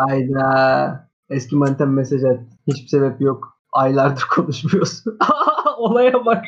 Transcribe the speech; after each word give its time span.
Ayda. 0.00 1.08
Eski 1.30 1.56
manitem 1.56 1.92
mesaj 1.92 2.24
at. 2.24 2.40
Hiçbir 2.66 2.88
sebep 2.88 3.20
yok. 3.20 3.58
Aylardır 3.72 4.26
konuşmuyorsun. 4.34 5.18
Olaya 5.78 6.24
bak. 6.24 6.44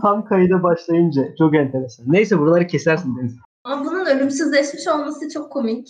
Tam 0.00 0.24
kayıda 0.24 0.62
başlayınca. 0.62 1.34
Çok 1.38 1.54
enteresan. 1.54 2.06
Neyse 2.08 2.38
buraları 2.38 2.66
kesersin 2.66 3.16
Deniz. 3.16 3.36
Ama 3.64 3.84
bunun 3.84 4.06
ölümsüzleşmiş 4.06 4.88
olması 4.88 5.28
çok 5.28 5.52
komik. 5.52 5.88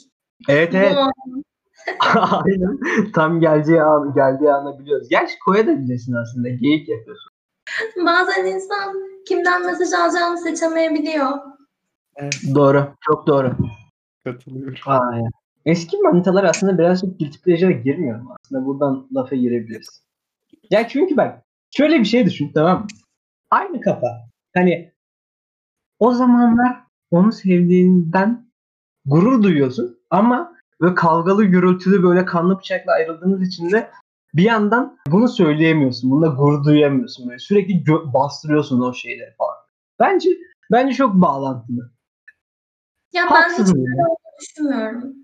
Evet 0.48 0.74
evet. 0.74 0.96
Aynen. 2.16 2.78
Tam 3.14 3.40
geleceği 3.40 3.82
an, 3.82 4.14
geldiği 4.14 4.52
anı 4.52 4.78
biliyoruz. 4.78 5.08
Gerçi 5.10 5.38
koya 5.44 5.66
da 5.66 5.78
bilirsin 5.78 6.14
aslında. 6.14 6.48
Geyik 6.48 6.88
yapıyorsun. 6.88 7.30
Bazen 8.06 8.44
insan 8.44 8.96
kimden 9.28 9.66
mesaj 9.66 9.92
alacağını 9.92 10.38
seçemeyebiliyor. 10.38 11.26
Doğru. 12.54 12.88
Çok 13.00 13.26
doğru. 13.26 13.52
Katılıyorum. 14.24 14.74
Aynen. 14.86 15.30
Eski 15.66 15.96
manitalar 15.98 16.44
aslında 16.44 16.78
birazcık 16.78 17.18
guilty 17.18 17.38
pleasure'a 17.38 17.70
girmiyor 17.70 18.20
mu? 18.20 18.34
Aslında 18.44 18.66
buradan 18.66 19.08
lafa 19.14 19.36
girebiliriz. 19.36 20.02
Ya 20.70 20.88
çünkü 20.88 21.16
bak 21.16 21.42
şöyle 21.76 21.98
bir 22.00 22.04
şey 22.04 22.26
düşün 22.26 22.50
tamam 22.54 22.80
mı? 22.80 22.86
Aynı 23.50 23.80
kafa. 23.80 24.06
Hani 24.54 24.92
o 25.98 26.12
zamanlar 26.12 26.76
onu 27.10 27.32
sevdiğinden 27.32 28.46
gurur 29.04 29.42
duyuyorsun 29.42 29.98
ama 30.10 30.56
böyle 30.80 30.94
kavgalı 30.94 31.44
gürültülü 31.44 32.02
böyle 32.02 32.24
kanlı 32.24 32.58
bıçakla 32.58 32.92
ayrıldığınız 32.92 33.48
için 33.48 33.70
de 33.70 33.90
bir 34.34 34.42
yandan 34.42 34.98
bunu 35.06 35.28
söyleyemiyorsun. 35.28 36.10
Bunda 36.10 36.26
gurur 36.26 36.64
duyamıyorsun. 36.64 37.28
Böyle 37.28 37.38
sürekli 37.38 37.74
gö- 37.82 38.14
bastırıyorsun 38.14 38.80
o 38.80 38.94
şeyleri 38.94 39.34
falan. 39.38 39.56
Bence 39.98 40.30
bence 40.72 40.94
çok 40.94 41.14
bağlantılı. 41.14 41.90
Ya 43.12 43.22
ben 43.22 43.26
hiç 43.28 43.30
Haksız 43.30 43.74
böyle 43.74 44.02
olduğunu 44.02 44.16
düşünmüyorum. 44.40 45.14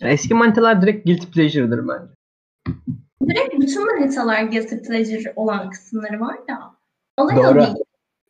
Yani 0.00 0.12
eski 0.12 0.34
manitalar 0.34 0.82
direkt 0.82 1.06
guilty 1.06 1.26
pleasure'dır 1.26 1.88
bence. 1.88 2.12
Direkt 3.28 3.60
bütün 3.60 3.86
manitalar 3.86 4.42
guilty 4.42 4.76
pleasure 4.76 5.32
olan 5.36 5.70
kısımları 5.70 6.20
var 6.20 6.38
ya. 6.48 6.74
Olay 7.16 7.38
o 7.38 7.44
Doğru. 7.44 7.60
değil. 7.60 7.76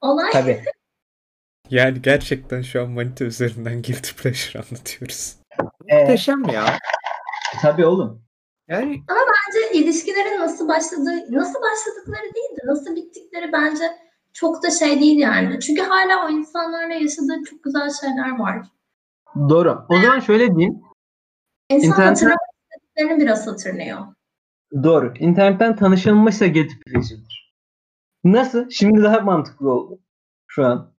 Olay 0.00 0.30
Tabii. 0.32 0.64
Yani 1.70 2.02
gerçekten 2.02 2.62
şu 2.62 2.82
an 2.82 2.90
manita 2.90 3.24
üzerinden 3.24 3.82
guilty 3.82 4.10
pleasure 4.22 4.62
anlatıyoruz. 4.62 5.36
Ee, 5.88 6.00
Muhteşem 6.00 6.44
ya. 6.44 6.78
tabii 7.62 7.86
oğlum. 7.86 8.22
Yani 8.68 9.02
bence 9.08 9.78
ilişkilerin 9.80 10.40
nasıl 10.40 10.68
başladığı, 10.68 11.32
nasıl 11.32 11.60
başladıkları 11.62 12.34
değil 12.34 12.50
de 12.50 12.66
nasıl 12.66 12.96
bittikleri 12.96 13.52
bence 13.52 13.84
çok 14.32 14.62
da 14.62 14.70
şey 14.70 15.00
değil 15.00 15.18
yani. 15.18 15.60
Çünkü 15.60 15.82
hala 15.82 16.26
o 16.26 16.30
insanlarla 16.30 16.94
yaşadığı 16.94 17.44
çok 17.50 17.62
güzel 17.62 17.90
şeyler 18.00 18.38
var. 18.38 18.66
Doğru. 19.48 19.86
O 19.88 20.00
zaman 20.00 20.20
şöyle 20.20 20.54
diyeyim. 20.56 20.82
İnsan 21.70 21.90
İnternetten- 21.90 22.08
hatırlamak 22.08 22.38
istediklerini 22.72 23.22
biraz 23.22 23.46
hatırlıyor. 23.46 23.98
Doğru. 24.82 25.14
İnternetten 25.18 25.76
tanışılmışsa 25.76 26.46
guilty 26.46 26.74
pleasure'dır. 26.86 27.54
Nasıl? 28.24 28.70
Şimdi 28.70 29.02
daha 29.02 29.20
mantıklı 29.20 29.72
oldu. 29.72 29.98
Şu 30.46 30.66
an. 30.66 30.92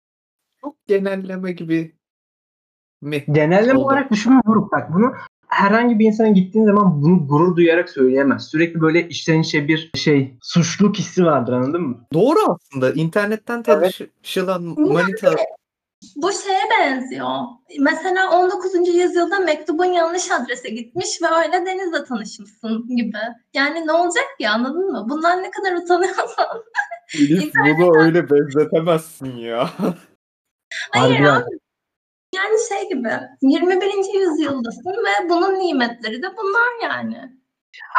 çok 0.60 0.86
genelleme 0.86 1.52
gibi 1.52 1.94
mi? 3.02 3.24
Genelleme 3.32 3.78
Oldu. 3.78 3.84
olarak 3.86 4.10
düşünme 4.10 4.41
Buruk. 4.46 4.72
Bak 4.72 4.94
bunu 4.94 5.12
herhangi 5.48 5.98
bir 5.98 6.06
insana 6.06 6.28
gittiğin 6.28 6.66
zaman 6.66 7.02
bunu 7.02 7.28
gurur 7.28 7.56
duyarak 7.56 7.91
söyleyemez. 7.91 8.48
Sürekli 8.48 8.80
böyle 8.80 9.08
içten 9.08 9.41
içe 9.41 9.68
bir 9.68 9.91
şey 9.94 10.38
suçluluk 10.42 10.96
hissi 10.98 11.24
vardır 11.24 11.52
anladın 11.52 11.82
mı? 11.82 12.06
Doğru 12.14 12.38
aslında. 12.48 12.92
İnternetten 12.92 13.62
tanışılan 13.62 14.62
manita 14.78 15.34
Bu 16.16 16.32
şeye 16.32 16.62
benziyor. 16.70 17.36
Mesela 17.80 18.30
19. 18.30 18.88
yüzyılda 18.88 19.38
mektubun 19.38 19.84
yanlış 19.84 20.30
adrese 20.30 20.68
gitmiş 20.70 21.08
ve 21.22 21.26
öyle 21.26 21.66
Deniz'le 21.66 22.08
tanışmışsın 22.08 22.96
gibi. 22.96 23.18
Yani 23.54 23.86
ne 23.86 23.92
olacak 23.92 24.24
ki 24.40 24.48
anladın 24.48 24.92
mı? 24.92 25.06
Bundan 25.10 25.42
ne 25.42 25.50
kadar 25.50 25.72
utanıyorsan. 25.76 26.64
Elif 27.14 27.52
bunu 27.78 28.02
öyle 28.02 28.30
benzetemezsin 28.30 29.36
ya. 29.36 29.70
Hayır 30.91 31.20
Harbi 31.20 31.30
abi. 31.30 31.58
Yani 32.34 32.56
şey 32.69 32.88
gibi 32.88 33.10
21. 33.42 34.20
yüzyıldasın 34.20 34.91
ve 34.91 35.28
bunun 35.28 35.58
nimetleri 35.58 36.22
de 36.22 36.26
bunlar 36.36 36.91
yani. 36.91 37.41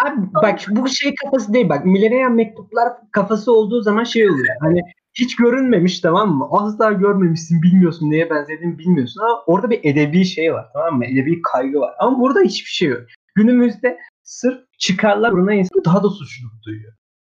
Abi 0.05 0.15
bak 0.33 0.59
bu 0.69 0.89
şey 0.89 1.15
kafası 1.15 1.53
değil 1.53 1.69
bak. 1.69 1.85
Millennium 1.85 2.35
mektuplar 2.35 2.93
kafası 3.11 3.51
olduğu 3.53 3.81
zaman 3.81 4.03
şey 4.03 4.29
oluyor. 4.29 4.55
Hani 4.61 4.81
hiç 5.13 5.35
görünmemiş 5.35 5.99
tamam 5.99 6.37
mı? 6.37 6.47
Asla 6.51 6.91
görmemişsin 6.91 7.61
bilmiyorsun 7.61 8.09
neye 8.09 8.29
benzediğini 8.29 8.79
bilmiyorsun 8.79 9.21
ama 9.21 9.43
orada 9.47 9.69
bir 9.69 9.79
edebi 9.83 10.25
şey 10.25 10.53
var 10.53 10.69
tamam 10.73 10.97
mı? 10.97 11.05
Edebi 11.05 11.41
kaygı 11.41 11.79
var. 11.79 11.93
Ama 11.99 12.19
burada 12.19 12.39
hiçbir 12.39 12.69
şey 12.69 12.89
yok. 12.89 13.01
Günümüzde 13.35 13.97
sırf 14.23 14.59
çıkarlar 14.79 15.31
uğruna 15.31 15.53
insan 15.53 15.85
daha 15.85 16.03
da 16.03 16.09
suçluluk 16.09 16.63
duyuyor. 16.65 16.93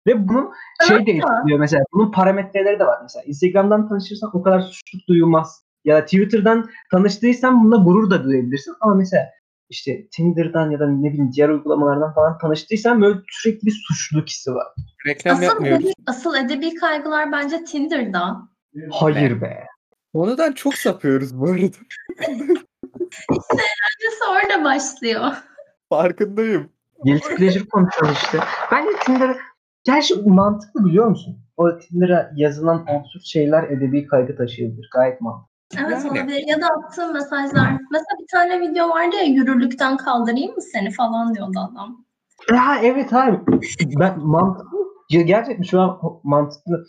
Ve 0.07 0.27
bunun 0.27 0.51
şey 0.87 0.97
Evet 0.97 1.07
etkiliyor 1.07 1.59
mesela. 1.59 1.83
Bunun 1.93 2.11
parametreleri 2.11 2.79
de 2.79 2.85
var 2.85 2.99
mesela. 3.01 3.23
Instagram'dan 3.23 3.89
tanışırsan 3.89 4.29
o 4.33 4.41
kadar 4.41 4.61
suçluluk 4.61 5.07
duyulmaz. 5.07 5.65
Ya 5.85 5.95
da 5.95 6.05
Twitter'dan 6.05 6.69
tanıştıysan 6.91 7.63
bunda 7.63 7.75
gurur 7.75 8.09
da 8.09 8.23
duyabilirsin. 8.23 8.73
Ama 8.81 8.95
mesela 8.95 9.23
işte 9.69 10.07
Tinder'dan 10.11 10.71
ya 10.71 10.79
da 10.79 10.87
ne 10.87 11.09
bileyim 11.09 11.31
diğer 11.35 11.49
uygulamalardan 11.49 12.13
falan 12.13 12.37
tanıştıysan 12.37 13.01
böyle 13.01 13.19
sürekli 13.29 13.65
bir 13.65 13.83
suçluluk 13.87 14.29
hissi 14.29 14.51
var. 14.51 14.67
Reklam 15.07 15.33
Asıl 15.33 15.43
yapmıyoruz. 15.43 15.85
edebi, 15.85 15.93
asıl 16.07 16.35
edebi 16.35 16.75
kaygılar 16.75 17.31
bence 17.31 17.63
Tinder'da. 17.63 18.49
Hayır 18.91 19.41
be. 19.41 19.65
Konudan 20.13 20.51
çok 20.51 20.73
sapıyoruz 20.73 21.39
bu 21.39 21.45
arada. 21.49 21.77
Bence 23.51 24.07
orada 24.31 24.63
başlıyor. 24.63 25.21
Farkındayım. 25.89 26.69
Guilty 27.03 27.35
pleasure 27.35 27.65
konuşuyoruz 27.65 28.17
işte. 28.17 28.39
Bence 28.71 28.89
Tinder 29.05 29.37
gerçi 29.83 30.15
mantıklı 30.25 30.85
biliyor 30.85 31.07
musun? 31.07 31.39
O 31.57 31.79
Tinder'a 31.79 32.31
yazılan 32.35 32.85
absürt 32.87 33.23
şeyler 33.25 33.63
edebi 33.63 34.07
kaygı 34.07 34.37
taşıyabilir. 34.37 34.89
Gayet 34.93 35.21
mantıklı. 35.21 35.54
Evet 35.79 36.05
Yani. 36.05 36.11
olabilir. 36.11 36.43
Ya 36.47 36.61
da 36.61 36.67
attığım 36.67 37.13
mesajlar. 37.13 37.71
Mesela 37.91 38.15
bir 38.19 38.27
tane 38.31 38.61
video 38.61 38.89
vardı 38.89 39.15
ya 39.15 39.23
yürürlükten 39.23 39.97
kaldırayım 39.97 40.55
mı 40.55 40.61
seni 40.61 40.91
falan 40.91 41.35
diyordu 41.35 41.59
adam. 41.71 42.05
Ya 42.51 42.77
evet 42.81 43.13
abi. 43.13 43.39
Ben 43.99 44.19
mantıklı. 44.19 44.77
Gerçekten 45.09 45.63
şu 45.63 45.81
an 45.81 45.99
mantıklı. 46.23 46.85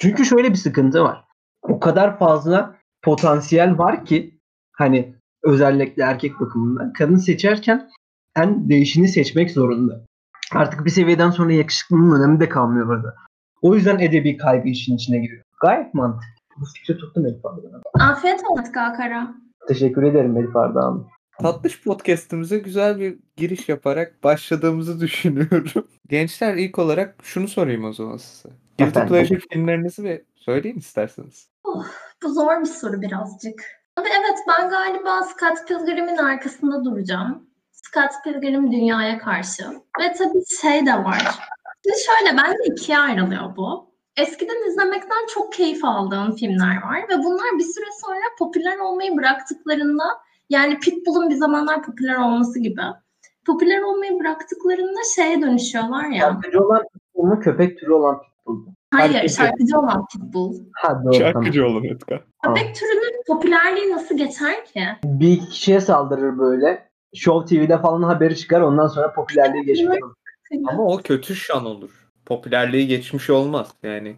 Çünkü 0.00 0.24
şöyle 0.24 0.50
bir 0.50 0.56
sıkıntı 0.56 1.04
var. 1.04 1.24
O 1.62 1.80
kadar 1.80 2.18
fazla 2.18 2.76
potansiyel 3.02 3.78
var 3.78 4.04
ki 4.04 4.38
hani 4.72 5.14
özellikle 5.42 6.02
erkek 6.02 6.40
bakımından 6.40 6.92
kadın 6.92 7.16
seçerken 7.16 7.88
en 8.36 8.68
değişini 8.68 9.08
seçmek 9.08 9.50
zorunda. 9.50 10.04
Artık 10.52 10.84
bir 10.84 10.90
seviyeden 10.90 11.30
sonra 11.30 11.52
yakışıklılığın 11.52 12.20
önemi 12.20 12.40
de 12.40 12.48
kalmıyor 12.48 12.88
orada. 12.88 13.14
O 13.62 13.74
yüzden 13.74 13.98
edebi 13.98 14.36
kaygı 14.36 14.68
işin 14.68 14.96
içine 14.96 15.18
giriyor. 15.18 15.42
Gayet 15.60 15.94
mantıklı. 15.94 16.39
Bu 16.60 16.64
fikri 16.64 16.98
tuttum 16.98 17.26
Elif 17.26 17.46
Arda'dan. 17.46 17.82
Afiyet 18.00 18.40
olsun 18.48 18.72
Kakara. 18.72 19.34
Teşekkür 19.68 20.02
ederim 20.02 20.36
Elif 20.36 20.56
Arda 20.56 20.80
Hanım. 20.80 21.08
Tatlış 21.42 21.82
podcast'imize 21.84 22.58
güzel 22.58 22.98
bir 22.98 23.18
giriş 23.36 23.68
yaparak 23.68 24.24
başladığımızı 24.24 25.00
düşünüyorum. 25.00 25.88
Gençler 26.08 26.54
ilk 26.54 26.78
olarak 26.78 27.16
şunu 27.22 27.48
sorayım 27.48 27.84
o 27.84 27.92
zaman 27.92 28.16
size. 28.16 28.48
Guilty? 28.78 29.00
Pleasure 29.00 29.38
filmlerinizi 29.52 30.04
ve 30.04 30.24
söyleyin 30.34 30.78
isterseniz. 30.78 31.50
Bu 32.22 32.28
zor 32.32 32.60
bir 32.60 32.66
soru 32.66 33.00
birazcık. 33.00 33.64
Ama 33.96 34.08
evet 34.08 34.38
ben 34.48 34.70
galiba 34.70 35.22
Scott 35.22 35.68
Pilgrim'in 35.68 36.16
arkasında 36.16 36.84
duracağım. 36.84 37.46
Scott 37.72 38.10
Pilgrim 38.24 38.72
dünyaya 38.72 39.18
karşı. 39.18 39.64
Ve 40.00 40.12
tabii 40.18 40.44
şey 40.60 40.86
de 40.86 40.94
var. 40.94 41.38
Şimdi 41.84 41.96
şöyle 42.06 42.36
bence 42.36 42.74
ikiye 42.74 42.98
ayrılıyor 42.98 43.56
bu. 43.56 43.89
Eskiden 44.20 44.68
izlemekten 44.68 45.26
çok 45.34 45.52
keyif 45.52 45.84
aldığım 45.84 46.32
filmler 46.32 46.82
var 46.82 46.98
ve 47.08 47.18
bunlar 47.24 47.58
bir 47.58 47.64
süre 47.64 47.86
sonra 48.00 48.24
popüler 48.38 48.78
olmayı 48.78 49.16
bıraktıklarında 49.16 50.04
yani 50.50 50.78
Pitbull'un 50.78 51.30
bir 51.30 51.34
zamanlar 51.34 51.82
popüler 51.82 52.16
olması 52.16 52.58
gibi 52.58 52.82
popüler 53.46 53.82
olmayı 53.82 54.20
bıraktıklarında 54.20 55.00
şeye 55.16 55.42
dönüşüyorlar 55.42 56.04
ya. 56.04 56.20
Şarkıcı 56.20 56.60
olan 56.60 56.82
pitbull 56.92 57.40
köpek 57.40 57.78
türü 57.78 57.92
olan 57.92 58.20
pitbull 58.22 58.52
mu? 58.54 58.74
Hayır 58.94 59.14
Herkes- 59.14 59.36
şarkıcı 59.36 59.78
olan 59.78 60.06
Pitbull. 60.06 60.54
Ha 60.72 61.02
doğru 61.04 61.12
tamam. 61.18 61.32
Şarkıcı 61.32 61.66
olun 61.66 61.84
Etka. 61.84 62.20
Köpek 62.42 62.74
türünün 62.74 63.22
popülerliği 63.26 63.92
nasıl 63.92 64.16
geçer 64.16 64.64
ki? 64.64 64.82
Bir 65.04 65.40
kişiye 65.40 65.80
saldırır 65.80 66.38
böyle. 66.38 66.90
Show 67.14 67.56
TV'de 67.56 67.78
falan 67.78 68.02
haberi 68.02 68.36
çıkar 68.36 68.60
ondan 68.60 68.86
sonra 68.86 69.12
popülerliği 69.12 69.88
olur. 69.88 70.14
Ama 70.68 70.82
o 70.84 70.96
kötü 70.96 71.34
şan 71.34 71.66
olur. 71.66 71.99
Popülerliği 72.30 72.86
geçmiş 72.86 73.30
olmaz 73.30 73.68
yani. 73.82 74.16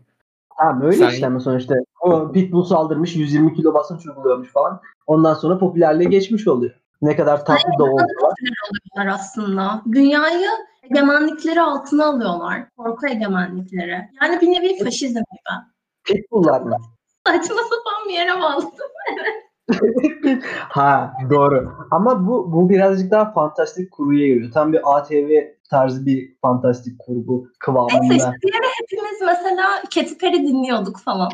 Tamam 0.58 0.82
öyle 0.82 0.96
Sen- 0.96 1.10
işte 1.10 1.26
ama 1.26 1.40
sonuçta 1.40 1.74
o 2.00 2.32
pitbull 2.32 2.64
saldırmış 2.64 3.16
120 3.16 3.54
kilo 3.54 3.74
basınç 3.74 4.06
uyguluyormuş 4.06 4.52
falan. 4.52 4.80
Ondan 5.06 5.34
sonra 5.34 5.58
popülerliğe 5.58 6.10
geçmiş 6.10 6.48
oluyor. 6.48 6.72
Ne 7.02 7.16
kadar 7.16 7.44
tatlı 7.44 7.78
da 7.78 7.84
olsa. 7.84 8.04
oluyorlar 8.04 9.14
aslında. 9.14 9.82
Dünyayı 9.92 10.48
egemenlikleri 10.82 11.60
altına 11.60 12.06
alıyorlar. 12.06 12.64
Korku 12.76 13.06
egemenlikleri. 13.06 14.08
Yani 14.22 14.40
bir 14.40 14.46
nevi 14.46 14.84
faşizm 14.84 15.18
gibi. 15.18 15.54
Pitbull'lar 16.04 16.60
mı? 16.60 16.76
Saçma 17.26 17.62
sapan 17.62 18.08
bir 18.08 18.12
yere 18.12 18.40
bağladım. 18.40 18.70
ha 20.68 21.12
doğru. 21.30 21.72
Ama 21.90 22.26
bu 22.26 22.52
bu 22.52 22.70
birazcık 22.70 23.10
daha 23.10 23.32
fantastik 23.32 23.90
kurguya 23.90 24.26
giriyor. 24.26 24.52
Tam 24.52 24.72
bir 24.72 24.80
ATV 24.84 25.30
tarzı 25.72 26.06
bir 26.06 26.34
fantastik 26.42 26.98
kurgu 26.98 27.38
Neyse 27.42 27.52
kıvamında. 27.58 28.14
işte 28.14 28.30
bir 28.42 28.54
ara 28.54 28.68
hepimiz 28.80 29.20
mesela 29.20 29.66
Katy 29.94 30.14
Perry 30.20 30.48
dinliyorduk 30.48 31.00
falan. 31.00 31.30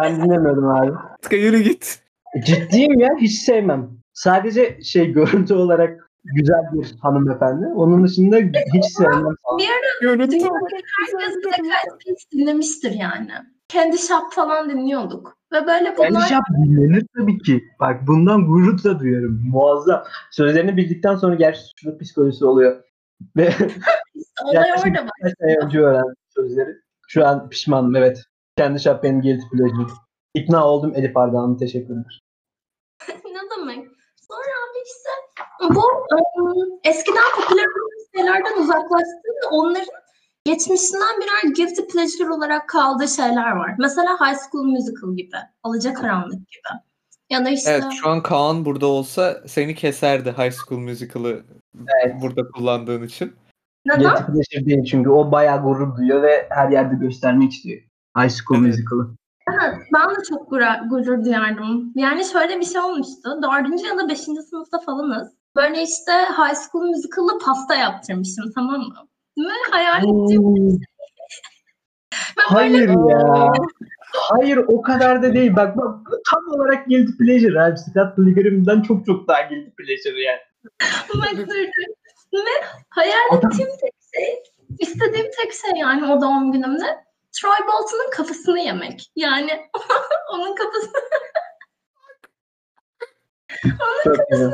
Ben 0.00 0.16
dinlemiyordum 0.16 0.68
abi. 0.68 0.92
Tıka 1.22 1.36
yürü 1.36 1.60
git. 1.60 2.02
Ciddiyim 2.44 3.00
ya 3.00 3.08
hiç 3.20 3.38
sevmem. 3.38 3.90
Sadece 4.12 4.78
şey 4.82 5.12
görüntü 5.12 5.54
olarak 5.54 6.10
güzel 6.24 6.62
bir 6.72 6.94
hanımefendi. 7.02 7.66
Onun 7.66 8.04
dışında 8.04 8.36
hiç 8.74 8.84
sevmem. 8.84 9.34
bir 9.58 9.68
ara 9.68 9.86
Görüntü 10.00 10.36
herkes 10.36 12.06
Peas 12.06 12.18
dinlemiştir 12.32 12.90
yani. 12.90 13.30
Candy 13.68 13.96
Shop 13.96 14.32
falan 14.32 14.70
dinliyorduk. 14.70 15.36
Ve 15.52 15.66
böyle 15.66 15.94
bunlar 15.98 16.12
Bence 16.12 16.36
dinlenir 16.64 17.06
tabii 17.18 17.38
ki. 17.38 17.64
Bak 17.80 18.06
bundan 18.06 18.46
gurur 18.46 18.84
da 18.84 19.00
duyuyorum. 19.00 19.40
Muazzam. 19.50 20.02
Sözlerini 20.30 20.76
bildikten 20.76 21.16
sonra 21.16 21.34
gerçi 21.34 21.60
suçluluk 21.60 22.00
psikolojisi 22.00 22.44
oluyor. 22.44 22.82
Ve 23.36 23.54
olay 24.44 24.72
orada 24.72 24.84
birkaç 24.84 25.38
sene 25.38 25.56
önce 25.64 25.80
öğrendim 25.80 26.14
sözleri. 26.34 26.70
Şu 27.08 27.26
an 27.26 27.48
pişmanım 27.48 27.96
evet. 27.96 28.22
Kendi 28.56 28.80
şap 28.80 29.02
benim 29.02 29.20
guilty 29.20 29.46
pleasure'ım. 29.52 29.90
İkna 30.34 30.66
oldum 30.66 30.92
Elif 30.96 31.16
Ardahan'ın 31.16 31.56
teşekkürler. 31.56 32.22
ne 33.08 33.40
demek? 33.58 33.88
Sonra 34.28 34.52
abi 34.62 34.78
işte 34.86 35.10
bu 35.74 35.84
ım, 36.40 36.80
eskiden 36.84 37.24
popüler 37.36 37.66
şeylerden 38.16 38.62
uzaklaştığında 38.62 39.48
onların 39.50 39.86
geçmişinden 40.44 41.20
birer 41.20 41.54
guilty 41.54 41.82
pleasure 41.82 42.32
olarak 42.32 42.68
kaldığı 42.68 43.08
şeyler 43.08 43.50
var. 43.50 43.74
Mesela 43.78 44.20
High 44.20 44.38
School 44.38 44.64
Musical 44.64 45.16
gibi, 45.16 45.36
Alacakaranlık 45.62 46.32
gibi. 46.32 46.85
Ya 47.30 47.44
da 47.44 47.50
işte 47.50 47.70
Evet 47.70 47.84
şu 48.00 48.08
an 48.08 48.22
Kaan 48.22 48.64
burada 48.64 48.86
olsa 48.86 49.42
seni 49.46 49.74
keserdi 49.74 50.34
High 50.38 50.52
School 50.52 50.80
Musical'ı 50.80 51.42
burada 52.22 52.48
kullandığın 52.48 53.02
için. 53.02 53.36
neden? 53.86 54.00
Pleasure 54.00 54.66
değil 54.66 54.84
çünkü 54.84 55.10
o 55.10 55.32
bayağı 55.32 55.62
gurur 55.62 55.96
duyuyor 55.96 56.22
ve 56.22 56.46
her 56.50 56.70
yerde 56.70 56.94
göstermek 56.94 57.52
istiyor. 57.52 57.82
High 58.18 58.30
School 58.30 58.60
Evet. 58.60 58.66
Musical'ı. 58.66 59.08
Evet, 59.48 59.74
ben 59.94 60.10
de 60.10 60.22
çok 60.28 60.50
gurur, 60.50 60.88
gurur 60.90 61.24
duyardım. 61.24 61.92
Yani 61.94 62.24
şöyle 62.24 62.60
bir 62.60 62.64
şey 62.64 62.80
olmuştu. 62.80 63.42
Dördüncü 63.42 63.86
ya 63.86 63.98
da 63.98 64.08
beşinci 64.08 64.42
sınıfta 64.42 64.78
falanız. 64.78 65.32
Böyle 65.56 65.82
işte 65.82 66.12
High 66.12 66.56
School 66.56 66.88
Musical'da 66.88 67.38
pasta 67.44 67.74
yaptırmışım 67.74 68.52
tamam 68.54 68.80
mı? 68.80 69.06
Ve 69.38 69.70
hayal 69.70 69.98
ettiğim 70.02 70.42
ben 72.38 72.56
böyle 72.56 72.76
Hayır 72.76 72.88
ya. 72.88 73.52
Hayır 74.12 74.56
o 74.56 74.82
kadar 74.82 75.22
da 75.22 75.34
değil. 75.34 75.56
Bak 75.56 75.76
bak 75.76 75.98
bu 76.10 76.22
tam 76.30 76.42
olarak 76.48 76.86
guilty 76.86 77.12
pleasure 77.24 77.62
abi. 77.62 77.78
Scott 77.78 78.16
Pilgrim'den 78.16 78.82
çok 78.82 79.06
çok 79.06 79.28
daha 79.28 79.42
guilty 79.42 79.70
pleasure 79.70 80.22
yani. 80.22 80.40
baktırdım. 81.14 81.94
Ve 82.34 82.66
hayal 82.88 83.36
ettiğim 83.36 83.68
tek 83.80 83.94
şey, 84.14 84.42
istediğim 84.78 85.26
tek 85.42 85.52
şey 85.52 85.70
yani 85.80 86.12
o 86.12 86.20
doğum 86.20 86.52
günümde 86.52 87.06
Troy 87.32 87.66
Bolton'un 87.66 88.10
kafasını 88.10 88.60
yemek. 88.60 89.10
Yani 89.16 89.50
onun 90.32 90.54
kafasını 90.54 91.00
Çok 94.04 94.28
güzel. 94.30 94.52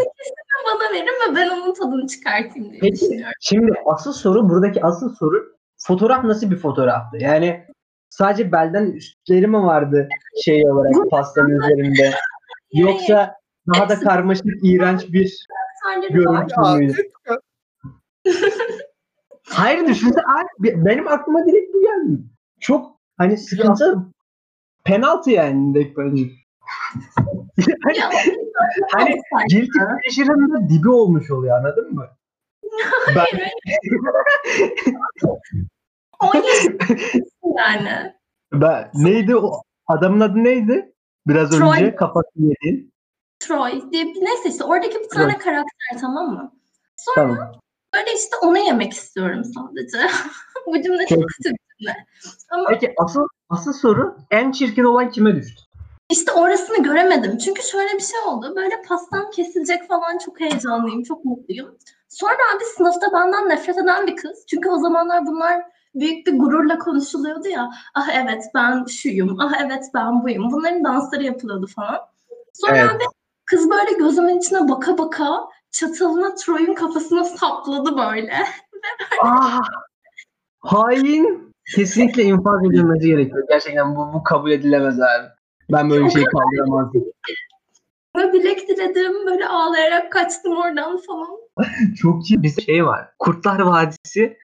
bana 0.67 0.93
verin 0.93 1.07
ve 1.07 1.37
ben 1.37 1.49
onun 1.49 1.75
tadını 1.75 2.07
çıkartayım 2.07 2.71
diye 2.71 2.81
Peki. 2.81 2.93
düşünüyorum. 2.93 3.33
Şimdi 3.41 3.73
asıl 3.87 4.13
soru 4.13 4.49
buradaki 4.49 4.85
asıl 4.85 5.15
soru 5.15 5.57
fotoğraf 5.79 6.25
nasıl 6.25 6.51
bir 6.51 6.57
fotoğraftı? 6.57 7.17
Yani 7.17 7.67
sadece 8.13 8.53
belden 8.53 8.91
üstleri 8.91 9.47
mi 9.47 9.57
vardı 9.57 10.09
şey 10.45 10.71
olarak 10.71 11.11
pastanın 11.11 11.61
üzerinde? 11.61 12.15
Yoksa 12.73 13.35
daha 13.75 13.89
da 13.89 14.01
karmaşık, 14.01 14.47
iğrenç 14.63 15.13
bir 15.13 15.47
görüntü 16.11 16.55
müydü? 16.77 16.97
Hayır 19.49 19.87
düşünsene 19.87 20.25
benim 20.61 21.09
aklıma 21.09 21.47
direkt 21.47 21.75
bu 21.75 21.83
geldi. 21.83 22.23
Çok 22.61 23.01
hani 23.19 23.37
sıkıntı 23.37 23.99
penaltı 24.85 25.31
yani 25.31 25.75
direkt 25.75 25.99
bence. 25.99 26.23
hani, 27.85 27.99
hani 28.93 29.15
guilty 29.51 29.79
pleasure'ın 29.79 30.55
da 30.55 30.69
dibi 30.69 30.89
olmuş 30.89 31.31
oluyor 31.31 31.59
anladın 31.59 31.95
mı? 31.95 32.09
Ben, 33.17 33.25
Hayır, 33.25 33.53
O 36.21 36.27
yaşıyorsun 36.37 37.32
yani. 37.59 38.13
ben, 38.53 38.91
neydi 38.95 39.37
o 39.37 39.63
adamın 39.87 40.21
adı 40.21 40.45
neydi? 40.45 40.93
Biraz 41.27 41.51
Troy. 41.51 41.71
önce 41.71 41.97
kafasını 41.97 42.47
yediğin. 42.47 42.93
Troy 43.41 43.91
diye 43.93 44.05
bir 44.07 44.21
neyse 44.25 44.49
işte 44.49 44.65
oradaki 44.65 45.01
bir 45.01 45.09
tane 45.09 45.39
karakter 45.39 45.99
tamam 46.01 46.31
mı? 46.31 46.53
Sonra 46.97 47.27
Tamam. 47.27 47.53
böyle 47.95 48.15
işte 48.17 48.37
onu 48.43 48.59
yemek 48.59 48.93
istiyorum 48.93 49.43
sadece. 49.45 49.99
Bu 50.67 50.83
cümle 50.83 51.07
Çok- 51.07 51.19
kötü 51.19 51.51
bir 51.51 51.59
cümle. 51.79 52.07
Ama 52.51 52.69
Peki 52.69 52.95
asıl 52.99 53.27
asıl 53.51 53.73
soru 53.73 54.17
en 54.31 54.53
çirkin 54.53 54.85
olan 54.85 55.11
kime 55.11 55.37
düştü? 55.37 55.63
işte 56.11 56.33
orasını 56.33 56.83
göremedim. 56.83 57.39
Çünkü 57.39 57.63
şöyle 57.63 57.93
bir 57.95 58.03
şey 58.03 58.21
oldu. 58.27 58.53
Böyle 58.57 58.83
pastam 58.89 59.31
kesilecek 59.31 59.89
falan 59.89 60.19
çok 60.19 60.41
heyecanlıyım, 60.41 61.03
çok 61.03 61.25
mutluyum. 61.25 61.79
Sonra 62.09 62.37
abi 62.57 62.65
sınıfta 62.77 63.13
benden 63.13 63.49
nefret 63.49 63.79
eden 63.79 64.07
bir 64.07 64.17
kız. 64.17 64.47
Çünkü 64.51 64.69
o 64.69 64.79
zamanlar 64.79 65.27
bunlar 65.27 65.63
büyük 65.95 66.27
bir 66.27 66.39
gururla 66.39 66.79
konuşuluyordu 66.79 67.49
ya. 67.49 67.71
Ah 67.95 68.09
evet 68.15 68.45
ben 68.55 68.85
şuyum, 68.85 69.37
ah 69.41 69.53
evet 69.67 69.85
ben 69.95 70.23
buyum. 70.23 70.53
Bunların 70.53 70.85
dansları 70.85 71.23
yapılıyordu 71.23 71.67
falan. 71.77 72.01
Sonra 72.53 72.77
Evet. 72.77 72.91
abi 72.91 73.05
kız 73.45 73.71
böyle 73.71 73.99
gözümün 73.99 74.39
içine 74.39 74.69
baka 74.69 74.99
baka 74.99 75.49
çatalına 75.71 76.35
Troy'un 76.35 76.75
kafasına 76.75 77.25
sapladı 77.25 77.97
böyle. 77.97 78.35
Ah! 79.23 79.61
Hain 80.59 81.53
kesinlikle 81.75 82.23
infaz 82.23 82.65
edilmesi 82.65 83.07
gerekiyor. 83.07 83.45
Gerçekten 83.49 83.97
bu, 83.97 84.13
bu 84.13 84.23
kabul 84.23 84.51
edilemez 84.51 85.01
abi. 85.01 85.29
Ben 85.73 85.91
böyle 85.91 86.05
bir 86.05 86.11
şey 86.11 86.25
kaldıramazdım. 86.25 87.05
Ve 88.17 88.33
bilek 88.33 88.69
diledim, 88.69 89.27
böyle 89.27 89.49
ağlayarak 89.49 90.13
kaçtım 90.13 90.57
oradan 90.57 91.01
falan. 91.07 91.29
Çok 91.97 92.31
iyi 92.31 92.43
bir 92.43 92.63
şey 92.63 92.87
var. 92.87 93.09
Kurtlar 93.19 93.61
Vadisi 93.61 94.39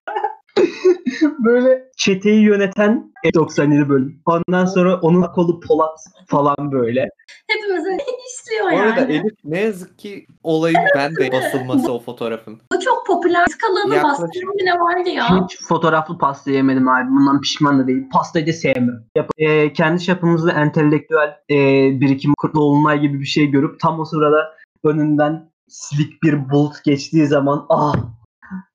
böyle 1.44 1.90
çeteyi 1.96 2.42
yöneten 2.42 3.12
97 3.34 3.88
bölüm. 3.88 4.20
Ondan 4.26 4.64
sonra 4.64 5.00
onun 5.00 5.22
kolu 5.22 5.60
Polat 5.60 5.98
falan 6.26 6.72
böyle. 6.72 7.08
Hepimizin 7.48 7.98
işliyor 8.28 8.72
Bu 8.72 8.76
arada 8.76 9.00
yani. 9.00 9.12
Elif 9.12 9.34
ne 9.44 9.60
yazık 9.60 9.98
ki 9.98 10.26
olayın 10.42 10.78
ben 10.96 11.16
de 11.16 11.32
basılması 11.32 11.92
o 11.92 12.00
fotoğrafın. 12.00 12.60
Bu 12.72 12.80
çok 12.80 13.06
popüler. 13.06 13.46
Skalanı 13.46 14.02
bastırım 14.02 14.52
bile 14.58 14.72
vardı 14.72 15.08
ya. 15.08 15.44
Hiç 15.44 15.62
fotoğraflı 15.68 16.18
pasta 16.18 16.50
yemedim 16.50 16.88
abi. 16.88 17.08
Bundan 17.10 17.40
pişman 17.40 17.78
da 17.78 17.86
değilim. 17.86 18.08
Pastayı 18.12 18.46
da 18.46 18.52
sevmem. 18.52 19.04
Yap- 19.16 19.30
e, 19.38 19.72
kendi 19.72 20.02
çapımızda 20.02 20.52
entelektüel 20.52 21.36
e, 21.50 21.56
birikim 22.00 22.32
Kurtluolunay 22.38 23.00
gibi 23.00 23.20
bir 23.20 23.26
şey 23.26 23.46
görüp 23.46 23.80
tam 23.80 24.00
o 24.00 24.04
sırada 24.04 24.54
önünden 24.84 25.50
silik 25.68 26.22
bir 26.22 26.50
bulut 26.50 26.84
geçtiği 26.84 27.26
zaman 27.26 27.66
ah 27.68 27.94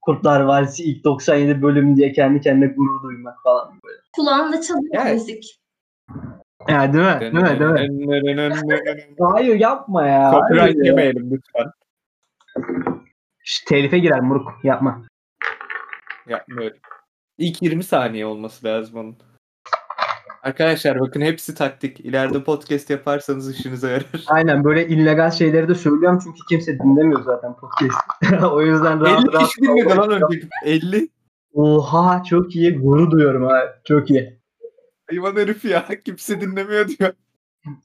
Kurtlar 0.01 0.41
Vadisi 0.41 0.83
ilk 0.83 1.03
97 1.03 1.61
bölüm 1.61 1.97
diye 1.97 2.11
kendi 2.11 2.41
kendine 2.41 2.67
gurur 2.73 3.03
duymak 3.03 3.43
falan 3.43 3.79
böyle. 3.83 3.97
Kulağımda 4.15 4.61
çalıyor 4.61 4.93
Evet. 4.93 5.13
müzik. 5.13 5.59
Ya 6.67 6.93
değil 6.93 7.05
mi? 7.05 7.19
Değil 7.21 7.33
mi? 7.33 7.59
Değil 8.25 8.37
mi? 8.37 9.15
Hayır 9.19 9.55
yapma 9.55 10.07
ya. 10.07 10.31
Copyright 10.31 10.85
yemeyelim 10.85 11.31
lütfen. 11.31 11.71
Şş, 13.43 13.63
telife 13.63 13.99
girer 13.99 14.19
Muruk. 14.19 14.51
Yapma. 14.63 15.01
Yapma 16.27 16.61
öyle. 16.61 16.75
İlk 17.37 17.61
20 17.61 17.83
saniye 17.83 18.25
olması 18.25 18.65
lazım 18.67 18.99
onun. 18.99 19.17
Arkadaşlar 20.43 20.99
bakın 20.99 21.21
hepsi 21.21 21.55
taktik. 21.55 21.99
İleride 21.99 22.43
podcast 22.43 22.89
yaparsanız 22.89 23.51
işinize 23.59 23.87
yarar. 23.87 24.05
Aynen 24.27 24.63
böyle 24.63 24.87
illegal 24.87 25.31
şeyleri 25.31 25.67
de 25.67 25.75
söylüyorum 25.75 26.19
çünkü 26.23 26.37
kimse 26.49 26.79
dinlemiyor 26.79 27.23
zaten 27.23 27.53
podcast. 27.55 27.97
o 28.51 28.61
yüzden 28.61 28.97
50 28.97 29.03
rahat 29.03 29.33
rahat. 29.33 29.47
kişi 29.47 29.61
dinledi 29.61 29.89
lan 29.95 30.11
önceki. 30.11 30.47
50. 30.65 31.07
Oha 31.53 32.23
çok 32.23 32.55
iyi. 32.55 32.77
Gurur 32.79 33.11
duyuyorum 33.11 33.43
abi. 33.47 33.69
Çok 33.83 34.09
iyi. 34.09 34.39
Hayvan 35.09 35.35
herif 35.35 35.65
ya. 35.65 35.85
Kimse 36.05 36.41
dinlemiyor 36.41 36.87
diyor. 36.87 37.13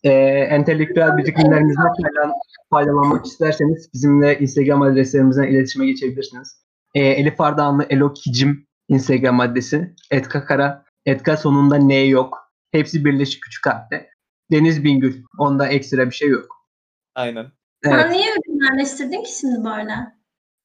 Ee, 0.04 0.10
entelektüel 0.50 1.16
birikimlerimizden 1.16 1.82
faydalan- 1.86 2.32
faydalanmak 2.70 3.26
isterseniz 3.26 3.88
bizimle 3.94 4.38
Instagram 4.38 4.82
adreslerimizden 4.82 5.42
iletişime 5.42 5.86
geçebilirsiniz. 5.86 6.62
Ee, 6.94 7.00
Elif 7.00 7.40
Ardahanlı 7.40 7.86
Elokicim 7.90 8.66
Instagram 8.88 9.40
adresi. 9.40 9.94
Etkakara. 10.10 10.84
Etka 11.06 11.36
sonunda 11.36 11.76
ne 11.76 12.00
yok. 12.04 12.47
Hepsi 12.72 13.04
birleşik 13.04 13.42
küçük 13.42 13.66
harfle. 13.66 14.10
Deniz 14.50 14.84
Bingül. 14.84 15.22
Onda 15.38 15.66
ekstra 15.68 16.06
bir 16.06 16.14
şey 16.14 16.28
yok. 16.28 16.46
Aynen. 17.14 17.46
Sen 17.84 17.92
Evet. 17.92 18.10
niye 18.10 18.26
ürünlerleştirdin 18.32 19.22
ki 19.22 19.38
şimdi 19.40 19.64
böyle? 19.64 19.92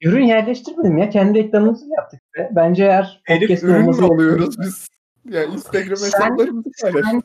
Ürün 0.03 0.25
yerleştirmedim 0.25 0.97
ya. 0.97 1.09
Kendi 1.09 1.39
reklamımızı 1.39 1.85
yaptık. 1.97 2.19
Be. 2.37 2.49
Bence 2.55 2.83
eğer 2.83 3.21
Elif 3.27 3.63
ürün 3.63 3.75
mü 3.75 3.81
olması- 3.83 4.05
oluyoruz 4.05 4.55
biz? 4.59 4.87
Ya 5.25 5.43
Instagram 5.43 5.95
Sen- 5.97 6.05
hesaplarımızı 6.05 6.69
paylaştık. 6.81 7.11
Sen 7.11 7.21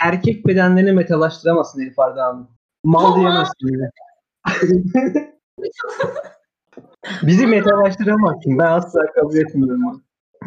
erkek 0.00 0.46
bedenlerini 0.46 0.92
metalaştıramazsın 0.92 1.80
Elif 1.80 1.98
Ardahanlı. 1.98 2.48
Mal 2.84 3.16
diyemezsin. 3.20 3.90
Bizi 7.22 7.46
metalaştıramazsın. 7.46 8.58
Ben 8.58 8.66
asla 8.66 9.00
kabul 9.14 9.36
etmiyorum. 9.36 9.82
bunu. 9.84 10.02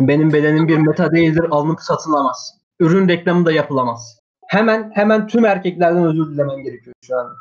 Benim 0.07 0.33
bedenim 0.33 0.67
bir 0.67 0.77
meta 0.77 1.11
değildir. 1.11 1.45
Alınıp 1.51 1.81
satılamaz. 1.81 2.59
Ürün 2.79 3.07
reklamı 3.07 3.45
da 3.45 3.51
yapılamaz. 3.51 4.19
Hemen 4.47 4.91
hemen 4.93 5.27
tüm 5.27 5.45
erkeklerden 5.45 6.03
özür 6.03 6.31
dilemen 6.31 6.63
gerekiyor 6.63 6.95
şu 7.05 7.17
an. 7.17 7.35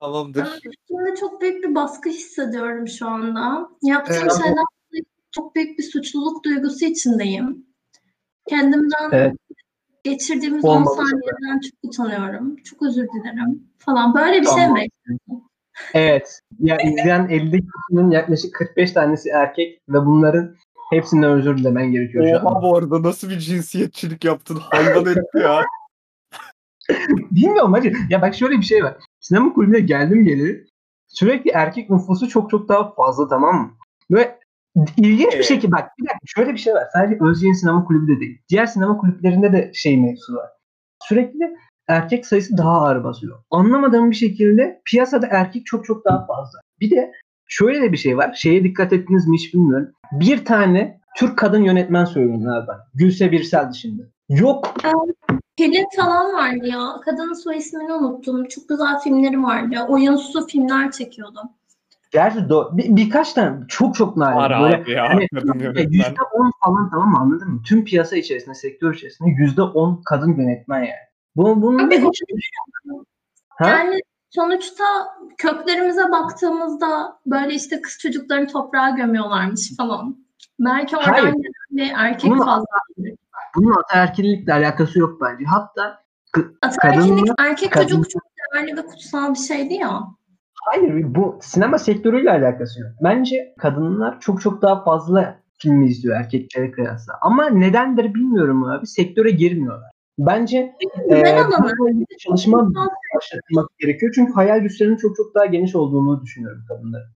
Tamamdır. 0.00 0.44
Ben 0.44 0.70
üstümde 0.70 1.16
çok 1.20 1.40
büyük 1.40 1.64
bir 1.64 1.74
baskı 1.74 2.08
hissediyorum 2.08 2.88
şu 2.88 3.08
anda. 3.08 3.68
Yaptığım 3.82 4.16
Evet. 4.22 4.32
şeyden 4.44 4.64
çok 5.30 5.54
büyük 5.54 5.78
bir 5.78 5.82
suçluluk 5.82 6.44
duygusu 6.44 6.84
içindeyim. 6.84 7.66
Kendimden 8.48 9.10
Evet. 9.12 9.36
geçirdiğimiz 10.04 10.64
10 10.64 10.68
Olmaması 10.68 10.94
saniyeden 10.96 11.60
çok 11.60 11.72
utanıyorum. 11.82 12.56
Çok 12.56 12.82
özür 12.82 13.08
dilerim 13.08 13.68
falan. 13.78 14.14
Böyle 14.14 14.40
bir 14.40 14.46
şey 14.46 14.54
Tamam. 14.54 14.72
mi 14.72 14.80
bekliyorsun? 14.80 15.50
Evet. 15.94 16.40
Ya 16.58 16.76
izleyen 16.78 17.28
50 17.28 17.50
kişinin 17.50 18.10
yaklaşık 18.10 18.54
45 18.54 18.92
tanesi 18.92 19.28
erkek 19.28 19.80
ve 19.88 20.06
bunların 20.06 20.56
hepsinden 20.90 21.30
özür 21.30 21.58
dilemen 21.58 21.92
gerekiyor 21.92 22.24
şu 22.28 22.46
Oha 22.46 22.56
an. 22.56 22.62
bu 22.62 22.76
arada 22.76 23.02
nasıl 23.02 23.30
bir 23.30 23.38
cinsiyetçilik 23.38 24.24
yaptın 24.24 24.58
hayvan 24.70 25.04
herif 25.06 25.24
ya. 25.42 25.62
Bilmiyorum 27.30 27.72
hacı. 27.72 27.92
Ya 28.10 28.22
bak 28.22 28.34
şöyle 28.34 28.56
bir 28.58 28.62
şey 28.62 28.84
var. 28.84 28.96
Sinema 29.20 29.52
kulübüne 29.52 29.80
geldim 29.80 30.24
geleli 30.24 30.66
sürekli 31.06 31.50
erkek 31.50 31.90
nüfusu 31.90 32.28
çok 32.28 32.50
çok 32.50 32.68
daha 32.68 32.94
fazla 32.94 33.28
tamam 33.28 33.54
mı? 33.56 33.70
Ve 34.10 34.38
ilginç 34.96 35.28
bir 35.30 35.34
Evet. 35.36 35.44
şekilde 35.44 35.72
bak 35.72 35.88
bir 35.98 36.04
dakika 36.04 36.18
şöyle 36.26 36.52
bir 36.52 36.58
şey 36.58 36.74
var. 36.74 36.84
Sadece 36.92 37.24
Özyeğin 37.24 37.54
sinema 37.54 37.84
kulübü 37.84 38.16
de 38.16 38.20
değil. 38.20 38.38
Diğer 38.48 38.66
sinema 38.66 38.96
kulüplerinde 38.98 39.52
de 39.52 39.70
şey 39.74 40.00
mevzusu 40.00 40.34
var. 40.34 40.50
Sürekli 41.02 41.56
erkek 41.88 42.26
sayısı 42.26 42.56
daha 42.58 42.70
ağır 42.80 43.04
basıyor. 43.04 43.42
Anlamadığım 43.50 44.10
bir 44.10 44.16
şekilde 44.16 44.82
piyasada 44.84 45.26
erkek 45.30 45.66
çok 45.66 45.84
çok 45.84 46.04
daha 46.04 46.26
fazla. 46.26 46.58
Bir 46.80 46.90
de 46.90 47.12
şöyle 47.46 47.82
de 47.82 47.92
bir 47.92 47.96
şey 47.96 48.16
var. 48.16 48.34
Şeye 48.34 48.64
dikkat 48.64 48.92
ettiniz 48.92 49.28
mi 49.28 49.36
hiç 49.36 49.54
bilmiyorum. 49.54 49.88
Bir 50.12 50.44
tane 50.44 51.00
Türk 51.16 51.38
kadın 51.38 51.62
yönetmen 51.62 52.04
söyleyin 52.04 52.44
abi. 52.44 52.70
Gülse 52.94 53.32
Birsel 53.32 53.70
dışında. 53.70 54.02
Yok. 54.28 54.74
Pelin 55.58 55.86
falan 55.96 56.32
vardı 56.32 56.66
ya. 56.66 57.00
Kadının 57.04 57.32
soy 57.32 57.56
ismini 57.56 57.92
unuttum. 57.92 58.48
Çok 58.48 58.68
güzel 58.68 58.98
filmleri 59.04 59.42
vardı. 59.42 59.76
Oyunsu 59.88 60.46
filmler 60.46 60.90
çekiyordu. 60.90 61.40
Gerçi 62.10 62.38
do- 62.38 62.76
bir, 62.76 62.96
birkaç 62.96 63.32
tane 63.32 63.56
çok 63.68 63.94
çok 63.94 64.16
nadir. 64.16 64.36
Var 64.36 64.62
Böyle 64.62 64.76
abi 64.76 64.90
ya. 64.90 65.08
hani. 65.08 65.28
Yüzde 65.94 66.22
on 66.32 66.52
falan 66.64 66.90
tamam 66.90 67.10
mı 67.10 67.18
anladın 67.18 67.48
mı? 67.48 67.62
Tüm 67.62 67.84
piyasa 67.84 68.16
içerisinde, 68.16 68.54
sektör 68.54 68.94
içerisinde 68.94 69.30
yüzde 69.30 69.62
on 69.62 70.02
kadın 70.04 70.36
yönetmen 70.36 70.78
yani. 70.78 71.06
Bu, 71.36 71.62
bunun 71.62 71.86
Abi, 71.86 71.98
hiç... 71.98 72.22
Ha? 73.48 73.68
Yani 73.68 74.00
sonuçta 74.30 74.84
köklerimize 75.38 76.10
baktığımızda 76.12 77.18
böyle 77.26 77.54
işte 77.54 77.80
kız 77.80 77.98
çocuklarını 77.98 78.46
toprağa 78.46 78.90
gömüyorlarmış 78.90 79.76
falan. 79.76 80.16
Belki 80.60 80.96
oradan 80.96 81.10
Hayır. 81.12 81.34
bir 81.70 81.92
erkek 81.96 82.30
Bunu- 82.30 82.44
fazla. 82.44 82.66
Bunun 83.56 83.74
ataerkillikle 83.84 84.52
alakası 84.52 84.98
yok 84.98 85.20
bence. 85.20 85.44
Hatta 85.44 85.98
Ataerkillik 86.62 87.28
erkek 87.38 87.72
kadın- 87.72 87.86
çocuk 87.86 88.10
çok 88.10 88.22
değerli 88.54 88.76
ve 88.76 88.86
kutsal 88.86 89.34
bir 89.34 89.38
şeydi 89.38 89.74
ya. 89.74 90.00
hayır 90.64 91.14
bu 91.14 91.38
sinema 91.42 91.78
sektörüyle 91.78 92.30
alakası 92.30 92.80
yok. 92.80 92.90
Bence 93.02 93.54
kadınlar 93.58 94.20
çok 94.20 94.40
çok 94.40 94.62
daha 94.62 94.84
fazla 94.84 95.38
film 95.58 95.82
izliyor 95.82 96.16
erkeklere 96.16 96.70
kıyasla. 96.70 97.12
Ama 97.22 97.48
nedendir 97.50 98.14
bilmiyorum 98.14 98.64
abi. 98.64 98.86
Sektöre 98.86 99.30
girmiyorlar. 99.30 99.90
Bence 100.18 100.74
Ben 101.10 101.16
e, 101.16 102.18
çalışma 102.18 102.70
başlatmak 103.14 103.78
gerekiyor. 103.78 104.12
Çünkü 104.14 104.32
hayal 104.32 104.58
güçlerinin 104.58 104.96
çok 104.96 105.16
çok 105.16 105.34
daha 105.34 105.46
geniş 105.46 105.74
olduğunu 105.74 106.22
düşünüyorum 106.22 106.64
kadınların. 106.68 107.16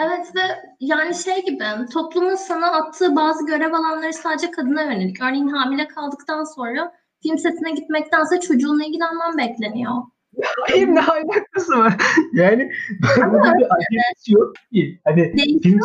Evet 0.00 0.26
ve 0.36 0.40
yani 0.80 1.14
şey 1.14 1.44
gibi 1.44 1.64
toplumun 1.92 2.34
sana 2.34 2.66
attığı 2.66 3.16
bazı 3.16 3.46
görev 3.46 3.72
alanları 3.72 4.12
sadece 4.12 4.50
kadına 4.50 4.82
yönelik. 4.82 5.22
Örneğin 5.22 5.48
hamile 5.48 5.88
kaldıktan 5.88 6.44
sonra 6.44 6.92
film 7.22 7.38
setine 7.38 7.70
gitmektense 7.70 8.40
çocuğunla 8.40 8.84
ilgilenmen 8.84 9.38
bekleniyor. 9.38 9.92
Hayır 10.68 10.88
ne 10.88 11.00
alakası 11.00 11.78
var? 11.78 11.96
Yani 12.32 12.72
burada 13.16 13.58
bir 13.58 13.66
acelesi 13.76 14.32
yok 14.32 14.52
ki. 14.72 15.00
Hani 15.04 15.16
Değişiyor 15.16 15.62
film 15.62 15.80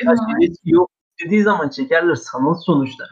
bir 0.00 0.06
acelesi 0.06 0.70
yok. 0.70 0.90
Dediği 1.24 1.42
zaman 1.42 1.68
çekerler 1.68 2.14
sanat 2.14 2.64
sonuçta. 2.64 3.04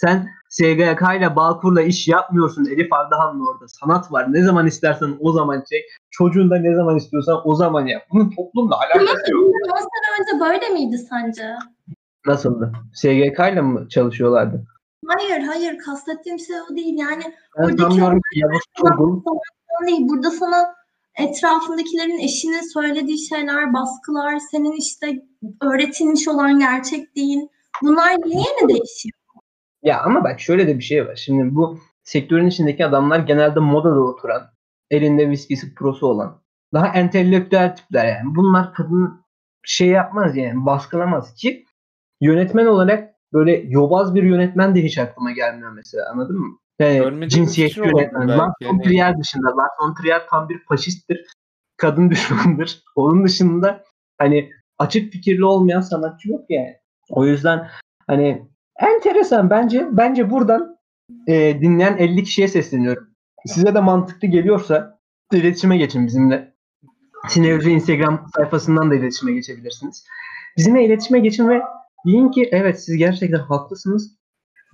Sen 0.00 0.28
SGK 0.48 1.02
ile 1.16 1.36
Bağkur'la 1.36 1.82
iş 1.82 2.08
yapmıyorsun. 2.08 2.64
Elif 2.64 2.92
Ardahan'la 2.92 3.44
orada. 3.50 3.68
Sanat 3.68 4.12
var. 4.12 4.32
Ne 4.32 4.42
zaman 4.42 4.66
istersen 4.66 5.16
o 5.20 5.32
zaman 5.32 5.64
çek. 5.70 5.84
Çocuğun 6.10 6.50
da 6.50 6.58
ne 6.58 6.74
zaman 6.74 6.96
istiyorsan 6.96 7.40
o 7.44 7.54
zaman 7.54 7.86
yap. 7.86 8.02
Bunun 8.12 8.30
toplumla 8.30 8.76
alakası 8.78 9.32
yok. 9.32 9.42
Bundan 9.44 9.70
10 9.70 9.76
sene 9.76 10.08
önce 10.20 10.44
böyle 10.44 10.68
miydi 10.68 10.98
sence? 10.98 11.54
Nasıldı? 12.26 12.72
SGK 12.94 13.38
ile 13.52 13.62
mi 13.62 13.88
çalışıyorlardı? 13.88 14.64
Hayır 15.06 15.40
hayır 15.40 15.78
kastettiğim 15.78 16.38
şey 16.38 16.56
o 16.72 16.76
değil. 16.76 16.98
Yani 16.98 17.22
Ben 17.58 17.64
Oradaki 17.64 18.00
değil. 19.86 20.08
Burada 20.08 20.30
sana 20.30 20.74
etrafındakilerin 21.18 22.18
eşinin 22.18 22.72
söylediği 22.72 23.18
şeyler, 23.18 23.74
baskılar, 23.74 24.38
senin 24.50 24.72
işte 24.72 25.22
öğretilmiş 25.62 26.28
olan 26.28 26.58
gerçek 26.58 27.16
değil. 27.16 27.40
Bunlar 27.82 28.10
niye 28.10 28.44
ne 28.62 28.68
değişiyor? 28.68 29.19
Ya 29.82 30.02
ama 30.02 30.24
bak 30.24 30.40
şöyle 30.40 30.66
de 30.66 30.78
bir 30.78 30.84
şey 30.84 31.06
var. 31.06 31.16
Şimdi 31.16 31.54
bu 31.54 31.78
sektörün 32.02 32.46
içindeki 32.46 32.86
adamlar 32.86 33.18
genelde 33.18 33.60
modada 33.60 34.00
oturan, 34.00 34.50
elinde 34.90 35.30
viskisi 35.30 35.74
prosu 35.74 36.06
olan, 36.06 36.42
daha 36.72 36.88
entelektüel 36.88 37.76
tipler 37.76 38.06
yani. 38.06 38.34
Bunlar 38.36 38.74
kadını 38.74 39.20
şey 39.62 39.88
yapmaz 39.88 40.36
yani, 40.36 40.66
baskılamaz 40.66 41.34
ki 41.34 41.64
yönetmen 42.20 42.66
olarak 42.66 43.14
böyle 43.32 43.56
yobaz 43.56 44.14
bir 44.14 44.22
yönetmen 44.22 44.74
de 44.74 44.82
hiç 44.82 44.98
aklıma 44.98 45.30
gelmiyor 45.32 45.72
mesela 45.72 46.10
anladın 46.12 46.38
mı? 46.38 46.58
Yani 46.80 47.28
cinsiyetçi 47.28 47.82
olabilir 47.82 47.98
yönetmen. 47.98 48.28
Lars 48.28 48.52
von. 48.64 48.78
Trier 48.78 49.18
dışında. 49.18 49.48
Lars 49.48 49.70
von 49.80 49.94
Trier 49.94 50.28
tam 50.30 50.48
bir 50.48 50.64
faşisttir. 50.64 51.26
Kadın 51.76 52.10
düşmandır. 52.10 52.82
Onun 52.96 53.24
dışında 53.24 53.84
hani 54.18 54.50
açık 54.78 55.12
fikirli 55.12 55.44
olmayan 55.44 55.80
sanatçı 55.80 56.30
yok 56.30 56.44
yani. 56.48 56.76
O 57.08 57.26
yüzden 57.26 57.68
hani 58.06 58.48
enteresan 58.78 59.50
bence 59.50 59.88
bence 59.92 60.30
buradan 60.30 60.76
e, 61.26 61.60
dinleyen 61.60 61.96
50 61.96 62.22
kişiye 62.24 62.48
sesleniyorum. 62.48 63.06
Size 63.46 63.74
de 63.74 63.80
mantıklı 63.80 64.28
geliyorsa 64.28 64.98
iletişime 65.32 65.76
geçin 65.78 66.06
bizimle. 66.06 66.54
Sinerji 67.28 67.70
Instagram 67.70 68.26
sayfasından 68.36 68.90
da 68.90 68.94
iletişime 68.94 69.32
geçebilirsiniz. 69.32 70.04
Bizimle 70.56 70.84
iletişime 70.84 71.18
geçin 71.20 71.48
ve 71.48 71.62
deyin 72.06 72.30
ki 72.30 72.48
evet 72.52 72.82
siz 72.84 72.96
gerçekten 72.96 73.38
haklısınız. 73.38 74.16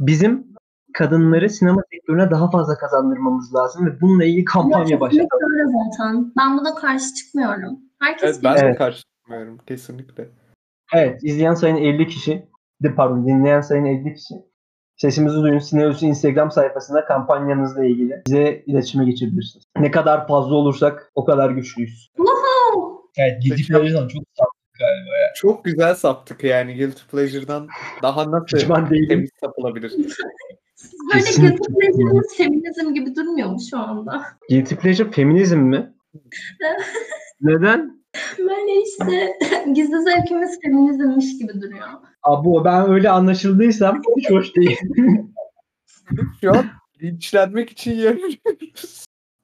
Bizim 0.00 0.47
kadınları 0.95 1.50
sinema 1.50 1.83
sektörüne 1.93 2.31
daha 2.31 2.50
fazla 2.50 2.75
kazandırmamız 2.79 3.55
lazım 3.55 3.87
ve 3.87 4.00
bununla 4.00 4.25
ilgili 4.25 4.45
kampanya 4.45 4.87
Ya, 4.95 5.00
başlatalım. 5.00 5.29
kesinlikle 5.31 5.79
zaten. 5.97 6.33
Ben 6.38 6.59
buna 6.59 6.75
karşı 6.75 7.15
çıkmıyorum. 7.15 7.79
Herkes 8.00 8.31
Evet, 8.31 8.41
ben 8.45 8.57
de 8.57 8.61
Evet. 8.65 8.79
karşı 8.79 9.03
çıkmıyorum 9.03 9.59
kesinlikle. 9.67 10.29
Evet, 10.95 11.25
izleyen 11.25 11.55
sayın 11.55 11.76
50 11.76 12.07
kişi, 12.07 12.47
de 12.83 12.95
pardon 12.95 13.26
dinleyen 13.26 13.61
sayın 13.61 13.85
50 13.85 14.14
kişi. 14.14 14.35
Sesimizi 14.97 15.37
duyun 15.37 15.59
Sineos'un 15.59 16.06
Instagram 16.06 16.50
sayfasında 16.50 17.04
kampanyanızla 17.04 17.85
ilgili 17.85 18.23
bize 18.26 18.62
iletişime 18.66 19.04
geçebilirsiniz. 19.04 19.64
Ne 19.78 19.90
kadar 19.90 20.28
fazla 20.28 20.54
olursak 20.54 21.11
o 21.14 21.25
kadar 21.25 21.50
güçlüyüz. 21.50 22.11
Evet, 23.18 23.42
Peki. 23.50 23.66
Pleasure'dan 23.66 24.09
çok 24.09 24.23
Çok 25.35 25.64
güzel 25.64 25.95
saptık 25.95 26.45
yani 26.45 26.76
Guilty 26.76 27.02
Pleasure'dan 27.11 27.68
daha 28.02 28.30
nasıl 28.30 28.47
pişman 28.47 28.90
değilim. 28.90 29.09
temiz 29.09 29.30
sapılabilir. 29.40 29.92
Böyle 29.92 31.25
Kesinlikle. 31.25 31.49
guilty 31.56 31.73
pleasure'ımız 31.73 32.37
feminizm 32.37 32.95
gibi 32.95 33.14
durmuyor 33.16 33.49
mu 33.49 33.59
şu 33.71 33.78
anda? 33.78 34.23
Guilty 34.50 34.75
Pleasure 34.75 35.11
feminizm 35.11 35.59
mi? 35.59 35.95
Neden? 37.40 38.06
Böyle 38.39 38.83
işte 38.83 39.39
gizli 39.73 40.03
zevkimiz 40.03 40.61
feminizmmiş 40.61 41.39
gibi 41.39 41.61
duruyor. 41.61 41.89
Abi 42.23 42.65
ben 42.65 42.91
öyle 42.91 43.11
anlaşıldıysam 43.11 44.03
hiç 44.17 44.31
hoş 44.31 44.57
değil. 44.57 44.79
Şu 46.41 46.51
an 46.51 46.65
linçlenmek 47.03 47.71
için 47.71 47.95
yarıyoruz 47.95 48.37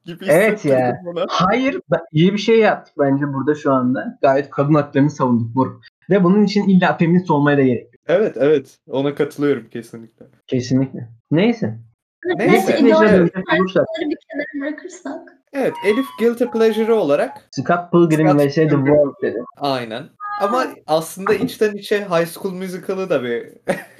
gibi 0.05 0.25
Evet 0.27 0.65
ya. 0.65 1.01
bana. 1.05 1.25
Hayır, 1.29 1.81
iyi 2.11 2.33
bir 2.33 2.37
şey 2.37 2.59
yaptık 2.59 2.95
bence 2.99 3.33
burada 3.33 3.55
şu 3.55 3.71
anda. 3.71 4.17
Gayet 4.21 4.49
kadın 4.49 4.73
haklarını 4.73 5.09
savunduk 5.09 5.55
Mur. 5.55 5.67
Ve 6.09 6.23
bunun 6.23 6.43
için 6.43 6.69
illa 6.69 6.97
feminist 6.97 7.31
olmaya 7.31 7.57
da 7.57 7.61
gerek 7.61 7.83
yok. 7.83 7.93
Evet 8.07 8.37
evet 8.37 8.77
ona 8.89 9.15
katılıyorum 9.15 9.69
kesinlikle. 9.69 10.25
Kesinlikle. 10.47 11.09
Neyse. 11.31 11.79
Neyse, 12.25 12.83
Neyse, 12.83 12.83
bir 12.83 12.89
kenara 12.93 14.61
bırakırsak. 14.61 15.19
Evet 15.53 15.73
Elif 15.85 16.05
Guilty 16.19 16.43
Pleasure 16.43 16.93
olarak 16.93 17.47
Scott 17.51 17.91
Pilgrim 17.91 18.37
vs. 18.37 18.55
The. 18.55 18.69
World 18.69 19.21
dedi. 19.21 19.43
aynen. 19.57 20.03
Ama 20.41 20.65
aslında 20.87 21.33
içten 21.33 21.73
içe 21.75 21.97
High 21.97 22.25
School 22.27 22.53
Musical'ı 22.53 23.09
da 23.09 23.23
bir 23.23 23.43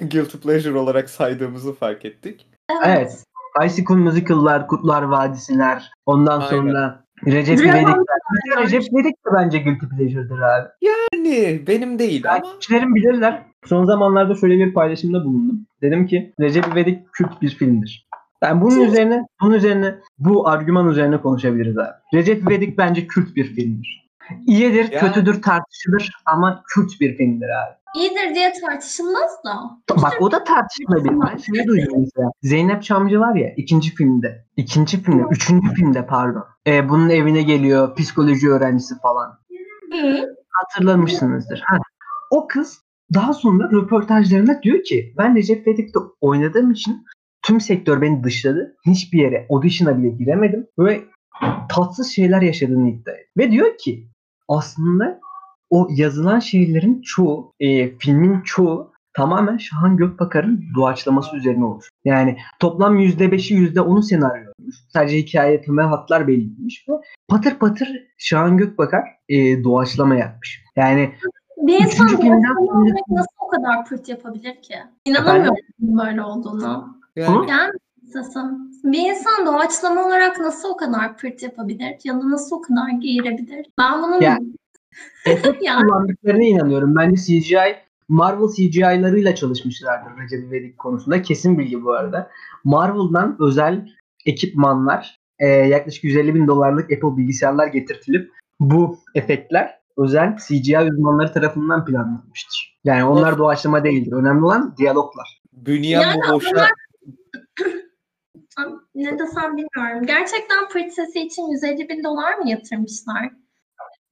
Guilty 0.00 0.38
Pleasure 0.38 0.78
olarak 0.78 1.10
saydığımızı 1.10 1.74
fark 1.74 2.04
ettik. 2.04 2.46
Evet. 2.86 3.24
High 3.62 3.70
School 3.84 3.98
Musical'lar, 3.98 4.66
Kutlar 4.66 5.02
Vadisi'ler, 5.02 5.90
ondan 6.06 6.40
Aynen. 6.40 6.50
sonra 6.50 7.04
Recep 7.26 7.60
İvedik. 7.60 7.88
Recep 8.58 8.82
İvedik 8.82 9.14
de 9.26 9.30
bence 9.34 9.58
guilty 9.58 9.86
pleasure'dır 9.86 10.38
abi. 10.40 10.68
Yani 10.82 11.62
benim 11.66 11.98
değil 11.98 12.30
ama 12.30 12.40
Takipçilerim 12.42 12.94
bilirler. 12.94 13.42
Son 13.66 13.84
zamanlarda 13.84 14.34
şöyle 14.34 14.58
bir 14.66 14.74
paylaşımda 14.74 15.24
bulundum. 15.24 15.66
Dedim 15.82 16.06
ki 16.06 16.32
Recep 16.40 16.66
İvedik 16.72 17.12
kült 17.12 17.42
bir 17.42 17.50
filmdir. 17.50 18.08
Ben 18.44 18.60
bunun 18.60 18.80
üzerine, 18.80 19.26
bunun 19.42 19.54
üzerine, 19.54 19.94
bu 20.18 20.48
argüman 20.48 20.88
üzerine 20.88 21.20
konuşabiliriz 21.20 21.78
abi. 21.78 21.92
Recep 22.14 22.42
İvedik 22.42 22.78
bence 22.78 23.06
kült 23.06 23.36
bir 23.36 23.44
filmdir. 23.44 24.04
İyidir, 24.46 24.92
Ya. 24.92 25.00
kötüdür, 25.00 25.42
tartışılır 25.42 26.10
ama 26.26 26.62
kült 26.74 27.00
bir 27.00 27.16
filmdir 27.16 27.46
abi. 27.48 27.74
İyidir 27.96 28.34
diye 28.34 28.52
tartışılmaz 28.66 29.30
da. 29.46 29.60
Bak 30.02 30.12
o 30.20 30.32
da 30.32 30.44
tartışılabilir. 30.44 31.14
Ben 31.32 31.36
şey 31.36 31.66
duydum 31.66 31.94
mesela. 31.98 32.30
Zeynep 32.42 32.82
Çamcı 32.82 33.20
var 33.20 33.34
ya 33.34 33.54
ikinci 33.56 33.94
filmde. 33.94 34.46
ikinci 34.56 35.02
filmde, 35.02 35.22
üçüncü 35.30 35.74
filmde 35.74 36.06
pardon. 36.06 36.44
Ee, 36.66 36.88
bunun 36.88 37.08
evine 37.10 37.42
geliyor 37.42 37.94
psikoloji 37.96 38.50
öğrencisi 38.50 38.94
falan. 39.02 39.38
Hı. 39.92 40.26
hatırlamışsınızdır. 40.50 41.62
Ha. 41.66 41.76
O 42.30 42.46
kız 42.46 42.80
daha 43.14 43.32
sonra 43.32 43.70
röportajlarında 43.72 44.62
diyor 44.62 44.82
ki 44.82 45.14
ben 45.18 45.36
Recep 45.36 45.66
İvedik'te 45.66 45.98
oynadığım 46.20 46.70
için 46.70 47.04
tüm 47.44 47.60
sektör 47.60 48.00
beni 48.00 48.24
dışladı. 48.24 48.76
Hiçbir 48.86 49.18
yere 49.18 49.46
audition'a 49.50 49.98
bile 49.98 50.08
giremedim. 50.08 50.66
Ve 50.78 51.04
tatsız 51.68 52.12
şeyler 52.12 52.42
yaşadığını 52.42 52.88
iddia 52.88 53.12
ediyor. 53.12 53.28
Ve 53.38 53.50
diyor 53.50 53.78
ki 53.78 54.08
aslında 54.48 55.20
o 55.70 55.88
yazılan 55.90 56.38
şeylerin 56.38 57.02
çoğu, 57.02 57.52
e, 57.60 57.98
filmin 57.98 58.40
çoğu 58.40 58.92
tamamen 59.14 59.56
Şahan 59.56 59.96
Gökbakar'ın 59.96 60.64
doğaçlaması 60.76 61.36
üzerine 61.36 61.64
olmuş. 61.64 61.88
Yani 62.04 62.36
toplam 62.60 62.98
%5'i 62.98 63.54
%10'u 63.54 64.02
senaryoymuş. 64.02 64.76
Sadece 64.92 65.16
hikaye 65.16 65.62
temel 65.62 65.86
hatlar 65.86 66.28
belirlenmiş 66.28 66.86
ve 66.88 66.92
patır 67.28 67.58
patır 67.58 67.88
Şahan 68.18 68.56
Gökbakar 68.56 69.04
e, 69.28 69.64
doğaçlama 69.64 70.14
yapmış. 70.14 70.64
Yani 70.76 71.12
Bir 71.56 71.80
insan 71.80 72.08
filmden 72.08 72.54
nasıl 73.08 73.26
o 73.40 73.48
kadar 73.48 73.84
pırt 73.84 74.08
yapabilir 74.08 74.62
ki? 74.62 74.74
İnanamıyorum 75.04 75.56
böyle 75.80 76.22
olduğunu. 76.22 77.03
Yani 77.16 77.48
Yani. 77.48 77.72
Bir 78.84 79.10
insan 79.10 79.46
doğaçlama 79.46 80.06
olarak 80.06 80.40
nasıl 80.40 80.68
o 80.68 80.76
kadar 80.76 81.16
pırt 81.16 81.42
yapabilir? 81.42 81.96
Ya 82.04 82.14
da 82.14 82.30
nasıl 82.30 82.56
o 82.56 82.62
kadar 82.62 83.00
geğirebilir? 83.00 83.66
Ben 83.78 84.02
bunun 84.02 84.20
Ya, 84.20 84.38
efekt 85.26 85.62
Yani. 85.62 85.82
kullandıklarına 85.82 86.44
inanıyorum. 86.44 86.96
Bence 86.96 87.16
CGI 87.16 87.76
Marvel 88.08 88.48
CGI'larıyla 88.56 89.34
çalışmışlardır 89.34 90.22
Recep 90.22 90.44
İvedik 90.48 90.78
konusunda. 90.78 91.22
Kesin 91.22 91.58
bilgi 91.58 91.84
bu 91.84 91.92
arada. 91.92 92.30
Marvel'dan 92.64 93.36
özel 93.40 93.88
ekipmanlar 94.26 95.20
e, 95.38 95.46
yaklaşık 95.46 96.04
150 96.04 96.34
bin 96.34 96.46
dolarlık 96.46 96.92
Apple 96.92 97.16
bilgisayarlar 97.16 97.66
getirtilip 97.66 98.30
bu 98.60 98.98
efektler 99.14 99.78
özel 99.96 100.36
CGI 100.36 100.78
uzmanları 100.78 101.32
tarafından 101.32 101.84
planlanmıştır. 101.84 102.78
Yani 102.84 103.04
onlar 103.04 103.38
doğaçlama 103.38 103.84
değildir. 103.84 104.12
Önemli 104.12 104.44
olan 104.44 104.74
diyaloglar. 104.76 105.42
bünyem 105.52 106.00
Yani 106.00 106.20
bu 106.28 106.34
boşa 106.34 106.68
ne 108.94 109.18
desem 109.18 109.56
bilmiyorum. 109.56 110.06
Gerçekten 110.06 110.90
sesi 110.90 111.20
için 111.20 111.42
150 111.42 111.88
bin 111.88 112.04
dolar 112.04 112.34
mı 112.38 112.50
yatırmışlar? 112.50 113.30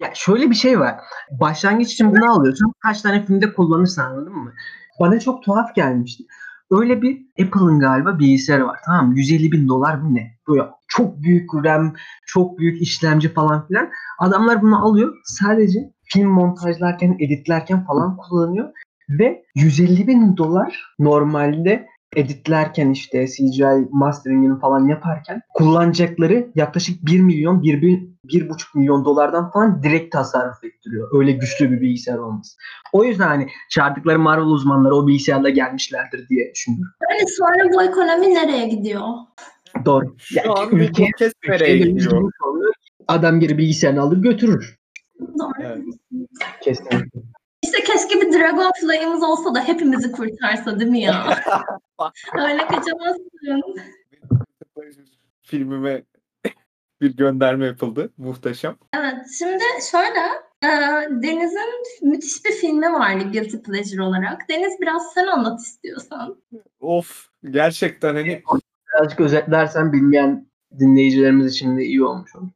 Ya 0.01 0.11
şöyle 0.15 0.51
bir 0.51 0.55
şey 0.55 0.81
var. 0.81 1.01
Başlangıç 1.31 1.93
için 1.93 2.11
bunu 2.11 2.33
alıyorsun. 2.33 2.73
Kaç 2.83 3.03
tane 3.03 3.27
filmde 3.27 3.53
kullanırsın 3.53 4.03
anladın 4.03 4.37
mı? 4.37 4.53
Bana 5.01 5.21
çok 5.21 5.43
tuhaf 5.43 5.75
gelmişti. 5.75 6.25
Öyle 6.71 7.03
bir 7.03 7.27
Apple'ın 7.43 7.79
galiba 7.79 8.19
bilgisayarı 8.19 8.67
var 8.67 8.79
tamam 8.87 9.09
mı? 9.09 9.19
150 9.19 9.53
bin 9.53 9.69
dolar 9.69 9.95
mı 9.95 10.15
ne? 10.15 10.39
Böyle 10.49 10.63
çok 10.89 11.23
büyük 11.23 11.55
RAM, 11.55 11.95
çok 12.27 12.59
büyük 12.59 12.83
işlemci 12.83 13.33
falan 13.33 13.67
filan. 13.67 13.91
Adamlar 14.19 14.63
bunu 14.63 14.85
alıyor. 14.87 15.15
Sadece 15.25 15.79
film 16.05 16.29
montajlarken, 16.29 17.17
editlerken 17.21 17.85
falan 17.85 18.17
kullanıyor. 18.17 18.73
Ve 19.09 19.45
150 19.55 20.07
bin 20.07 20.37
dolar 20.37 20.95
normalde 20.99 21.87
editlerken 22.17 22.91
işte 22.91 23.27
CGI 23.27 23.89
masteringini 23.91 24.61
falan 24.61 24.89
yaparken 24.89 25.41
kullanacakları 25.55 26.51
yaklaşık 26.55 27.07
1 27.07 27.21
milyon 27.21 27.63
1, 27.63 27.83
1,5 27.83 28.55
milyon 28.75 29.05
dolardan 29.05 29.51
falan 29.51 29.83
direkt 29.83 30.13
tasarruf 30.13 30.65
ettiriyor. 30.65 31.09
Öyle 31.19 31.33
güçlü 31.33 31.71
bir 31.71 31.81
bilgisayar 31.81 32.19
olması. 32.19 32.57
O 32.93 33.05
yüzden 33.05 33.27
hani 33.29 33.49
çağırdıkları 33.71 34.19
Marvel 34.19 34.45
uzmanları 34.47 34.95
o 34.95 35.07
bilgisayarla 35.07 35.51
gelmişlerdir 35.51 36.29
diye 36.29 36.53
düşünüyorum. 36.55 36.95
Yani 37.11 37.29
sonra 37.29 37.73
bu 37.75 37.83
ekonomi 37.83 38.35
nereye 38.35 38.69
gidiyor? 38.69 39.03
Doğru. 39.85 40.15
şu 40.19 40.39
Yani 40.39 40.49
an 40.49 40.71
ülke- 40.71 40.87
podcast 41.13 41.35
nereye 41.49 41.77
ülke 41.79 41.91
gidiyor? 41.91 42.31
Adam 43.09 43.41
geri 43.41 43.59
bilgisayarını 43.59 44.01
alır 44.01 44.17
götürür. 44.17 44.79
Doğru. 45.21 45.51
Evet. 45.63 45.79
Kesinlikle. 46.63 47.21
İşte 47.63 47.85
keşke 47.85 48.21
bir 48.21 48.33
Dragonfly'ımız 48.33 49.23
olsa 49.23 49.55
da 49.55 49.69
hepimizi 49.69 50.13
kurtarsa 50.13 50.81
değil 50.81 50.91
mi 50.91 51.01
ya? 51.01 51.25
Öyle 52.39 52.67
kaçamazsın. 52.67 53.31
Filmime 55.43 56.03
bir 57.01 57.17
gönderme 57.17 57.67
yapıldı. 57.67 58.13
Muhteşem. 58.17 58.77
Evet, 58.95 59.15
şimdi 59.39 59.65
şöyle, 59.91 60.21
e, 60.63 60.69
Deniz'in 61.23 62.09
müthiş 62.11 62.45
bir 62.45 62.53
filmi 62.53 62.93
vardı 62.93 63.25
Guilty 63.33 63.57
Pleasure 63.57 64.03
olarak. 64.03 64.49
Deniz 64.49 64.81
biraz 64.81 65.13
sen 65.15 65.27
anlat 65.27 65.61
istiyorsan. 65.61 66.43
Of 66.81 67.29
gerçekten 67.51 68.15
hani 68.15 68.43
Birazcık 68.95 69.21
özetlersen 69.21 69.93
bilmeyen 69.93 70.47
dinleyicilerimiz 70.79 71.53
için 71.55 71.77
de 71.79 71.85
iyi 71.85 72.05
olmuş 72.05 72.37
olur. 72.37 72.49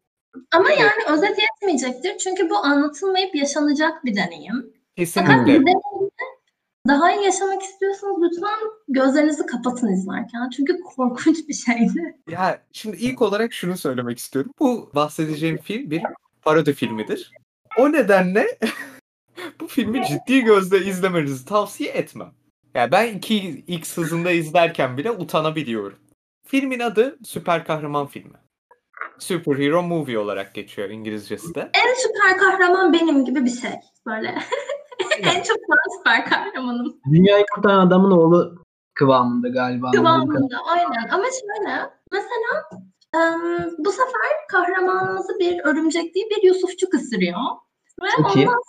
Ama 0.53 0.71
yani 0.71 1.03
özet 1.13 1.39
yetmeyecektir 1.39 2.19
çünkü 2.19 2.51
bu 2.51 2.57
anlatılmayıp 2.57 3.35
yaşanacak 3.35 4.05
bir 4.05 4.17
deneyim. 4.17 4.76
Fakat 4.97 5.27
kesinlikle 5.27 5.47
deneyimde 5.47 5.73
daha 6.89 7.13
iyi 7.13 7.25
yaşamak 7.25 7.63
istiyorsanız 7.63 8.23
lütfen 8.23 8.59
gözlerinizi 8.89 9.47
kapatın 9.47 9.93
izlerken. 9.93 10.51
Çünkü 10.57 10.81
korkunç 10.81 11.49
bir 11.49 11.55
şeydi. 11.55 12.19
ya 12.31 12.63
şimdi 12.73 12.97
ilk 12.97 13.23
olarak 13.23 13.53
şunu 13.53 13.77
söylemek 13.77 14.19
istiyorum. 14.19 14.53
Bu 14.61 14.91
bahsedeceğim 14.95 15.59
film 15.59 15.91
bir 15.91 16.03
parodi 16.43 16.73
filmidir. 16.73 17.33
O 17.79 17.93
nedenle 17.93 18.59
bu 19.61 19.67
filmi 19.67 20.07
ciddi 20.07 20.45
gözle 20.45 20.79
izlemenizi 20.79 21.45
tavsiye 21.45 21.91
etmem. 21.91 22.33
Yani 22.75 22.93
ben 22.93 23.19
2x 23.19 23.97
hızında 23.97 24.31
izlerken 24.31 24.97
bile 24.97 25.11
utanabiliyorum. 25.11 25.99
Filmin 26.47 26.81
adı 26.81 27.19
Süper 27.25 27.65
Kahraman 27.65 28.07
filmi. 28.07 28.37
Superhero 29.19 29.83
Movie 29.83 30.19
olarak 30.19 30.55
geçiyor 30.55 30.91
İngilizcesi 30.91 31.55
de. 31.55 31.61
En 31.61 31.95
süper 31.95 32.39
kahraman 32.39 32.93
benim 32.93 33.25
gibi 33.25 33.45
bir 33.45 33.51
şey. 33.51 33.73
Böyle. 34.07 34.35
en 35.23 35.43
çok 35.43 35.57
ben 35.57 35.97
süper 35.97 36.25
kahramanım. 36.25 36.97
Dünyayı 37.13 37.45
kurtaran 37.55 37.87
adamın 37.87 38.11
oğlu 38.11 38.65
kıvamında 38.95 39.49
galiba. 39.49 39.91
Kıvamında 39.91 40.59
aynen. 40.67 41.09
Ama 41.13 41.25
şöyle 41.25 41.91
mesela 42.13 42.71
em, 43.15 43.71
bu 43.79 43.93
sefer 43.93 44.31
kahramanımızı 44.51 45.39
bir 45.39 45.65
örümcek 45.65 46.15
değil 46.15 46.27
bir 46.31 46.43
Yusufçuk 46.43 46.95
ısırıyor. 46.95 47.41
Ve 48.03 48.09
Çok 48.17 48.27
ondan 48.27 48.37
iyi. 48.37 48.47
sonra 48.47 48.61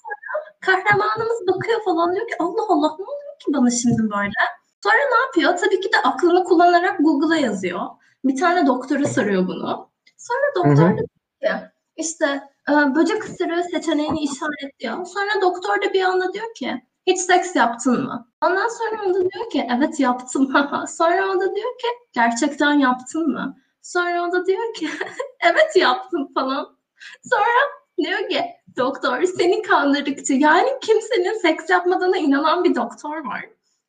kahramanımız 0.62 1.48
bakıyor 1.48 1.84
falan 1.86 2.16
diyor 2.16 2.28
ki 2.28 2.34
Allah 2.40 2.66
Allah 2.70 2.96
ne 3.00 3.06
oluyor 3.06 3.40
ki 3.40 3.54
bana 3.54 3.70
şimdi 3.72 4.02
böyle. 4.02 4.42
Sonra 4.84 4.96
ne 4.96 5.20
yapıyor? 5.26 5.58
Tabii 5.58 5.82
ki 5.82 5.92
de 5.94 5.98
aklını 6.04 6.44
kullanarak 6.44 7.00
Google'a 7.00 7.38
yazıyor. 7.38 7.82
Bir 8.26 8.40
tane 8.40 8.68
doktora 8.68 9.06
soruyor 9.06 9.48
bunu. 9.48 9.90
Sonra 10.18 10.56
doktor 10.56 10.98
diyor 10.98 10.98
ki 10.98 11.72
işte 11.98 12.44
böcek 12.68 13.26
ısırığı 13.26 13.64
seçeneğini 13.64 14.20
işaretliyor. 14.20 15.06
Sonra 15.06 15.42
doktor 15.42 15.82
da 15.82 15.94
bir 15.94 16.02
anda 16.02 16.34
diyor 16.34 16.54
ki 16.56 16.82
hiç 17.08 17.20
seks 17.20 17.56
yaptın 17.56 18.04
mı? 18.04 18.28
Ondan 18.44 18.68
sonra 18.68 19.10
o 19.10 19.14
da 19.14 19.20
diyor 19.20 19.50
ki 19.50 19.68
evet 19.78 20.00
yaptım. 20.00 20.54
sonra 20.88 21.32
o 21.32 21.40
da 21.40 21.56
diyor 21.56 21.78
ki 21.78 21.88
gerçekten 22.14 22.74
yaptın 22.74 23.28
mı? 23.30 23.58
Sonra 23.82 24.28
o 24.28 24.32
da 24.32 24.46
diyor 24.46 24.74
ki 24.74 24.90
evet 25.40 25.76
yaptım 25.76 26.34
falan. 26.34 26.78
Sonra 27.24 27.72
diyor 27.98 28.30
ki 28.30 28.46
doktor 28.78 29.24
seni 29.24 29.62
kandırdıkça 29.62 30.34
yani 30.34 30.70
kimsenin 30.82 31.34
seks 31.34 31.70
yapmadığına 31.70 32.18
inanan 32.18 32.64
bir 32.64 32.76
doktor 32.76 33.26
var. 33.26 33.46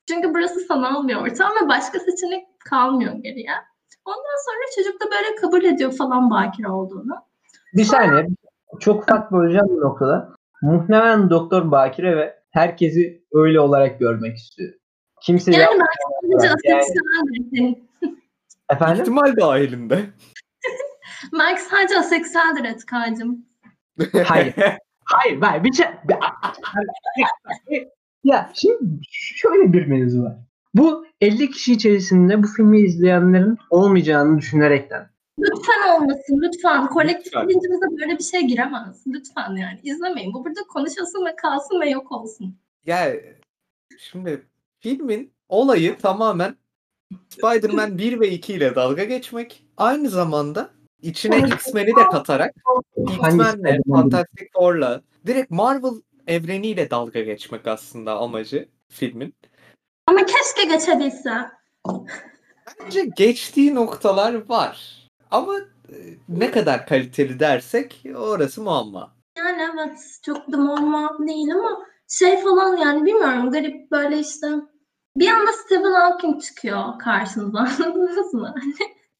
Çünkü 0.08 0.34
burası 0.34 0.60
sanal 0.60 1.08
bir 1.08 1.16
ortam 1.16 1.52
ve 1.62 1.68
başka 1.68 1.98
seçenek 2.00 2.60
kalmıyor 2.60 3.14
geriye. 3.14 3.52
Ondan 4.04 4.44
sonra 4.46 4.64
çocuk 4.76 5.00
da 5.00 5.04
böyle 5.10 5.34
kabul 5.34 5.64
ediyor 5.64 5.92
falan 5.92 6.30
bakir 6.30 6.64
olduğunu. 6.64 7.14
Bir 7.74 7.84
saniye. 7.84 8.26
Çok 8.80 9.02
ufak 9.02 9.32
böleceğim 9.32 9.66
bu 9.68 9.80
noktada. 9.80 10.34
Muhtemelen 10.62 11.30
Doktor 11.30 11.70
Bakire 11.70 12.16
ve 12.16 12.38
herkesi 12.50 13.22
öyle 13.32 13.60
olarak 13.60 13.98
görmek 13.98 14.36
istiyor. 14.36 14.72
Kimse 15.22 15.52
Yani 15.52 15.62
yap- 15.62 15.72
ben 16.22 16.38
sadece 16.38 16.68
Yani- 16.68 16.80
aseksüeldir. 16.80 17.78
Efendim? 18.72 19.00
İhtimal 19.02 19.36
dahilinde. 19.36 19.96
Mike 21.32 21.60
sadece 21.70 21.98
aseksüeldir 21.98 22.64
Etka'cığım. 22.64 23.46
Hayır. 24.24 24.54
Hayır, 25.04 25.40
hayır. 25.40 25.64
Bir 25.64 25.72
şey... 25.72 25.86
ya 28.24 28.50
şimdi 28.54 29.00
şöyle 29.10 29.72
bir 29.72 29.86
mevzu 29.86 30.22
var. 30.22 30.36
Bu 30.74 31.06
50 31.20 31.50
kişi 31.50 31.72
içerisinde 31.72 32.42
bu 32.42 32.46
filmi 32.46 32.80
izleyenlerin 32.80 33.58
olmayacağını 33.70 34.38
düşünerekten 34.38 35.10
Lütfen 35.38 35.96
olmasın 35.96 36.40
lütfen. 36.42 36.86
Kolektif 36.86 37.32
bilincimize 37.32 37.86
böyle 37.90 38.18
bir 38.18 38.24
şey 38.24 38.40
giremez. 38.40 39.02
Lütfen 39.06 39.56
yani. 39.56 39.80
İzlemeyin. 39.82 40.34
Bu 40.34 40.44
burada 40.44 40.60
konuşulsun 40.68 41.26
ve 41.26 41.36
kalsın 41.36 41.80
ve 41.80 41.90
yok 41.90 42.12
olsun. 42.12 42.56
Ya 42.86 43.12
şimdi 43.98 44.46
filmin 44.80 45.32
olayı 45.48 45.98
tamamen 45.98 46.56
Spider-Man 47.28 47.98
1 47.98 48.20
ve 48.20 48.30
2 48.30 48.52
ile 48.52 48.74
dalga 48.74 49.04
geçmek. 49.04 49.64
Aynı 49.76 50.08
zamanda 50.08 50.70
içine 51.02 51.38
X-Men'i 51.38 51.96
de 51.96 52.04
katarak 52.12 52.54
X-Men'le? 52.96 53.80
Fantastic 53.90 54.48
Four'la 54.52 55.02
direkt 55.26 55.50
Marvel 55.50 56.02
evreniyle 56.26 56.90
dalga 56.90 57.20
geçmek 57.20 57.66
aslında 57.66 58.18
amacı 58.18 58.68
filmin. 58.88 59.34
Ama 60.06 60.20
keşke 60.26 60.74
geçebilse. 60.74 61.30
Bence 62.84 63.04
geçtiği 63.16 63.74
noktalar 63.74 64.48
var. 64.48 65.07
Ama 65.30 65.54
e, 65.88 65.96
ne 66.28 66.50
kadar 66.50 66.86
kaliteli 66.86 67.40
dersek 67.40 68.02
orası 68.16 68.62
muamma. 68.62 69.12
Yani 69.38 69.62
evet 69.74 69.98
çok 70.24 70.52
da 70.52 70.56
muamma 70.56 71.18
değil 71.28 71.54
ama 71.54 71.78
şey 72.08 72.42
falan 72.42 72.76
yani 72.76 73.04
bilmiyorum 73.04 73.50
garip 73.50 73.90
böyle 73.90 74.18
işte 74.18 74.46
bir 75.16 75.28
anda 75.28 75.52
Stephen 75.52 75.92
Hawking 75.92 76.42
çıkıyor 76.42 76.98
karşınıza 76.98 77.58
anladınız 77.80 78.34
mı? 78.34 78.54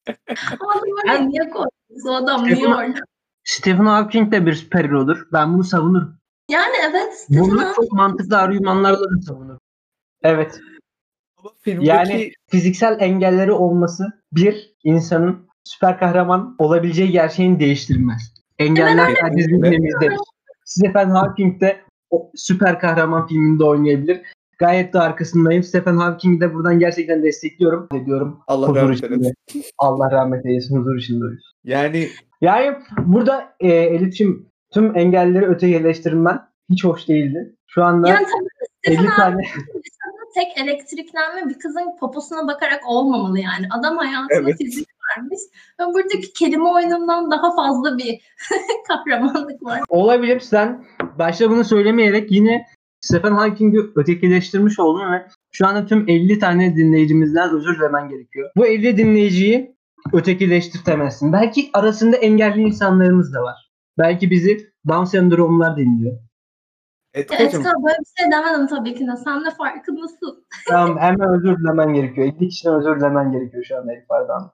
Ama 0.61 0.73
adam 0.73 0.83
öyle 0.85 1.09
Ben- 1.19 1.29
niye 1.29 1.51
koydunuz? 1.51 2.07
O 2.07 2.15
adam 2.15 2.45
niye 2.45 2.57
Stephen- 2.57 2.73
orada? 2.89 2.99
Stephen 3.45 3.87
Hawking 3.87 4.33
de 4.33 4.47
bir 4.47 4.53
süperhero'dur. 4.55 5.29
Ben 5.33 5.55
bunu 5.55 5.65
savunurum. 5.65 6.19
Yani 6.51 6.75
evet 6.91 7.19
Stephen 7.19 7.43
Bunu 7.45 7.61
Hawking 7.63 7.77
çok 7.77 7.93
mantıklı 7.93 8.39
argümanlarla 8.39 9.01
da 9.01 9.23
savunurum. 9.27 9.61
Evet. 10.23 10.61
Ama 11.37 11.51
filmdeki 11.61 11.89
Yani 11.89 12.33
fiziksel 12.47 12.97
engelleri 13.01 13.53
olması 13.53 14.07
bir 14.33 14.75
insanın 14.85 15.48
süper 15.65 15.99
kahraman 15.99 16.55
olabileceği 16.59 17.11
gerçeğini 17.11 17.61
değiştirmez. 17.61 18.35
Engeller 18.59 19.07
Evet. 19.09 19.19
sadece. 19.21 20.17
Stephen 20.65 21.11
Hawking 21.11 21.61
de 21.61 21.81
o 22.11 22.31
süper 22.35 22.79
kahraman 22.81 23.27
filminde 23.27 23.65
oynayabilir. 23.65 24.21
Gayet 24.59 24.95
de 24.95 24.99
arkasındayım. 25.01 25.63
Stephen 25.63 25.97
Hawking'i 25.97 26.41
de 26.41 26.55
buradan 26.55 26.79
gerçekten 26.79 27.23
destekliyorum. 27.23 27.89
Diyorum. 28.07 28.41
Allah 28.47 28.69
Huzur 28.69 28.77
rahmet 28.77 28.99
içinde. 28.99 29.15
eylesin. 29.15 29.71
Allah 29.79 30.11
rahmet 30.11 30.47
eylesin. 30.47 30.77
Huzur 30.77 30.97
içinde 30.97 31.25
uyusun. 31.25 31.53
Yani 31.65 32.09
Yani 32.41 32.77
burada 32.99 33.53
e, 33.61 33.69
Elif'ciğim 33.69 34.49
tüm 34.75 34.97
engelleri 34.99 35.47
ötekileştirmen 35.47 36.41
hiç 36.71 36.85
hoş 36.85 37.09
değildi. 37.09 37.55
Şu 37.67 37.85
anda 37.85 38.09
yani 38.09 38.27
tabii 38.27 38.49
ki 38.49 38.67
Stephen 38.85 39.05
50 39.05 39.17
tane 39.17 39.43
tek 40.35 40.59
elektriklenme 40.59 41.49
bir 41.49 41.59
kızın 41.59 41.97
poposuna 42.01 42.49
bakarak 42.49 42.81
olmamalı 42.87 43.39
yani. 43.39 43.67
Adam 43.79 43.97
hayatına 43.97 44.39
Evet. 44.41 44.59
fizik 44.59 44.89
vermiş 45.17 45.41
ve 45.81 45.85
buradaki 45.87 46.33
kelime 46.33 46.69
oyunundan 46.69 47.31
daha 47.31 47.57
fazla 47.57 47.99
bir 47.99 48.21
kahramanlık 48.89 49.63
var. 49.63 49.81
olabilir. 49.89 50.41
Sen 50.41 50.85
başta 51.19 51.51
bunu 51.51 51.65
söylemeyerek 51.65 52.33
yine 52.33 52.67
Stephen 53.01 53.33
Hawking'i 53.33 53.81
ötekileştirmiş 53.97 54.79
oldun 54.79 55.13
ve 55.13 55.27
şu 55.53 55.67
anda 55.67 55.87
tüm 55.87 56.09
50 56.09 56.39
tane 56.39 56.77
dinleyicimizden 56.77 57.57
özür 57.57 57.79
dilemen 57.79 58.09
gerekiyor. 58.09 58.51
Bu 58.57 58.67
50 58.67 58.97
dinleyiciyi 58.97 59.77
ötekileştirtemezsin. 60.13 61.33
Belki 61.33 61.71
arasında 61.75 62.17
engelli 62.17 62.61
insanlarımız 62.61 63.35
da 63.35 63.43
var. 63.43 63.71
Belki 63.99 64.31
bizi 64.31 64.71
Down 64.89 65.05
sendromlar 65.05 65.77
dinliyor. 65.77 66.19
Etkacığım 67.15 67.47
Etka 67.61 67.71
böyle 67.87 67.99
bir 67.99 68.23
şey 68.23 68.33
demedim 68.33 68.67
tabii 68.67 68.95
ki 68.95 69.07
de. 69.07 69.17
Sen 69.25 69.45
de 69.45 69.51
farkındasın. 69.59 70.47
Tamam 70.69 70.99
hemen 70.99 71.29
özür 71.37 71.59
dilemen 71.59 71.95
gerekiyor. 71.95 72.27
50 72.27 72.49
kişiden 72.49 72.75
özür 72.75 73.01
dilemen 73.01 73.33
gerekiyor 73.33 73.65
şu 73.65 73.77
anda 73.77 73.93
Elif 73.93 74.11
Ardahan. 74.11 74.51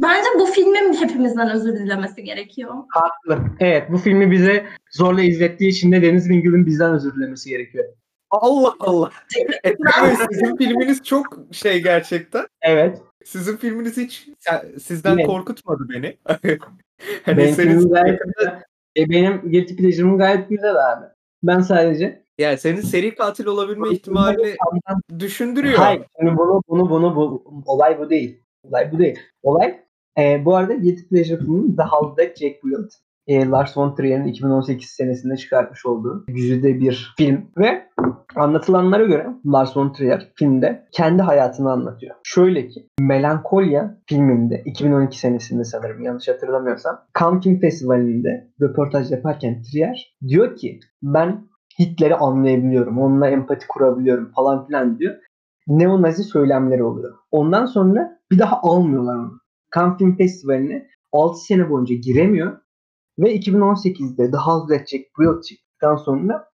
Bence 0.00 0.28
bu 0.38 0.46
filmin 0.46 0.94
hepimizden 0.94 1.50
özür 1.50 1.76
dilemesi 1.76 2.24
gerekiyor. 2.24 2.74
Haklı. 2.88 3.44
Evet 3.60 3.90
bu 3.92 3.98
filmi 3.98 4.30
bize 4.30 4.66
zorla 4.90 5.22
izlettiği 5.22 5.70
için 5.70 5.92
de 5.92 6.02
Deniz 6.02 6.30
Bingöl'ün 6.30 6.66
bizden 6.66 6.92
özür 6.94 7.14
dilemesi 7.14 7.50
gerekiyor. 7.50 7.84
Allah 8.30 8.74
Allah. 8.80 9.10
Sizin 10.30 10.56
filminiz 10.56 11.02
çok 11.04 11.38
şey 11.52 11.82
gerçekten. 11.82 12.46
Evet. 12.62 12.98
Sizin 13.24 13.56
filminiz 13.56 13.96
hiç 13.96 14.28
sizden 14.82 15.16
Ne? 15.16 15.22
korkutmadı 15.26 15.86
beni. 15.88 16.16
hani 17.24 17.36
Benim 17.38 17.54
senin 17.54 17.88
gayet. 17.88 18.20
E, 18.96 19.10
benim 19.10 19.40
guilty 19.40 19.74
pleasure'ım 19.76 20.18
gayet 20.18 20.48
güzel 20.48 20.92
abi. 20.92 21.06
Ben 21.42 21.60
sadece 21.60 22.22
yani 22.38 22.58
senin 22.58 22.80
seri 22.80 23.14
katil 23.14 23.46
olabilme 23.46 23.88
ihtimalini 23.90 24.56
düşündürüyor. 25.18 25.78
Hayır. 25.78 26.02
Şimdi 26.18 26.36
bunu 26.36 26.62
bunu 26.68 26.90
bunu 26.90 27.16
bu 27.16 27.44
olay 27.66 27.98
bu 27.98 28.10
değil. 28.10 28.42
Olay 28.64 28.92
bu 28.92 28.98
değil. 28.98 29.18
Olay 29.42 29.80
e, 30.18 30.44
bu 30.44 30.56
arada 30.56 30.74
Guilty 30.74 31.02
Pleasure 31.10 31.38
filmi 31.38 31.76
The 31.76 31.82
That 32.16 32.36
Jack 32.36 32.64
Built. 32.64 32.92
E, 33.26 33.46
Lars 33.46 33.76
von 33.76 33.94
Trier'in 33.94 34.24
2018 34.24 34.90
senesinde 34.90 35.36
çıkartmış 35.36 35.86
olduğu 35.86 36.24
güzide 36.28 36.80
bir 36.80 37.14
film 37.16 37.50
ve 37.58 37.88
anlatılanlara 38.36 39.04
göre 39.04 39.26
Lars 39.46 39.76
von 39.76 39.92
Trier 39.92 40.32
filmde 40.34 40.86
kendi 40.92 41.22
hayatını 41.22 41.72
anlatıyor. 41.72 42.16
Şöyle 42.24 42.68
ki 42.68 42.86
Melankolya 43.00 43.98
filminde 44.06 44.62
2012 44.64 45.18
senesinde 45.18 45.64
sanırım 45.64 46.02
yanlış 46.02 46.28
hatırlamıyorsam 46.28 47.00
Cannes 47.20 47.60
Festivali'nde 47.60 48.50
röportaj 48.60 49.12
yaparken 49.12 49.62
Trier 49.62 50.16
diyor 50.28 50.56
ki 50.56 50.80
ben 51.02 51.48
Hitler'i 51.78 52.14
anlayabiliyorum, 52.14 52.98
onunla 52.98 53.28
empati 53.28 53.68
kurabiliyorum 53.68 54.32
falan 54.32 54.66
filan 54.66 54.98
diyor 54.98 55.14
neonazi 55.66 56.24
söylemleri 56.24 56.82
oluyor. 56.82 57.18
Ondan 57.30 57.66
sonra 57.66 58.20
bir 58.30 58.38
daha 58.38 58.60
almıyorlar 58.62 59.14
onu. 59.16 59.40
Cannes 59.74 59.98
Film 59.98 60.16
Festivali'ne 60.16 60.88
6 61.12 61.38
sene 61.38 61.70
boyunca 61.70 61.94
giremiyor 61.94 62.58
ve 63.18 63.36
2018'de 63.36 64.30
The 64.30 64.36
House 64.36 64.76
That 64.76 64.88
Jack 64.88 65.04
Built 65.18 65.44
çıktıktan 65.44 65.96
sonra 65.96 66.48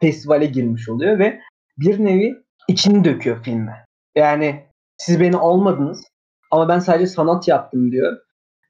festivale 0.00 0.46
girmiş 0.46 0.88
oluyor 0.88 1.18
ve 1.18 1.40
bir 1.78 2.04
nevi 2.04 2.34
içini 2.68 3.04
döküyor 3.04 3.42
filme. 3.42 3.84
Yani 4.14 4.66
siz 4.96 5.20
beni 5.20 5.36
almadınız 5.36 6.04
ama 6.50 6.68
ben 6.68 6.78
sadece 6.78 7.06
sanat 7.06 7.48
yaptım 7.48 7.92
diyor. 7.92 8.16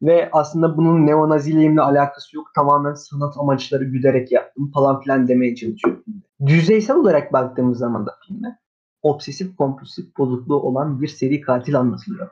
Ve 0.02 0.28
aslında 0.32 0.76
bunun 0.76 1.06
neonaziliğimle 1.06 1.80
alakası 1.80 2.36
yok. 2.36 2.46
Tamamen 2.54 2.94
sanat 2.94 3.34
amaçları 3.38 3.84
güderek 3.84 4.32
yaptım 4.32 4.70
falan 4.74 5.00
filan 5.00 5.28
demeye 5.28 5.54
çalışıyor. 5.54 5.96
Düzeysel 6.46 6.96
olarak 6.96 7.32
baktığımız 7.32 7.78
zaman 7.78 8.06
da 8.06 8.18
filme 8.26 8.58
obsesif 9.02 9.56
kompulsif 9.56 10.16
bozukluğu 10.18 10.60
olan 10.60 11.02
bir 11.02 11.08
seri 11.08 11.40
katil 11.40 11.78
anlatılıyor. 11.78 12.30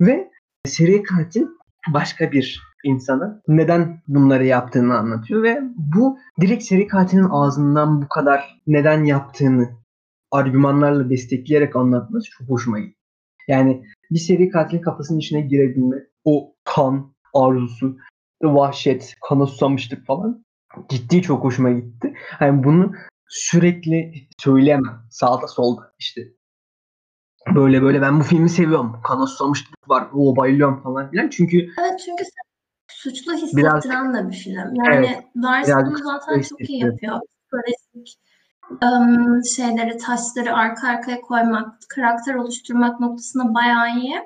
Ve 0.00 0.30
seri 0.64 1.02
katil 1.02 1.46
başka 1.92 2.32
bir 2.32 2.62
insanı 2.84 3.42
neden 3.48 4.02
bunları 4.08 4.46
yaptığını 4.46 4.98
anlatıyor 4.98 5.42
ve 5.42 5.62
bu 5.76 6.18
direkt 6.40 6.64
seri 6.64 6.86
katilin 6.86 7.28
ağzından 7.30 8.02
bu 8.02 8.08
kadar 8.08 8.60
neden 8.66 9.04
yaptığını 9.04 9.68
argümanlarla 10.30 11.10
destekleyerek 11.10 11.76
anlatması 11.76 12.30
çok 12.30 12.48
hoşuma 12.48 12.78
gitti. 12.78 12.96
Yani 13.48 13.84
bir 14.10 14.18
seri 14.18 14.48
katilin 14.48 14.82
kafasının 14.82 15.18
içine 15.18 15.40
girebilme, 15.40 15.96
o 16.24 16.54
kan 16.64 17.12
arzusu, 17.34 17.96
vahşet, 18.42 19.14
kana 19.28 19.46
susamışlık 19.46 20.06
falan 20.06 20.44
ciddi 20.88 21.22
çok 21.22 21.44
hoşuma 21.44 21.70
gitti. 21.70 22.14
Yani 22.40 22.64
bunu 22.64 22.92
sürekli 23.28 24.28
söyleyemem. 24.38 25.02
Sağda 25.10 25.48
solda 25.48 25.92
işte. 25.98 26.20
Böyle 27.54 27.82
böyle 27.82 28.02
ben 28.02 28.20
bu 28.20 28.24
filmi 28.24 28.48
seviyorum. 28.48 29.00
Kana 29.04 29.26
susamışlık 29.26 29.90
var. 29.90 30.08
O 30.14 30.36
bayılıyorum 30.36 30.82
falan 30.82 31.10
filan. 31.10 31.28
Çünkü 31.28 31.56
Evet 31.80 32.00
çünkü 32.04 32.24
suçlu 32.88 33.32
Biraz- 33.32 33.42
hissettiren 33.42 34.14
de 34.14 34.30
bir 34.30 34.36
film. 34.36 34.74
Yani 34.74 35.06
Evet, 35.06 35.24
bunu 35.34 35.98
zaten 35.98 36.42
çok 36.42 36.70
iyi 36.70 36.80
yapıyor. 36.80 37.20
Psikolojik 37.42 38.18
şeyleri, 39.56 39.98
taşları 39.98 40.54
arka 40.54 40.88
arkaya 40.88 41.20
koymak, 41.20 41.74
karakter 41.88 42.34
oluşturmak 42.34 43.00
noktasında 43.00 43.54
bayağı 43.54 43.98
iyi. 43.98 44.16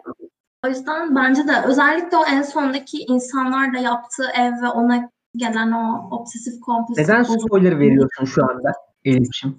O 0.67 0.69
yüzden 0.69 1.17
bence 1.17 1.49
de 1.49 1.53
özellikle 1.67 2.17
o 2.17 2.25
en 2.25 2.43
sondaki 2.43 2.99
insanlarla 2.99 3.79
yaptığı 3.79 4.31
ev 4.35 4.63
ve 4.63 4.69
ona 4.69 5.11
gelen 5.37 5.73
o 5.73 6.09
obsesif 6.11 6.61
kompulsif 6.61 7.09
neden 7.09 7.23
spoiler 7.23 7.79
veriyorsun 7.79 8.25
şu 8.25 8.51
anda 8.51 8.73
Elif'ciğim? 9.05 9.57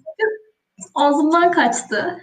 Ağzımdan 0.95 1.51
kaçtı. 1.51 2.17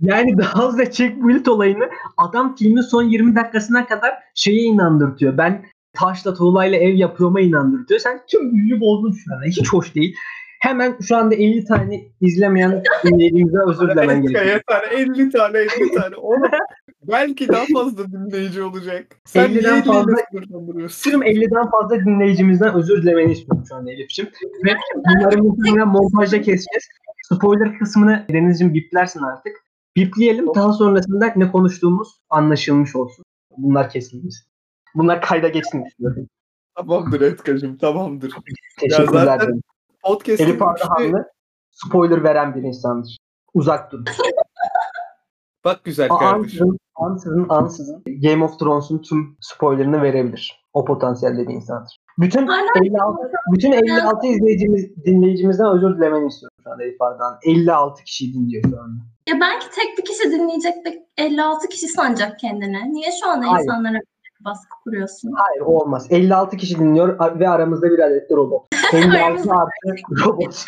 Yani 0.00 0.38
daha 0.38 0.78
da 0.78 0.90
Check 0.90 1.16
Build 1.16 1.46
olayını 1.46 1.90
adam 2.16 2.54
filmin 2.56 2.80
son 2.80 3.02
20 3.02 3.36
dakikasına 3.36 3.86
kadar 3.86 4.14
şeye 4.34 4.62
inandırtıyor. 4.62 5.38
Ben 5.38 5.64
taşla 5.92 6.34
tuğlayla 6.34 6.78
ev 6.78 6.94
yapıyorma 6.94 7.40
inandırtıyor. 7.40 8.00
Sen 8.00 8.20
tüm 8.26 8.52
büyüyü 8.52 8.80
bozdun 8.80 9.12
şu 9.12 9.34
anda. 9.34 9.44
Hiç 9.46 9.72
hoş 9.72 9.94
değil. 9.94 10.16
Hemen 10.60 10.96
şu 11.08 11.16
anda 11.16 11.34
50 11.34 11.64
tane 11.64 12.00
izlemeyen 12.20 12.82
dinleyicimize 13.04 13.58
özür 13.66 13.90
dilemen 13.90 14.22
gerekiyor. 14.22 14.44
yeter 14.44 14.82
50 14.92 15.30
tane 15.30 15.58
50 15.58 15.94
tane. 15.94 16.16
Oğlum, 16.16 16.42
belki 17.08 17.48
daha 17.48 17.64
fazla 17.74 18.12
dinleyici 18.12 18.62
olacak. 18.62 19.16
Sen 19.24 19.50
50'den 19.50 19.72
niye 19.72 19.82
fazla-? 19.82 20.16
Tüm 21.02 21.22
50'den 21.22 21.70
fazla 21.70 22.00
dinleyicimizden 22.00 22.74
özür 22.74 23.02
dilemeni 23.02 23.32
istiyorum 23.32 23.64
şu 23.68 23.74
anda 23.74 23.92
Elif'ciğim. 23.92 24.30
Ve 24.64 24.74
bunları 24.94 25.42
muhtemelen 25.42 25.88
montajda 25.88 26.36
keseceğiz. 26.36 26.88
Spoiler 27.22 27.78
kısmını 27.78 28.26
Deniz'ciğim 28.28 28.74
biplersin 28.74 29.20
artık. 29.20 29.52
Bipleyelim 29.96 30.54
daha 30.54 30.72
sonrasında 30.72 31.32
ne 31.36 31.52
konuştuğumuz 31.52 32.08
anlaşılmış 32.30 32.96
olsun. 32.96 33.24
Bunlar 33.56 33.90
kesilmiş. 33.90 34.34
Bunlar 34.94 35.22
kayda 35.22 35.48
geçsin 35.48 35.84
istiyorum. 35.84 36.28
Tamamdır 36.76 37.20
Etkacığım 37.20 37.76
tamamdır. 37.76 38.34
Teşekkürler. 38.80 39.24
zaten 39.24 39.46
ederim. 39.46 39.62
Podcast'in 40.04 40.44
Elif 40.44 40.62
Ardahanlı 40.62 41.30
spoiler 41.70 42.24
veren 42.24 42.54
bir 42.54 42.62
insandır. 42.62 43.16
Uzak 43.54 43.92
durun. 43.92 44.04
Bak 45.64 45.84
güzel 45.84 46.08
kardeşim. 46.08 46.66
Ansızın, 46.66 46.78
ansızın, 46.94 47.46
ansızın 47.48 48.02
Game 48.22 48.44
of 48.44 48.58
Thrones'un 48.58 48.98
tüm 48.98 49.36
spoilerını 49.40 50.02
verebilir. 50.02 50.62
O 50.72 50.84
potansiyelde 50.84 51.48
bir 51.48 51.54
insandır. 51.54 52.00
Bütün 52.18 52.46
Hala 52.46 52.68
56, 52.82 53.32
bütün 53.52 53.72
56 53.72 54.26
izleyicimiz, 54.26 55.04
dinleyicimizden 55.04 55.76
özür 55.76 55.96
dilemeni 55.96 56.26
istiyorum 56.26 56.56
şu 56.64 56.70
anda 56.70 56.84
Elif 56.84 57.02
Ardahan. 57.02 57.38
56 57.46 58.04
kişi 58.04 58.34
dinliyor 58.34 58.62
şu 58.62 58.80
anda. 58.80 59.02
Ya 59.28 59.40
belki 59.40 59.66
tek 59.70 59.98
bir 59.98 60.04
kişi 60.04 60.30
dinleyecek 60.30 60.74
ve 60.86 61.06
56 61.16 61.68
kişi 61.68 61.88
sanacak 61.88 62.38
kendine. 62.38 62.92
Niye 62.92 63.10
şu 63.22 63.30
anda 63.30 63.46
Hayır. 63.52 63.62
insanlara 63.62 63.98
baskı 64.44 64.76
kuruyorsun? 64.84 65.30
Hayır 65.36 65.60
olmaz. 65.60 66.06
56 66.10 66.56
kişi 66.56 66.78
dinliyor 66.78 67.38
ve 67.40 67.48
aramızda 67.48 67.90
bir 67.90 67.98
adet 67.98 68.30
de 68.30 68.34
robot. 68.34 68.66
56 68.92 69.16
Aramızda- 69.18 69.52
artı 69.52 70.24
robot. 70.26 70.64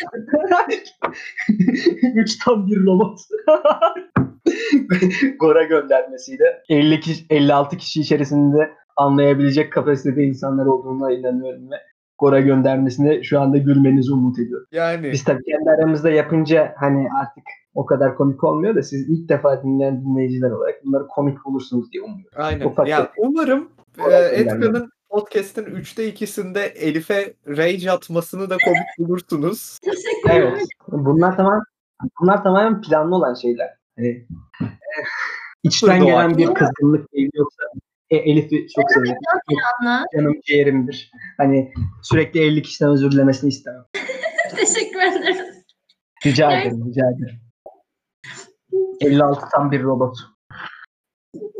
3 2.15 2.37
tam 2.45 2.67
bir 2.67 2.85
robot. 2.85 3.19
Gora 5.39 5.63
göndermesiyle 5.63 6.63
50 6.69 6.99
kişi, 6.99 7.25
56 7.29 7.77
kişi 7.77 8.01
içerisinde 8.01 8.71
anlayabilecek 8.97 9.73
kapasitede 9.73 10.23
insanlar 10.23 10.65
olduğuna 10.65 11.11
inanıyorum 11.11 11.71
ve 11.71 11.75
Gora 12.17 12.39
göndermesine 12.39 13.23
şu 13.23 13.39
anda 13.39 13.57
gülmenizi 13.57 14.13
umut 14.13 14.39
ediyorum. 14.39 14.67
Yani 14.71 15.11
Biz 15.11 15.23
tabii 15.23 15.43
kendi 15.43 15.69
aramızda 15.69 16.09
yapınca 16.09 16.73
hani 16.77 17.07
artık 17.21 17.43
o 17.73 17.85
kadar 17.85 18.15
komik 18.15 18.43
olmuyor 18.43 18.75
da 18.75 18.83
siz 18.83 19.09
ilk 19.09 19.29
defa 19.29 19.63
dinleyen 19.63 20.01
dinleyiciler 20.01 20.51
olarak 20.51 20.85
bunları 20.85 21.07
komik 21.07 21.45
bulursunuz 21.45 21.91
diye 21.91 22.03
umuyorum. 22.03 22.31
aynen. 22.35 22.65
ufak 22.65 22.87
Ya 22.87 23.11
umarım 23.17 23.69
e, 24.11 24.15
Etka'nın 24.15 24.89
podcast'in 25.09 25.63
3'te 25.63 26.09
2'sinde 26.09 26.59
Elif'e 26.59 27.33
rage 27.47 27.91
atmasını 27.91 28.49
da 28.49 28.57
komik 28.65 29.09
bulursunuz. 29.09 29.79
Evet. 30.29 30.63
Bunlar 30.87 31.37
tamam 31.37 31.61
bunlar 32.21 32.43
tamamen 32.43 32.81
planlı 32.81 33.15
olan 33.15 33.33
şeyler. 33.33 33.69
Hani, 33.97 34.25
eh, 34.61 34.67
içten 35.63 36.05
gelen 36.05 36.37
bir 36.37 36.53
kızgınlık 36.53 37.13
değil 37.13 37.29
yoksa 37.33 37.63
e, 38.15 38.31
Elif'i 38.31 38.67
çok 38.75 38.91
severim. 38.91 39.15
Anla. 39.81 40.03
Canım 40.17 40.33
ciğerimdir. 40.45 41.11
Hani 41.37 41.73
sürekli 42.03 42.39
50 42.39 42.61
kişiden 42.61 42.89
özür 42.89 43.11
dilemesini 43.11 43.47
istemem. 43.47 43.85
Teşekkür 44.55 44.99
ederim. 45.01 45.45
Rica 46.25 46.51
Evet. 46.51 46.65
ederim, 46.65 46.85
rica 46.89 47.05
ederim. 47.11 47.39
56 49.01 49.45
tam 49.51 49.71
bir 49.71 49.83
robot. 49.83 50.17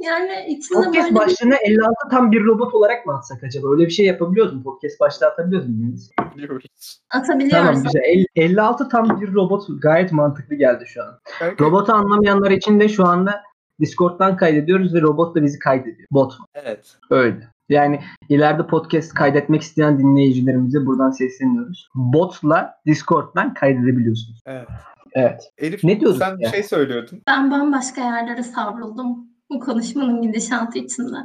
Yani 0.04 0.46
içinde 0.48 0.86
Podcast 0.86 0.96
böyle 0.96 1.16
başlığına 1.16 1.56
56 1.56 1.94
tam 2.12 2.32
bir 2.32 2.46
robot 2.46 2.74
olarak 2.74 3.06
mı 3.06 3.14
atsak 3.18 3.44
acaba? 3.44 3.72
Öyle 3.72 3.86
bir 3.86 3.92
şey 3.92 4.06
yapabiliyoruz 4.06 4.54
mu? 4.54 4.64
Podcast 4.64 5.00
başlığı 5.00 5.28
atabiliyoruz 5.28 5.70
muyuz? 5.70 6.10
Biliyoruz. 6.36 7.02
atabiliyoruz. 7.14 7.52
Tamam 7.52 7.84
güzel. 7.84 8.02
El- 8.04 8.26
56 8.36 8.90
tam 8.90 9.22
bir 9.22 9.34
robot 9.34 9.64
gayet 9.82 10.12
mantıklı 10.12 10.56
geldi 10.56 10.84
şu 10.88 11.04
an. 11.04 11.20
Robotu 11.60 11.94
anlamayanlar 11.94 12.52
için 12.52 12.80
de 12.80 12.88
şu 12.90 13.06
anda 13.06 13.44
Discord'dan 13.80 14.38
kaydediyoruz 14.38 14.94
ve 14.94 15.02
robot 15.02 15.36
da 15.36 15.44
bizi 15.44 15.60
kaydediyor. 15.60 16.08
Bot. 16.12 16.34
Evet. 16.54 16.98
Öyle. 17.10 17.50
Yani 17.70 18.00
ileride 18.30 18.68
podcast 18.68 19.14
kaydetmek 19.14 19.62
isteyen 19.62 20.00
dinleyicilerimize 20.00 20.86
buradan 20.86 21.12
sesleniyoruz. 21.12 21.90
Botla 21.96 22.76
Discord'dan 22.86 23.54
kaydedebiliyorsunuz. 23.54 24.40
Evet. 24.46 24.68
Evet. 25.14 25.52
Elif 25.58 25.84
Ne 25.84 26.00
diyorduk 26.00 26.20
sen 26.20 26.40
bir 26.40 26.46
şey 26.46 26.64
söylüyordun. 26.64 27.22
Ben 27.28 27.52
bambaşka 27.52 28.02
yerlere 28.02 28.44
savruldum 28.44 29.28
bu 29.50 29.60
konuşmanın 29.60 30.22
gidişatı 30.22 30.80
içinde. 30.80 31.18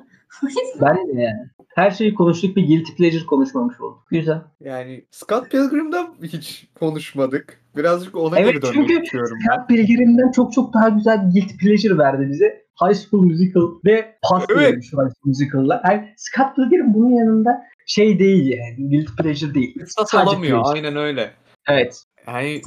Ben 0.81 0.97
de 0.97 1.21
yani. 1.21 1.51
Her 1.75 1.91
şeyi 1.91 2.15
konuştuk 2.15 2.57
bir 2.57 2.67
guilty 2.67 2.93
pleasure 2.93 3.27
konuşmamış 3.27 3.81
olduk. 3.81 4.07
Güzel. 4.11 4.41
Yani 4.61 5.05
Scott 5.11 5.51
Pilgrim'da 5.51 6.09
hiç 6.23 6.69
konuşmadık. 6.81 7.61
Birazcık 7.77 8.17
ona 8.17 8.39
Evet, 8.39 8.53
geri 8.53 8.63
dönmek 8.63 8.75
çünkü 8.89 9.03
istiyorum. 9.05 9.39
Scott 9.47 9.69
Pilgrim'den 9.69 10.31
çok 10.33 10.53
çok 10.53 10.75
daha 10.75 10.89
güzel 10.89 11.19
bir 11.29 11.33
guilty 11.33 11.55
pleasure 11.67 11.99
verdi 11.99 12.29
bize. 12.31 12.65
High 12.83 12.97
School 12.97 13.23
Musical 13.23 13.63
ve 13.85 14.19
pas 14.23 14.45
Evet. 14.57 14.75
High 14.75 14.83
School 14.91 15.11
Musical'la. 15.25 15.83
Yani 15.91 16.15
Scott 16.17 16.57
Pilgrim 16.57 16.95
bunun 16.95 17.11
yanında 17.11 17.63
şey 17.87 18.19
değil 18.19 18.47
yani. 18.59 18.89
Guilty 18.91 19.13
pleasure 19.23 19.55
değil. 19.55 19.79
Kısas 19.81 20.11
Sadece 20.11 20.31
olamıyor. 20.31 20.63
pleasure. 20.63 20.79
Aynen 20.87 20.97
öyle. 20.97 21.31
Evet. 21.69 22.05
Yani 22.27 22.61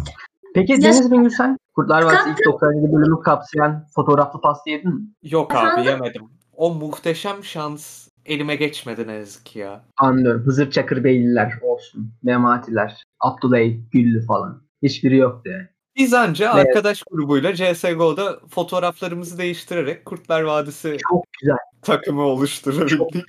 Peki 0.55 0.81
Deniz 0.81 1.11
Bengül 1.11 1.29
sen 1.29 1.57
Kurtlar 1.75 2.03
Vadisi 2.03 2.29
ilk 2.29 2.45
97 2.45 2.93
bölümü 2.93 3.19
kapsayan 3.23 3.85
fotoğraflı 3.95 4.41
pasta 4.41 4.69
yedin 4.71 4.95
mi? 4.95 5.01
yok 5.23 5.55
abi 5.55 5.85
yemedim. 5.87 6.21
O 6.55 6.73
muhteşem 6.73 7.43
şans 7.43 8.02
elime 8.25 8.55
geçmedi 8.55 9.07
ne 9.07 9.13
yazık 9.13 9.45
ki 9.45 9.59
ya. 9.59 9.85
Anlıyorum. 9.97 10.41
Hızır 10.45 10.71
Çakırbeyliler 10.71 11.53
olsun. 11.61 12.11
Mematiler. 12.23 13.03
Abdüley 13.19 13.79
Güllü 13.91 14.25
falan. 14.25 14.63
Hiçbiri 14.83 15.17
yoktu 15.17 15.49
yani. 15.49 15.67
Biz 15.97 16.13
anca 16.13 16.51
Evet. 16.55 16.67
arkadaş 16.67 17.03
grubuyla 17.11 17.53
CSGO'da 17.55 18.39
fotoğraflarımızı 18.49 19.37
değiştirerek 19.37 20.05
Kurtlar 20.05 20.41
Vadisi 20.41 20.97
Çok 21.09 21.25
güzel. 21.41 21.57
takımı 21.81 22.21
oluşturabildik. 22.21 23.25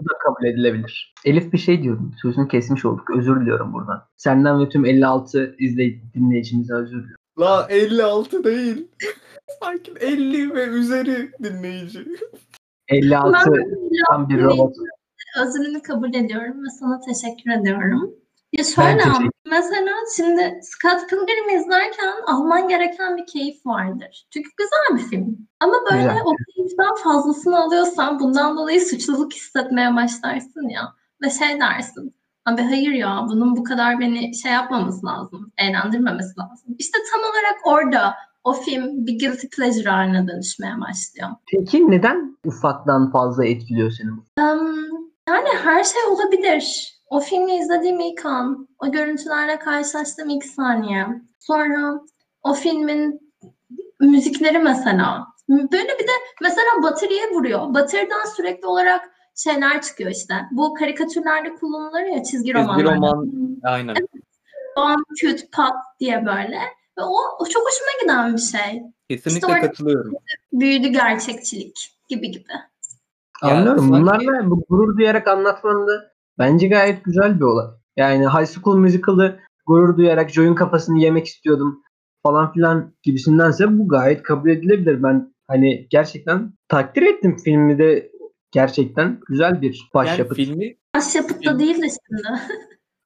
Bu 0.00 0.04
da 0.04 0.18
kabul 0.24 0.44
edilebilir. 0.46 1.14
Elif 1.24 1.52
bir 1.52 1.58
şey 1.58 1.82
diyordum. 1.82 2.14
Sözünü 2.22 2.48
kesmiş 2.48 2.84
olduk. 2.84 3.10
Özür 3.16 3.40
diliyorum 3.40 3.72
buradan. 3.72 4.02
Senden 4.16 4.60
ve 4.64 4.68
tüm 4.68 4.84
56 4.84 5.56
izleyici 5.58 6.02
dinleyicimize 6.14 6.74
özür 6.74 6.96
diliyorum. 6.98 7.16
La 7.40 7.66
56 7.70 8.44
değil. 8.44 8.88
Sanki 9.62 9.92
50 10.00 10.54
ve 10.54 10.64
üzeri 10.66 11.32
dinleyici. 11.42 12.04
56 12.92 13.50
Ben 13.52 13.64
tam 14.10 14.28
bir 14.28 14.42
robot. 14.42 14.74
özrünü 15.40 15.82
kabul 15.82 16.14
ediyorum 16.14 16.62
ve 16.64 16.70
sana 16.80 17.00
teşekkür 17.00 17.50
ediyorum. 17.60 18.14
Ya 18.52 18.64
şöyle 18.64 19.02
mesela 19.50 19.92
şimdi 20.16 20.60
Scott 20.62 21.08
Pilgrim 21.10 21.60
izlerken 21.60 22.12
alman 22.26 22.68
gereken 22.68 23.16
bir 23.16 23.26
keyif 23.26 23.66
vardır. 23.66 24.26
Çünkü 24.30 24.48
güzel 24.58 24.98
bir 25.04 25.10
film. 25.10 25.38
Ama 25.60 25.74
böyle 25.90 26.02
Güzel. 26.02 26.20
o 26.24 26.32
keyiften 26.56 26.94
fazlasını 27.04 27.58
alıyorsan 27.64 28.20
bundan 28.20 28.56
dolayı 28.56 28.80
suçluluk 28.86 29.32
hissetmeye 29.32 29.96
başlarsın 29.96 30.68
ya. 30.68 30.82
Ve 31.22 31.30
şey 31.30 31.60
dersin. 31.60 32.14
Abi 32.46 32.62
hayır 32.62 32.92
ya 32.92 33.24
bunun 33.28 33.56
bu 33.56 33.64
kadar 33.64 34.00
beni 34.00 34.34
şey 34.36 34.52
yapmaması 34.52 35.06
lazım. 35.06 35.52
Eğlendirmemesi 35.58 36.40
lazım. 36.40 36.76
İşte 36.78 36.98
tam 37.12 37.20
olarak 37.20 37.56
orada 37.64 38.14
o 38.44 38.52
film 38.52 39.06
bir 39.06 39.18
guilty 39.18 39.46
pleasure 39.46 39.90
haline 39.90 40.28
dönüşmeye 40.28 40.74
başlıyor. 40.80 41.28
Peki 41.52 41.90
neden 41.90 42.38
ufaktan 42.44 43.12
fazla 43.12 43.46
etkiliyor 43.46 43.90
seni 43.90 44.08
bu? 44.10 44.42
Em, 44.42 44.58
yani 45.28 45.48
her 45.64 45.84
şey 45.84 46.02
olabilir. 46.10 46.92
O 47.10 47.20
filmi 47.20 47.56
izlediğim 47.56 48.00
ilk 48.00 48.26
an, 48.26 48.68
o 48.78 48.92
görüntülerle 48.92 49.58
karşılaştığım 49.58 50.28
ilk 50.30 50.44
saniye. 50.44 51.06
Sonra 51.38 52.00
o 52.42 52.54
filmin 52.54 53.32
müzikleri 54.00 54.58
mesela. 54.58 55.26
Böyle 55.48 55.98
bir 55.98 56.06
de 56.08 56.12
mesela 56.42 56.82
bateriye 56.82 57.30
vuruyor. 57.30 57.74
Bateriden 57.74 58.34
sürekli 58.36 58.66
olarak 58.66 59.10
şeyler 59.34 59.82
çıkıyor 59.82 60.10
işte. 60.10 60.34
Bu 60.50 60.74
karikatürlerde 60.74 61.54
kullanılır 61.54 62.02
ya 62.02 62.22
çizgi 62.22 62.54
romanlarda. 62.54 62.94
roman. 62.94 63.28
Aynen. 63.62 63.94
Bam, 64.76 65.02
küt, 65.20 65.52
pat 65.52 65.74
diye 66.00 66.26
böyle. 66.26 66.60
Ve 66.98 67.02
o, 67.02 67.16
o 67.38 67.44
çok 67.48 67.62
hoşuma 67.68 67.90
giden 68.02 68.32
bir 68.36 68.40
şey. 68.40 68.82
Kesinlikle 69.10 69.46
orada- 69.46 69.60
katılıyorum. 69.60 70.12
Büyülü 70.52 70.88
gerçekçilik 70.88 71.90
gibi 72.08 72.30
gibi. 72.30 72.44
Anlıyorum. 73.42 73.78
sanki- 73.78 73.92
Bunlarla 73.92 74.50
bu 74.50 74.64
gurur 74.68 74.96
duyarak 74.98 75.28
anlatman 75.28 75.86
da 75.86 76.12
bence 76.38 76.68
gayet 76.68 77.04
güzel 77.04 77.36
bir 77.36 77.44
olay. 77.44 77.66
Yani 77.96 78.26
High 78.28 78.46
School 78.46 78.76
Musical'ı 78.76 79.38
gurur 79.66 79.96
duyarak 79.96 80.30
Joy'un 80.30 80.54
kafasını 80.54 80.98
yemek 81.00 81.26
istiyordum 81.26 81.82
falan 82.22 82.52
filan 82.52 82.94
gibisindense 83.02 83.78
bu 83.78 83.88
gayet 83.88 84.22
kabul 84.22 84.50
edilebilir. 84.50 85.02
Ben 85.02 85.34
hani 85.48 85.86
gerçekten 85.90 86.52
takdir 86.68 87.02
ettim 87.02 87.36
filmi 87.44 87.78
de 87.78 88.12
gerçekten 88.50 89.20
güzel 89.28 89.62
bir 89.62 89.66
Yani 89.74 89.94
başyapıt. 89.94 90.36
filmi 90.36 90.76
Başyapıt 90.96 91.46
da 91.46 91.58
değil 91.58 91.82
de 91.82 91.86
şimdi. 91.88 92.40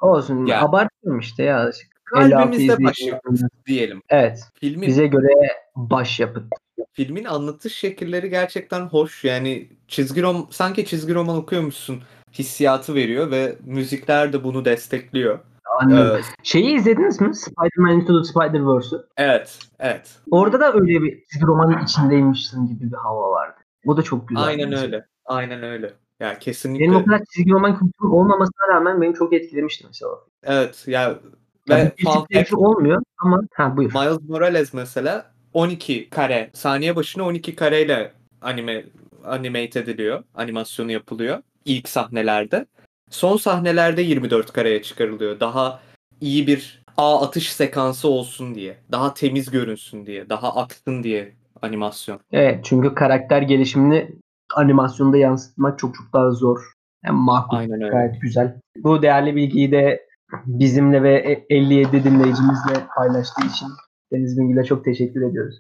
Olsun. 0.00 0.46
Ya. 0.46 0.62
Abartıyorum 0.62 1.20
işte 1.20 1.42
ya. 1.42 1.70
56 2.14 2.30
kalbimizde 2.30 2.84
başyapıt 2.84 3.40
diyelim. 3.66 4.02
Evet. 4.08 4.40
Filmin 4.60 4.88
Bize 4.88 5.06
göre 5.06 5.28
başyapıt. 5.76 6.44
filmin 6.92 7.24
anlatış 7.24 7.74
şekilleri 7.74 8.30
gerçekten 8.30 8.80
hoş. 8.86 9.24
Yani 9.24 9.68
çizgi 9.88 10.22
rom 10.22 10.46
sanki 10.50 10.84
çizgi 10.86 11.14
roman 11.14 11.36
okuyormuşsun 11.36 12.02
hissiyatı 12.32 12.94
veriyor 12.94 13.30
ve 13.30 13.56
müzikler 13.64 14.32
de 14.32 14.44
bunu 14.44 14.64
destekliyor. 14.64 15.38
Anladım. 15.80 16.16
Ee, 16.16 16.22
Şeyi 16.42 16.76
izlediniz 16.76 17.20
mi? 17.20 17.34
Spider-Man 17.36 17.92
Into 18.00 18.22
the 18.22 18.28
Spider-Verse'ü. 18.28 19.06
evet, 19.16 19.58
evet. 19.78 20.18
Orada 20.30 20.60
da 20.60 20.72
öyle 20.72 21.02
bir 21.02 21.24
çizgi 21.32 21.46
romanın 21.46 21.84
içindeymişsin 21.84 22.66
gibi 22.66 22.90
bir 22.92 22.96
hava 22.96 23.30
vardı. 23.30 23.56
O 23.86 23.96
da 23.96 24.02
çok 24.02 24.28
güzel. 24.28 24.44
Aynen 24.44 24.70
şey. 24.70 24.78
öyle. 24.84 25.06
Aynen 25.24 25.62
öyle. 25.62 25.92
Ya 26.20 26.38
kesinlikle. 26.38 26.84
Benim 26.84 26.96
o 26.96 27.04
kadar 27.04 27.20
çizgi 27.34 27.50
roman 27.50 27.78
kültürüm 27.78 28.12
olmamasına 28.12 28.74
rağmen 28.74 29.02
beni 29.02 29.14
çok 29.14 29.32
etkilemişti 29.32 29.84
mesela. 29.88 30.12
Evet 30.44 30.84
ya 30.86 31.02
Ya 31.02 31.18
ve 31.68 31.92
fact, 32.04 32.52
olmuyor 32.52 33.02
ama 33.18 33.40
ha 33.54 33.76
buyur. 33.76 33.92
Miles 33.94 34.28
Morales 34.28 34.74
mesela 34.74 35.32
12 35.52 36.10
kare, 36.10 36.50
saniye 36.52 36.96
başına 36.96 37.24
12 37.24 37.56
kareyle 37.56 38.12
anime 38.42 38.84
animate 39.24 39.80
ediliyor, 39.80 40.22
animasyonu 40.34 40.92
yapılıyor. 40.92 41.42
ilk 41.64 41.88
sahnelerde. 41.88 42.66
Son 43.10 43.36
sahnelerde 43.36 44.02
24 44.02 44.52
kareye 44.52 44.82
çıkarılıyor. 44.82 45.40
Daha 45.40 45.80
iyi 46.20 46.46
bir 46.46 46.82
ağ 46.96 47.20
atış 47.26 47.52
sekansı 47.52 48.08
olsun 48.08 48.54
diye. 48.54 48.76
Daha 48.92 49.14
temiz 49.14 49.50
görünsün 49.50 50.06
diye. 50.06 50.28
Daha 50.28 50.56
aksın 50.56 51.02
diye 51.02 51.32
animasyon. 51.62 52.20
Evet 52.32 52.64
çünkü 52.64 52.94
karakter 52.94 53.42
gelişimini 53.42 54.10
animasyonda 54.54 55.16
yansıtmak 55.16 55.78
çok 55.78 55.94
çok 55.94 56.12
daha 56.12 56.30
zor. 56.30 56.72
Hem 57.02 57.14
makul 57.14 57.56
Aynen 57.56 57.82
öyle. 57.82 57.88
gayet 57.88 58.20
güzel. 58.20 58.60
Bu 58.76 59.02
değerli 59.02 59.36
bilgiyi 59.36 59.72
de 59.72 60.05
bizimle 60.46 61.02
ve 61.02 61.14
e- 61.14 61.56
57 61.56 62.04
dinleyicimizle 62.04 62.86
paylaştığı 62.96 63.46
için 63.46 63.68
Deniz 64.12 64.38
Bilgi'yle 64.38 64.64
çok 64.64 64.84
teşekkür 64.84 65.30
ediyoruz. 65.30 65.56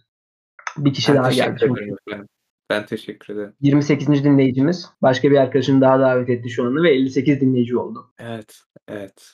Bir 0.78 0.94
kişi 0.94 1.14
Ben 1.14 1.16
daha 1.16 1.30
geldi. 1.30 1.64
Ederim 1.64 1.96
efendim. 2.06 2.28
Ben 2.70 2.86
teşekkür 2.86 3.34
ederim. 3.34 3.52
28. 3.60 4.24
dinleyicimiz. 4.24 4.90
Başka 5.02 5.30
bir 5.30 5.36
arkadaşını 5.36 5.80
daha 5.80 6.00
davet 6.00 6.30
etti 6.30 6.50
şu 6.50 6.64
anda 6.64 6.82
ve 6.82 6.90
58 6.90 7.40
dinleyici 7.40 7.78
oldu. 7.78 8.12
Evet, 8.18 8.60
evet. 8.88 9.30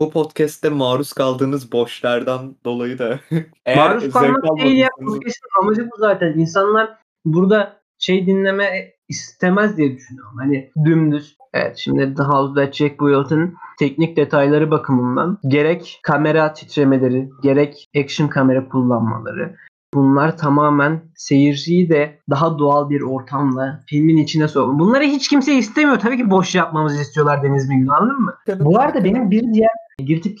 Bu 0.00 0.10
podcast'te 0.10 0.68
maruz 0.68 1.12
kaldığınız 1.12 1.72
boşlardan 1.72 2.56
dolayı 2.64 2.98
da 2.98 3.20
eğer 3.66 3.88
Maruz 3.88 4.12
kalmak 4.12 4.58
değil 4.58 4.76
ya. 4.76 4.88
Podcast'ın 4.98 5.62
amacı 5.62 5.88
bu 5.90 5.96
zaten. 5.98 6.38
İnsanlar 6.38 6.98
burada 7.24 7.82
şey 7.98 8.26
dinleme 8.26 8.92
istemez 9.08 9.76
diye 9.76 9.96
düşünüyorum. 9.96 10.34
Hani 10.38 10.70
dümdüz. 10.84 11.36
Evet 11.54 11.76
şimdi 11.76 12.14
The 12.14 12.22
House 12.22 12.64
That 12.64 12.74
Jack 12.74 13.00
Built'ın 13.00 13.54
teknik 13.78 14.16
detayları 14.16 14.70
bakımından 14.70 15.38
gerek 15.48 16.00
kamera 16.02 16.52
titremeleri, 16.52 17.30
gerek 17.42 17.88
action 17.96 18.28
kamera 18.28 18.68
kullanmaları 18.68 19.56
bunlar 19.94 20.36
tamamen 20.36 21.00
seyirciyi 21.14 21.88
de 21.88 22.18
daha 22.30 22.58
doğal 22.58 22.90
bir 22.90 23.00
ortamla 23.00 23.80
filmin 23.86 24.16
içine 24.16 24.48
sokma. 24.48 24.78
Bunları 24.78 25.04
hiç 25.04 25.28
kimse 25.28 25.54
istemiyor. 25.54 25.98
Tabii 25.98 26.16
ki 26.16 26.30
boş 26.30 26.54
yapmamızı 26.54 27.02
istiyorlar 27.02 27.42
Deniz 27.42 27.70
Bilgin 27.70 27.86
anladın 27.86 28.20
mı? 28.20 28.34
Bu 28.60 28.80
arada 28.80 29.04
benim 29.04 29.30
bir 29.30 29.52
diğer 29.52 29.70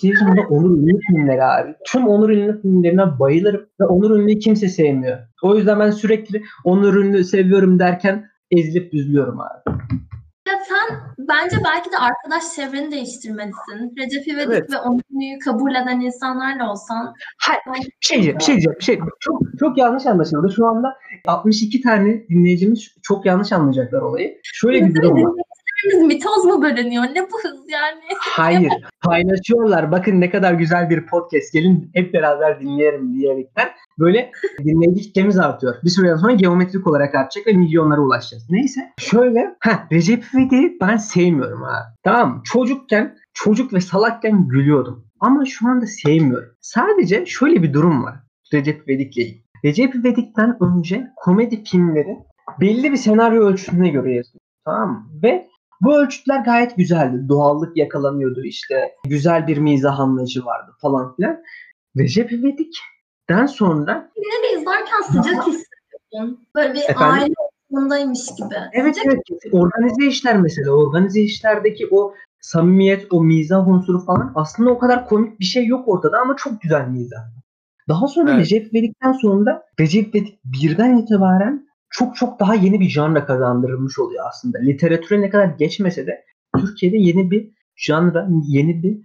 Pleasure'ım 0.00 0.36
da 0.36 0.40
Onur 0.40 0.70
Ünlü 0.70 0.98
filmleri 1.06 1.44
abi. 1.44 1.74
Tüm 1.86 2.08
Onur 2.08 2.30
Ünlü 2.30 2.62
filmlerine 2.62 3.18
bayılırım 3.18 3.66
ve 3.80 3.84
Onur 3.84 4.10
Ünlü'yü 4.10 4.38
kimse 4.38 4.68
sevmiyor. 4.68 5.18
O 5.42 5.56
yüzden 5.56 5.80
ben 5.80 5.90
sürekli 5.90 6.42
Onur 6.64 6.94
Ünlü 6.94 7.24
seviyorum 7.24 7.78
derken 7.78 8.24
ezilip 8.50 8.92
düzlüyorum 8.92 9.40
abi. 9.40 9.78
Sen 10.72 11.00
bence 11.18 11.56
belki 11.64 11.92
de 11.92 11.98
arkadaş 11.98 12.42
çevreni 12.56 12.90
değiştirmelisin. 12.90 13.96
Recep 13.98 14.28
İvedik 14.28 14.48
Evet. 14.52 14.72
ve 14.72 14.78
Onur'u 14.78 15.38
kabul 15.44 15.74
eden 15.74 16.00
insanlarla 16.00 16.70
olsan 16.70 17.14
Hayır, 17.38 17.84
bir 17.84 17.92
şey 18.00 18.16
diyeceğim, 18.16 18.38
bir 18.38 18.44
şey 18.44 18.54
diyeceğim, 18.54 18.76
bir 18.78 18.84
şey. 18.84 19.00
Çok, 19.20 19.42
çok 19.60 19.78
yanlış 19.78 20.06
anlaşıldı. 20.06 20.52
Şu 20.56 20.66
anda 20.66 20.94
62 21.26 21.80
tane 21.80 22.28
dinleyicimiz 22.28 22.94
çok 23.02 23.26
yanlış 23.26 23.52
anlayacaklar 23.52 24.00
olayı. 24.00 24.38
Şöyle 24.42 24.86
bir 24.88 24.94
durum 24.94 25.24
var. 25.24 25.44
Dinleyicilerimiz 25.82 26.14
mitoz 26.14 26.44
mu 26.44 26.62
bölünüyor? 26.62 27.02
Ne 27.02 27.22
bu 27.22 27.38
hız 27.42 27.60
yani? 27.68 28.00
Hayır, 28.20 28.72
paylaşıyorlar. 29.00 29.92
Bakın 29.92 30.20
ne 30.20 30.30
kadar 30.30 30.52
güzel 30.52 30.90
bir 30.90 31.06
podcast. 31.06 31.52
Gelin 31.52 31.90
hep 31.94 32.14
beraber 32.14 32.60
dinleyelim 32.60 33.14
diyerekten 33.14 33.68
böyle 33.98 34.30
dinleyici 34.58 35.02
kitlemiz 35.02 35.38
artıyor. 35.38 35.74
Bir 35.84 35.90
süreden 35.90 36.16
sonra 36.16 36.32
geometrik 36.32 36.86
olarak 36.86 37.14
artacak 37.14 37.46
ve 37.46 37.52
milyonlara 37.52 38.00
ulaşacağız. 38.00 38.46
Neyse. 38.50 38.80
Şöyle, 38.98 39.56
heh, 39.60 39.90
Recep 39.92 40.24
İvedik'i 40.34 40.76
ben 40.80 40.96
sevmiyorum 40.96 41.62
ha. 41.62 41.94
Tamam? 42.04 42.42
Çocukken, 42.44 43.16
çocuk 43.34 43.72
ve 43.72 43.80
salakken 43.80 44.48
gülüyordum. 44.48 45.04
Ama 45.20 45.44
şu 45.44 45.68
anda 45.68 45.86
sevmiyorum. 45.86 46.48
Sadece 46.60 47.26
şöyle 47.26 47.62
bir 47.62 47.72
durum 47.72 48.04
var. 48.04 48.14
Recep 48.54 48.88
İvedik'le 48.88 49.16
ilgili. 49.16 49.42
Recep 49.64 49.94
İvedik'ten 49.94 50.56
önce 50.60 51.06
komedi 51.16 51.64
filmleri 51.64 52.16
belli 52.60 52.92
bir 52.92 52.96
senaryo 52.96 53.42
ölçüsüne 53.42 53.88
göre 53.88 54.14
yazılıyor. 54.14 54.40
Tamam 54.64 54.90
mı? 54.90 55.06
Ve 55.22 55.48
bu 55.82 55.96
ölçütler 55.96 56.38
gayet 56.38 56.76
güzeldi. 56.76 57.28
Doğallık 57.28 57.76
yakalanıyordu 57.76 58.44
işte. 58.44 58.92
Güzel 59.04 59.46
bir 59.46 59.58
mizah 59.58 60.00
anlayışı 60.00 60.44
vardı 60.44 60.70
falan 60.80 61.16
filan. 61.16 61.42
Recep 61.98 62.32
İvedik'ten 62.32 63.46
sonra 63.46 64.10
Filmleri 64.14 64.60
izlerken 64.60 65.00
sıcak 65.06 65.46
hissediyorsun. 65.46 66.46
Böyle 66.54 66.74
bir 66.74 66.78
Efendim? 66.88 67.02
aile 67.02 67.34
ortamındaymış 67.70 68.20
gibi. 68.38 68.54
evet 68.72 68.96
Sıcak 68.96 69.14
evet 69.14 69.52
organize 69.52 70.06
işler 70.06 70.36
mesela 70.36 70.70
organize 70.70 71.20
işlerdeki 71.20 71.88
o 71.90 72.14
samimiyet, 72.40 73.06
o 73.10 73.22
mizah 73.22 73.68
unsuru 73.68 74.04
falan 74.04 74.32
aslında 74.34 74.70
o 74.70 74.78
kadar 74.78 75.06
komik 75.06 75.40
bir 75.40 75.44
şey 75.44 75.66
yok 75.66 75.88
ortada 75.88 76.18
ama 76.18 76.36
çok 76.36 76.62
güzel 76.62 76.88
mizah. 76.88 77.22
Daha 77.88 78.08
sonra 78.08 78.30
Evet. 78.30 78.40
Recep 78.40 78.72
İvedik'ten 78.72 79.12
sonra 79.12 79.62
Recep 79.80 80.14
İvedik 80.14 80.40
birden 80.44 80.96
itibaren 80.96 81.66
çok 81.92 82.16
çok 82.16 82.40
daha 82.40 82.54
yeni 82.54 82.80
bir 82.80 82.88
janra 82.88 83.26
kazandırılmış 83.26 83.98
oluyor 83.98 84.24
aslında. 84.28 84.58
Literatüre 84.58 85.20
ne 85.20 85.30
kadar 85.30 85.46
geçmese 85.46 86.06
de 86.06 86.24
Türkiye'de 86.58 86.96
yeni 86.96 87.30
bir 87.30 87.50
janra, 87.76 88.28
yeni 88.48 88.82
bir 88.82 88.98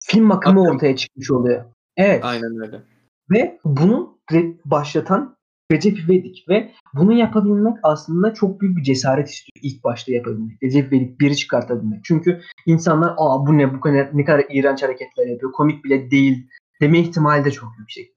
film 0.00 0.30
akımı 0.30 0.60
Akım. 0.60 0.76
ortaya 0.76 0.96
çıkmış 0.96 1.30
oluyor. 1.30 1.64
Evet. 1.96 2.24
Aynen 2.24 2.62
öyle. 2.62 2.82
Ve 3.30 3.58
bunu 3.64 4.18
başlatan 4.64 5.36
Recep 5.72 5.98
İvedik 5.98 6.44
ve 6.48 6.72
bunu 6.94 7.12
yapabilmek 7.12 7.76
aslında 7.82 8.34
çok 8.34 8.60
büyük 8.60 8.76
bir 8.76 8.82
cesaret 8.82 9.28
istiyor 9.28 9.62
ilk 9.62 9.84
başta 9.84 10.12
yapabilmek. 10.12 10.62
Recep 10.62 10.92
İvedik 10.92 11.20
biri 11.20 11.36
çıkartabilmek. 11.36 12.04
Çünkü 12.04 12.40
insanlar 12.66 13.14
aa 13.16 13.46
bu 13.46 13.58
ne 13.58 13.74
bu 13.74 13.80
kadar 13.80 14.10
ne 14.12 14.24
kadar 14.24 14.44
iğrenç 14.50 14.82
hareketler 14.82 15.26
yapıyor. 15.26 15.52
Komik 15.52 15.84
bile 15.84 16.10
değil 16.10 16.48
deme 16.80 16.98
ihtimali 16.98 17.44
de 17.44 17.50
çok 17.50 17.68
yüksek. 17.78 18.12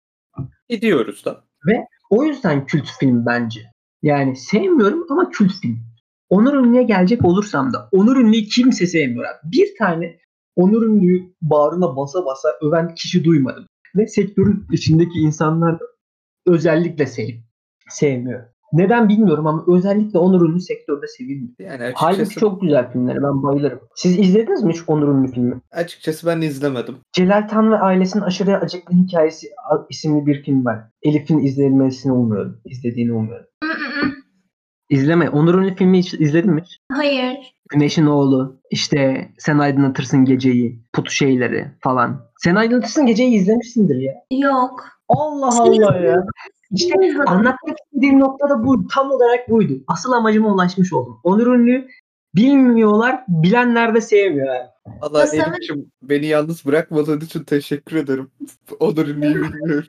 Gidiyoruz 0.69 1.25
da. 1.25 1.45
O 2.11 2.25
yüzden 2.25 2.67
kült 2.67 2.87
film 3.01 3.27
bence. 3.27 3.61
Yani 4.03 4.37
sevmiyorum 4.37 5.07
ama 5.11 5.31
kült 5.31 5.53
film. 5.53 5.79
Onur 6.29 6.55
Ünlü'ye 6.55 6.83
gelecek 6.83 7.25
olursam 7.25 7.73
da 7.73 7.89
Onur 7.93 8.17
Ünlü'yü 8.17 8.45
kimse 8.45 8.87
sevmiyor 8.87 9.25
abi. 9.25 9.53
Bir 9.53 9.69
tane 9.79 10.19
Onur 10.57 10.83
Ünlü'yü 10.83 11.35
bağrına 11.43 11.97
basa 11.97 12.25
basa 12.27 12.49
öven 12.63 12.95
kişi 12.95 13.25
duymadım. 13.25 13.67
Ve 13.97 14.07
sektörün 14.07 14.67
içindeki 14.73 15.19
insanlar 15.19 15.79
özellikle 16.47 17.07
sev 17.07 17.29
sevmiyor. 17.89 18.45
Neden 18.73 19.09
bilmiyorum 19.09 19.47
ama 19.47 19.65
özellikle 19.77 20.19
Onur 20.19 20.49
Ünlü 20.49 20.61
sektörde 20.61 21.07
sevilmiyor. 21.07 21.55
Yani 21.59 21.85
açıkçası, 21.85 22.05
Halbuki 22.05 22.35
çok 22.35 22.61
güzel 22.61 22.93
filmleri 22.93 23.23
ben 23.23 23.43
bayılırım. 23.43 23.81
Siz 23.95 24.19
izlediniz 24.19 24.63
mi 24.63 24.73
hiç 24.73 24.81
Onur 24.87 25.09
Ünlü 25.09 25.33
filmi? 25.33 25.61
açıkçası 25.73 26.27
ben 26.27 26.41
izlemedim. 26.41 26.97
Celal 27.13 27.49
Tan 27.49 27.73
ve 27.73 27.77
ailesinin 27.77 28.23
aşırı 28.23 28.57
acıklı 28.57 28.95
hikayesi 28.97 29.47
isimli 29.91 30.27
bir 30.27 30.43
film 30.43 30.65
var. 30.65 30.79
Elif'in 31.03 31.39
izlenmesini 31.39 32.13
umuyorum. 32.13 32.61
İzlediğini 32.65 33.13
umuyorum. 33.13 33.47
İzleme. 34.91 35.31
Onur 35.31 35.55
Ünlü 35.55 35.75
filmi 35.75 35.99
hiç 35.99 36.15
izledin 36.15 36.51
mi? 36.51 36.63
hiç? 36.65 36.79
Hayır. 36.93 37.37
Güneşin 37.71 38.07
Oğlu, 38.07 38.61
işte 38.71 39.29
Sen 39.39 39.59
Aydınlatırsın 39.59 40.25
Geceyi, 40.25 40.83
Putu 40.93 41.11
Şeyleri 41.11 41.67
falan. 41.81 42.21
Sen 42.39 42.55
Aydınlatırsın 42.55 43.07
Geceyi 43.07 43.35
izlemişsindir 43.35 43.97
ya. 43.97 44.15
Yok. 44.49 44.85
Allah 45.09 45.63
Allah 45.63 45.99
ya. 45.99 46.25
İşte 46.71 46.95
anlatmak 47.27 47.77
istediğim 47.85 48.21
nokta 48.21 48.51
da 48.51 48.65
bu. 48.65 48.89
Tam 48.89 49.11
olarak 49.11 49.51
buydu. 49.51 49.73
Asıl 49.87 50.13
amacıma 50.13 50.55
ulaşmış 50.55 50.93
oldum. 50.93 51.21
Onur 51.25 51.47
Ünlü 51.47 51.89
bilmiyorlar, 52.35 53.25
bilenler 53.29 53.95
de 53.95 54.01
sevmiyor. 54.01 54.55
yani. 54.55 54.69
Allah? 55.01 55.23
Elif'ciğim 55.23 55.93
beni 56.03 56.27
yalnız 56.27 56.67
bırakmadığın 56.67 57.21
için 57.21 57.45
teşekkür 57.45 57.97
ederim. 57.97 58.31
Onur 58.81 59.07
Ünlü'yü 59.07 59.35
bilmiyorum. 59.53 59.89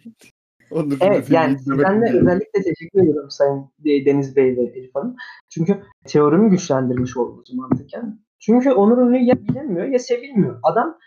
Onur 0.72 0.86
Ünlü 0.86 0.98
Evet 1.02 1.30
yani 1.30 1.60
sizden 1.60 2.02
de 2.02 2.06
özellikle 2.20 2.62
teşekkür 2.64 3.02
ediyorum 3.04 3.30
Sayın 3.30 3.66
Deniz 4.06 4.36
Bey 4.36 4.58
ve 4.58 4.62
Elif 4.62 4.96
Hanım. 4.96 5.16
Çünkü 5.50 5.84
teorimi 6.06 6.50
güçlendirmiş 6.50 7.18
oldunuz 7.18 7.54
mantıken. 7.54 8.20
Çünkü 8.40 8.72
Onur 8.72 8.98
Ünlü 8.98 9.18
ya 9.18 9.36
bilinmiyor 9.48 9.88
ya 9.88 10.00
sevilmiyor. 10.00 10.60
Adam 10.64 10.98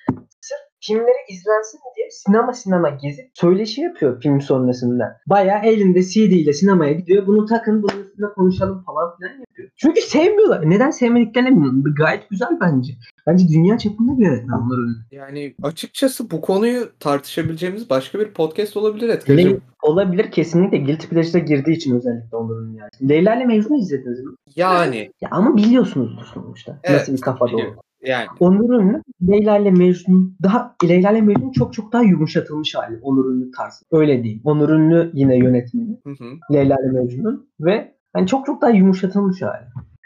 sırf 0.41 0.72
filmleri 0.83 1.17
izlensin 1.29 1.81
diye 1.97 2.11
sinema 2.11 2.53
sinema 2.53 2.91
gezip 2.91 3.31
söyleşi 3.35 3.81
yapıyor 3.81 4.21
film 4.23 4.41
sonrasında. 4.41 5.21
Bayağı 5.27 5.65
elinde 5.65 6.03
CD 6.03 6.17
ile 6.17 6.53
sinemaya 6.53 6.93
gidiyor. 6.93 7.27
Bunu 7.27 7.47
takın 7.47 7.83
bunun 7.83 8.05
üstüne 8.05 8.27
konuşalım 8.35 8.85
falan 8.85 9.17
filan 9.17 9.39
yapıyor. 9.39 9.69
Çünkü 9.77 10.01
sevmiyorlar. 10.01 10.71
Neden 10.71 10.91
sevmediklerini 10.91 11.51
bilmiyorum. 11.51 11.85
Gayet 11.99 12.31
güzel 12.31 12.59
bence. 12.61 12.93
Bence 13.27 13.49
dünya 13.49 13.79
çapında 13.79 14.19
bir 14.19 14.27
Ünlü. 14.27 14.97
Yani 15.13 15.55
açıkçası 15.63 16.31
bu 16.31 16.41
konuyu 16.41 16.89
tartışabileceğimiz 17.01 17.91
başka 17.91 18.21
bir 18.21 18.29
podcast 18.33 18.77
olabilir 18.77 19.09
Etkacığım. 19.09 19.61
olabilir 19.83 20.31
kesinlikle 20.31 20.79
Guilty 20.79 21.07
Pleasure'a 21.07 21.45
girdiği 21.45 21.77
için 21.77 21.97
özellikle 21.97 22.37
Ünlü 22.37 22.79
yani. 22.79 23.09
Leyla 23.09 23.35
ile 23.37 23.45
Mecnun'u 23.45 23.79
izlediniz 23.79 24.21
mi? 24.21 24.33
Yani 24.57 25.13
Ya 25.21 25.29
ama 25.33 25.57
biliyorsunuzdur 25.57 26.25
sonuçta. 26.35 26.81
Evet, 26.85 27.01
Nasıl 27.01 27.13
bir 27.13 27.21
kafada 27.21 27.57
olduğunu. 27.57 27.77
Yani 28.03 28.27
Onur 28.41 28.81
Ünlü 28.81 29.03
Leyla 29.29 29.59
ile 29.59 29.71
Mecnun 29.71 30.37
daha 30.43 30.77
Leyla 30.85 31.13
ile 31.13 31.21
Mecnun 31.21 31.53
çok 31.53 31.73
çok 31.73 31.93
daha 31.93 32.03
yumuşatılmış 32.03 32.75
hali 32.75 32.99
Onur 33.03 33.35
Ünlü 33.35 33.51
tarzı. 33.51 33.85
Öyle 33.93 34.25
değil. 34.25 34.41
Onur 34.45 34.69
Ünlü 34.69 35.11
yine 35.15 35.37
yönetmeni. 35.37 35.99
hı 36.05 36.11
hı. 36.11 36.55
Leyla 36.55 36.77
ile 36.77 37.01
Mecnun 37.01 37.49
ve 37.61 37.95
hani 38.13 38.27
çok 38.27 38.47
çok 38.47 38.63
daha 38.63 38.71
yumuşatılmış 38.71 39.43
hali. 39.43 39.65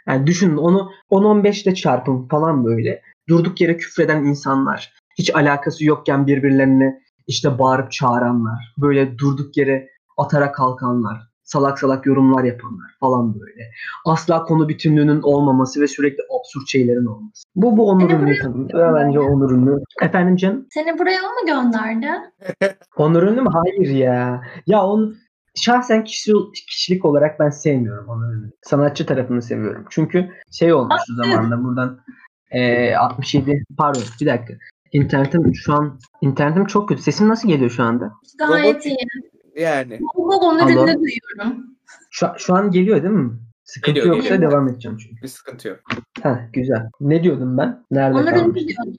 Yani 0.09 0.27
düşünün 0.27 0.57
onu 0.57 0.91
10-15 1.11 1.63
ile 1.63 1.75
çarpın 1.75 2.29
falan 2.29 2.65
böyle. 2.65 3.03
Durduk 3.29 3.61
yere 3.61 3.77
küfreden 3.77 4.25
insanlar. 4.25 4.93
Hiç 5.19 5.35
alakası 5.35 5.85
yokken 5.85 6.27
birbirlerine 6.27 7.01
işte 7.27 7.59
bağırıp 7.59 7.93
çağıranlar. 7.93 8.75
Böyle 8.79 9.19
durduk 9.19 9.57
yere 9.57 9.89
atara 10.17 10.53
kalkanlar. 10.53 11.26
Salak 11.47 11.79
salak 11.79 12.07
yorumlar 12.07 12.45
yapanlar 12.45 12.91
falan 13.01 13.41
böyle. 13.41 13.71
Asla 14.05 14.45
konu 14.45 14.69
bütünlüğünün 14.69 15.23
olmaması 15.23 15.81
ve 15.81 15.87
sürekli 15.87 16.23
absürt 16.41 16.69
şeylerin 16.69 17.07
olması. 17.07 17.45
Bu 17.57 17.77
bu 17.77 17.91
Onur 17.91 18.09
tanımlıyor. 18.09 18.93
Ve 18.93 18.95
bence 18.95 19.21
Onur 19.21 19.51
Ünlü. 19.51 19.83
Efendim 20.03 20.37
canım? 20.37 20.67
Seni 20.71 20.99
buraya 20.99 21.21
o 21.23 21.29
mu 21.29 21.47
gönderdi? 21.47 22.09
Onur 22.97 23.23
Ünlü 23.23 23.41
mü? 23.41 23.49
Hayır 23.53 23.95
ya. 23.95 24.43
Ya 24.67 24.83
onu 24.83 25.15
şahsen 25.55 26.05
kişi, 26.05 26.33
kişilik 26.69 27.05
olarak 27.05 27.41
ben 27.41 27.51
sevmiyorum 27.51 28.09
Onur 28.09 28.35
Ünlü. 28.35 28.51
Sanatçı 28.63 29.07
tarafını 29.07 29.43
seviyorum. 29.43 29.85
Çünkü 29.91 30.31
şey 30.53 30.73
olmuştu 30.73 31.15
zamanında 31.15 31.65
buradan 31.65 31.99
e, 32.51 32.95
67 32.95 33.65
pardon 33.79 34.03
bir 34.21 34.27
dakika. 34.27 34.55
İnternetim 34.93 35.55
şu 35.55 35.75
an 35.75 35.99
internetim 36.21 36.67
çok 36.67 36.89
kötü. 36.89 37.03
Sesim 37.03 37.29
nasıl 37.29 37.49
geliyor 37.49 37.71
şu 37.71 37.83
anda? 37.83 38.13
Gayet 38.39 38.87
iyi. 38.87 38.97
Yani. 39.57 39.99
Baba 40.17 40.47
Onur 40.47 40.61
Allah. 40.61 40.71
ünlü 40.73 40.77
duyuyorum. 40.95 41.67
Şu, 42.11 42.27
şu 42.37 42.55
an 42.55 42.71
geliyor 42.71 43.03
değil 43.03 43.15
mi? 43.15 43.31
Sıkıntı 43.65 43.95
Geliyor, 43.95 44.17
yoksa 44.17 44.35
geliyor. 44.35 44.51
devam 44.53 44.69
edeceğim 44.69 44.99
çünkü. 44.99 45.23
Bir 45.23 45.29
sıkıntı 45.29 45.69
yok. 45.69 45.79
Ha 46.23 46.41
güzel. 46.53 46.91
Ne 47.01 47.23
diyordum 47.23 47.59
ben? 47.59 47.85
Nerede 47.91 48.19
Onur 48.19 48.31
kalmış? 48.31 48.63
ünlü 48.63 48.69
diyordum. 48.69 48.95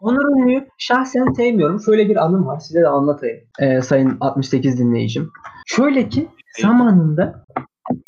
Onur 0.00 0.42
Ünlü'yü 0.42 0.68
şahsen 0.78 1.32
sevmiyorum. 1.32 1.80
Şöyle 1.80 2.08
bir 2.08 2.16
anım 2.24 2.46
var. 2.46 2.58
Size 2.58 2.80
de 2.80 2.88
anlatayım. 2.88 3.40
Ee, 3.60 3.80
sayın 3.80 4.16
68 4.20 4.78
dinleyicim. 4.78 5.30
Şöyle 5.66 6.08
ki 6.08 6.28
zamanında 6.60 7.44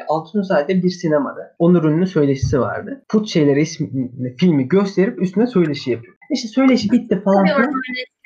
Altunzade'de 0.08 0.82
bir 0.82 0.90
sinemada 0.90 1.54
Onur 1.58 1.84
Ünlü 1.84 2.06
söyleşisi 2.06 2.60
vardı. 2.60 3.04
Put 3.08 3.28
Şeyleri 3.28 3.62
isimli 3.62 4.36
filmi 4.36 4.68
gösterip 4.68 5.22
üstüne 5.22 5.46
söyleşi 5.46 5.90
yapıyor. 5.90 6.16
İşte 6.30 6.48
söyleşi 6.48 6.90
bitti 6.90 7.22
falan. 7.24 7.46
Ee, 7.46 7.52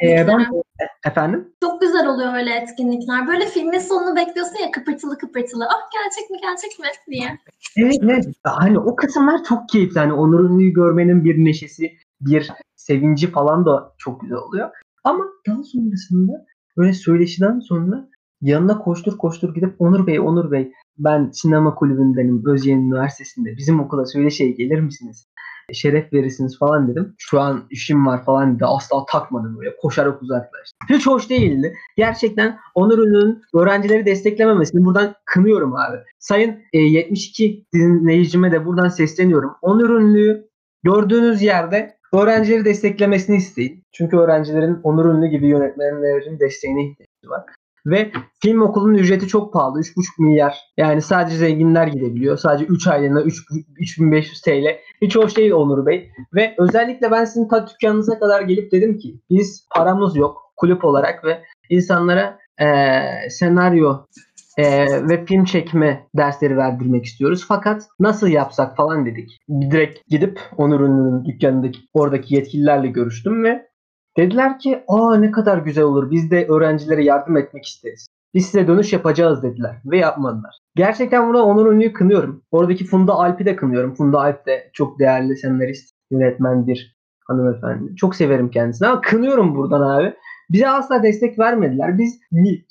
ben 0.00 0.40
etkinlikleri. 0.40 0.90
efendim 1.06 1.52
Çok 1.60 1.80
güzel 1.80 2.06
oluyor 2.06 2.34
öyle 2.34 2.54
etkinlikler. 2.54 3.26
Böyle 3.26 3.46
filmin 3.46 3.78
sonunu 3.78 4.16
bekliyorsun 4.16 4.62
ya 4.62 4.70
kıpırtılı 4.70 5.18
kıpırtılı. 5.18 5.64
Ah 5.64 5.90
gerçek 5.92 6.30
mi 6.30 6.38
gerçek 6.42 6.78
mi 6.78 6.86
diye. 7.12 7.38
Evet 7.76 7.96
evet. 8.02 8.26
Hani 8.44 8.78
o 8.78 8.96
kısımlar 8.96 9.44
çok 9.44 9.68
keyifli. 9.68 10.00
Hani 10.00 10.12
Onur 10.12 10.50
Ünlü'yü 10.50 10.72
görmenin 10.72 11.24
bir 11.24 11.44
neşesi, 11.44 11.92
bir 12.20 12.52
sevinci 12.76 13.30
falan 13.30 13.66
da 13.66 13.92
çok 13.98 14.20
güzel 14.20 14.38
oluyor. 14.38 14.70
Ama 15.04 15.24
daha 15.46 15.62
sonrasında 15.62 16.32
böyle 16.76 16.92
söyleşiden 16.92 17.60
sonra 17.60 18.08
yanına 18.40 18.78
koştur 18.78 19.18
koştur 19.18 19.54
gidip 19.54 19.74
Onur 19.78 20.06
Bey, 20.06 20.20
Onur 20.20 20.50
Bey 20.50 20.72
ben 20.98 21.30
sinema 21.32 21.74
kulübündenim 21.74 22.42
Özyeğin 22.46 22.86
Üniversitesi'nde. 22.86 23.56
Bizim 23.56 23.80
okula 23.80 24.06
söyleşiye 24.06 24.50
gelir 24.50 24.80
misiniz? 24.80 25.26
Şeref 25.72 26.12
verirsiniz 26.12 26.58
falan 26.58 26.88
dedim. 26.88 27.14
Şu 27.18 27.40
an 27.40 27.66
işim 27.70 28.06
var 28.06 28.24
falan 28.24 28.56
dedi. 28.56 28.64
Asla 28.66 29.04
takmadım 29.12 29.58
böyle. 29.58 29.76
Koşarak 29.76 30.22
uzaklaştı. 30.22 30.76
Hiç 30.88 31.06
hoş 31.06 31.30
değildi. 31.30 31.74
Gerçekten 31.96 32.58
Onur 32.74 32.98
Ünlü'nün 32.98 33.42
öğrencileri 33.54 34.06
desteklememesini 34.06 34.84
buradan 34.84 35.14
kınıyorum 35.24 35.76
abi. 35.76 35.96
Sayın 36.18 36.56
e, 36.72 36.78
72 36.78 37.64
dinleyicime 37.74 38.52
de 38.52 38.66
buradan 38.66 38.88
sesleniyorum. 38.88 39.50
Onur 39.62 39.90
Ünlü'yü 39.90 40.48
gördüğünüz 40.82 41.42
yerde 41.42 41.96
öğrencileri 42.12 42.64
desteklemesini 42.64 43.36
isteyin. 43.36 43.82
Çünkü 43.92 44.16
öğrencilerin 44.16 44.80
Onur 44.82 45.04
Ünlü 45.04 45.26
gibi 45.26 45.48
yönetmenlerin 45.48 46.40
desteğine 46.40 46.84
ihtiyacı 46.84 47.30
var. 47.30 47.44
Ve 47.86 48.12
film 48.42 48.62
okulunun 48.62 48.94
ücreti 48.94 49.28
çok 49.28 49.52
pahalı. 49.52 49.80
3,5 49.80 50.04
milyar. 50.18 50.58
Yani 50.76 51.02
sadece 51.02 51.36
zenginler 51.36 51.86
gidebiliyor. 51.86 52.36
Sadece 52.36 52.64
3 52.64 52.86
aylığına 52.86 53.22
3, 53.22 53.42
3500 53.78 54.40
TL. 54.40 54.76
Hiç 55.02 55.16
hoş 55.16 55.36
değil 55.36 55.52
Onur 55.52 55.86
Bey. 55.86 56.10
Ve 56.34 56.54
özellikle 56.58 57.10
ben 57.10 57.24
sizin 57.24 57.48
ta 57.48 57.66
dükkanınıza 57.66 58.18
kadar 58.18 58.42
gelip 58.42 58.72
dedim 58.72 58.98
ki 58.98 59.14
biz 59.30 59.68
paramız 59.74 60.16
yok 60.16 60.52
kulüp 60.56 60.84
olarak 60.84 61.24
ve 61.24 61.42
insanlara 61.70 62.38
eee, 62.60 63.28
senaryo 63.30 63.96
eee, 64.58 65.08
ve 65.08 65.24
film 65.24 65.44
çekme 65.44 66.06
dersleri 66.16 66.56
verdirmek 66.56 67.04
istiyoruz. 67.04 67.44
Fakat 67.48 67.82
nasıl 68.00 68.28
yapsak 68.28 68.76
falan 68.76 69.06
dedik. 69.06 69.38
Direkt 69.70 70.08
gidip 70.08 70.40
Onur 70.56 70.80
Ünlü'nün 70.80 71.24
dükkanındaki 71.24 71.78
oradaki 71.94 72.34
yetkililerle 72.34 72.88
görüştüm 72.88 73.44
ve 73.44 73.66
dediler 74.16 74.58
ki 74.58 74.84
aa 74.88 75.16
ne 75.16 75.30
kadar 75.30 75.58
güzel 75.58 75.84
olur 75.84 76.10
biz 76.10 76.30
de 76.30 76.46
öğrencilere 76.46 77.04
yardım 77.04 77.36
etmek 77.36 77.66
isteriz. 77.66 78.06
Biz 78.34 78.46
size 78.46 78.66
dönüş 78.66 78.92
yapacağız 78.92 79.42
dediler 79.42 79.76
ve 79.84 79.98
yapmadılar. 79.98 80.58
Gerçekten 80.74 81.28
burada 81.28 81.44
Onur 81.44 81.72
Ünlü'yü 81.72 81.92
kınıyorum. 81.92 82.42
Oradaki 82.50 82.84
Funda 82.84 83.12
Alp'i 83.12 83.44
de 83.44 83.56
kınıyorum. 83.56 83.94
Funda 83.94 84.20
Alp 84.20 84.46
de 84.46 84.70
çok 84.72 84.98
değerli 84.98 85.36
senarist, 85.36 85.94
yönetmen 86.10 86.66
bir 86.66 86.96
hanımefendi. 87.26 87.96
Çok 87.96 88.14
severim 88.14 88.50
kendisini 88.50 88.88
ama 88.88 89.00
kınıyorum 89.00 89.54
buradan 89.54 89.80
abi. 89.80 90.14
Bize 90.50 90.68
asla 90.68 91.02
destek 91.02 91.38
vermediler. 91.38 91.98
Biz 91.98 92.20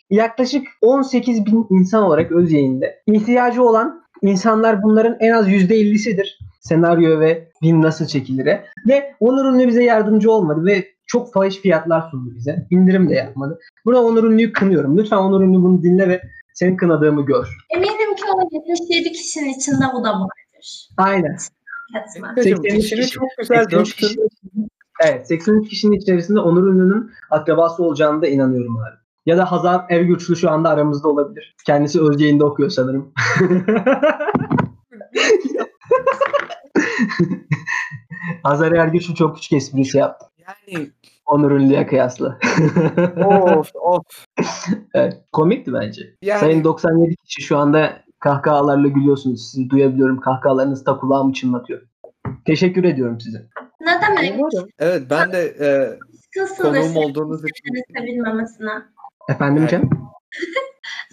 yaklaşık 0.09 0.67
18 0.81 1.45
bin 1.45 1.67
insan 1.69 2.03
olarak 2.03 2.31
öz 2.31 2.51
yayında 2.51 2.85
ihtiyacı 3.07 3.63
olan 3.63 4.03
insanlar 4.21 4.83
bunların 4.83 5.17
en 5.19 5.31
az 5.31 5.49
%50'sidir. 5.49 6.39
Senaryo 6.59 7.19
ve 7.19 7.49
film 7.61 7.81
nasıl 7.81 8.05
çekilire. 8.05 8.65
Ve 8.87 9.15
Onur 9.19 9.45
Ünlü 9.45 9.67
bize 9.67 9.83
yardımcı 9.83 10.31
olmadı 10.31 10.65
ve 10.65 10.94
çok 11.07 11.33
fahiş 11.33 11.55
fiyatlar 11.57 12.09
sundu 12.11 12.35
bize. 12.35 12.67
İndirim 12.71 13.09
de 13.09 13.13
yapmadı. 13.13 13.59
Buna 13.85 14.01
Onur 14.01 14.23
Ünlü'yü 14.23 14.53
kınıyorum. 14.53 14.97
Lütfen 14.97 15.17
Onur 15.17 15.41
Ünlü 15.41 15.57
bunu 15.57 15.83
dinle 15.83 16.09
ve 16.09 16.21
senin 16.53 16.77
kınadığımı 16.77 17.25
gör. 17.25 17.47
Eminim 17.75 18.15
ki 18.15 18.23
o 18.35 18.49
77 18.51 19.11
kişinin 19.11 19.49
içinde 19.49 19.85
bu 19.93 20.03
da 20.03 20.13
vardır. 20.13 20.89
Aynen. 20.97 21.37
Efe'cim 22.37 22.57
83 22.57 22.83
işini 22.83 22.99
kişi- 22.99 23.11
çok 23.11 23.27
güzel 23.37 23.63
83 23.63 24.01
döktün. 24.01 24.27
Evet 25.03 25.27
83 25.27 25.69
kişinin 25.69 25.97
içerisinde 25.97 26.39
Onur 26.39 26.67
Ünlü'nün 26.67 27.11
akrabası 27.31 27.83
olacağını 27.83 28.21
da 28.21 28.27
inanıyorum 28.27 28.77
abi. 28.77 28.95
Ya 29.25 29.37
da 29.37 29.51
Hazar 29.51 29.81
Ergüçlü 29.89 30.35
şu 30.35 30.49
anda 30.51 30.69
aramızda 30.69 31.07
olabilir. 31.07 31.55
Kendisi 31.65 32.01
öz 32.01 32.21
yayında 32.21 32.45
okuyor 32.45 32.69
sanırım. 32.69 33.13
Hazar 38.43 38.71
Ergüçlü 38.71 39.15
çok 39.15 39.35
küçük 39.35 39.53
esprisi 39.53 39.97
yaptı. 39.97 40.25
Yani 40.47 40.89
Onur 41.25 41.51
Ünlü'ye 41.51 41.87
kıyasla. 41.87 42.39
of 43.25 43.71
of. 43.75 44.25
evet, 44.93 45.13
komikti 45.31 45.73
bence. 45.73 46.15
Yani 46.21 46.39
Sayın 46.39 46.63
97 46.63 47.15
kişi 47.15 47.41
şu 47.41 47.57
anda 47.57 48.03
kahkahalarla 48.19 48.87
gülüyorsunuz. 48.87 49.51
Sizi 49.51 49.69
duyabiliyorum. 49.69 50.19
Kahkahalarınız 50.19 50.85
da 50.85 50.97
kulağımı 50.97 51.33
çınlatıyor. 51.33 51.81
Teşekkür 52.45 52.83
ediyorum 52.83 53.21
size. 53.21 53.45
Ne 53.81 54.01
demek? 54.01 54.41
evet 54.79 55.03
ben 55.09 55.31
de 55.31 55.55
e, 55.59 55.99
konuğum 56.61 56.97
olduğunuz 56.97 57.41
için 57.45 57.83
sevilmemesine. 57.97 58.71
Efendim 59.29 59.61
Evet. 59.61 59.69
Cem? 59.69 59.89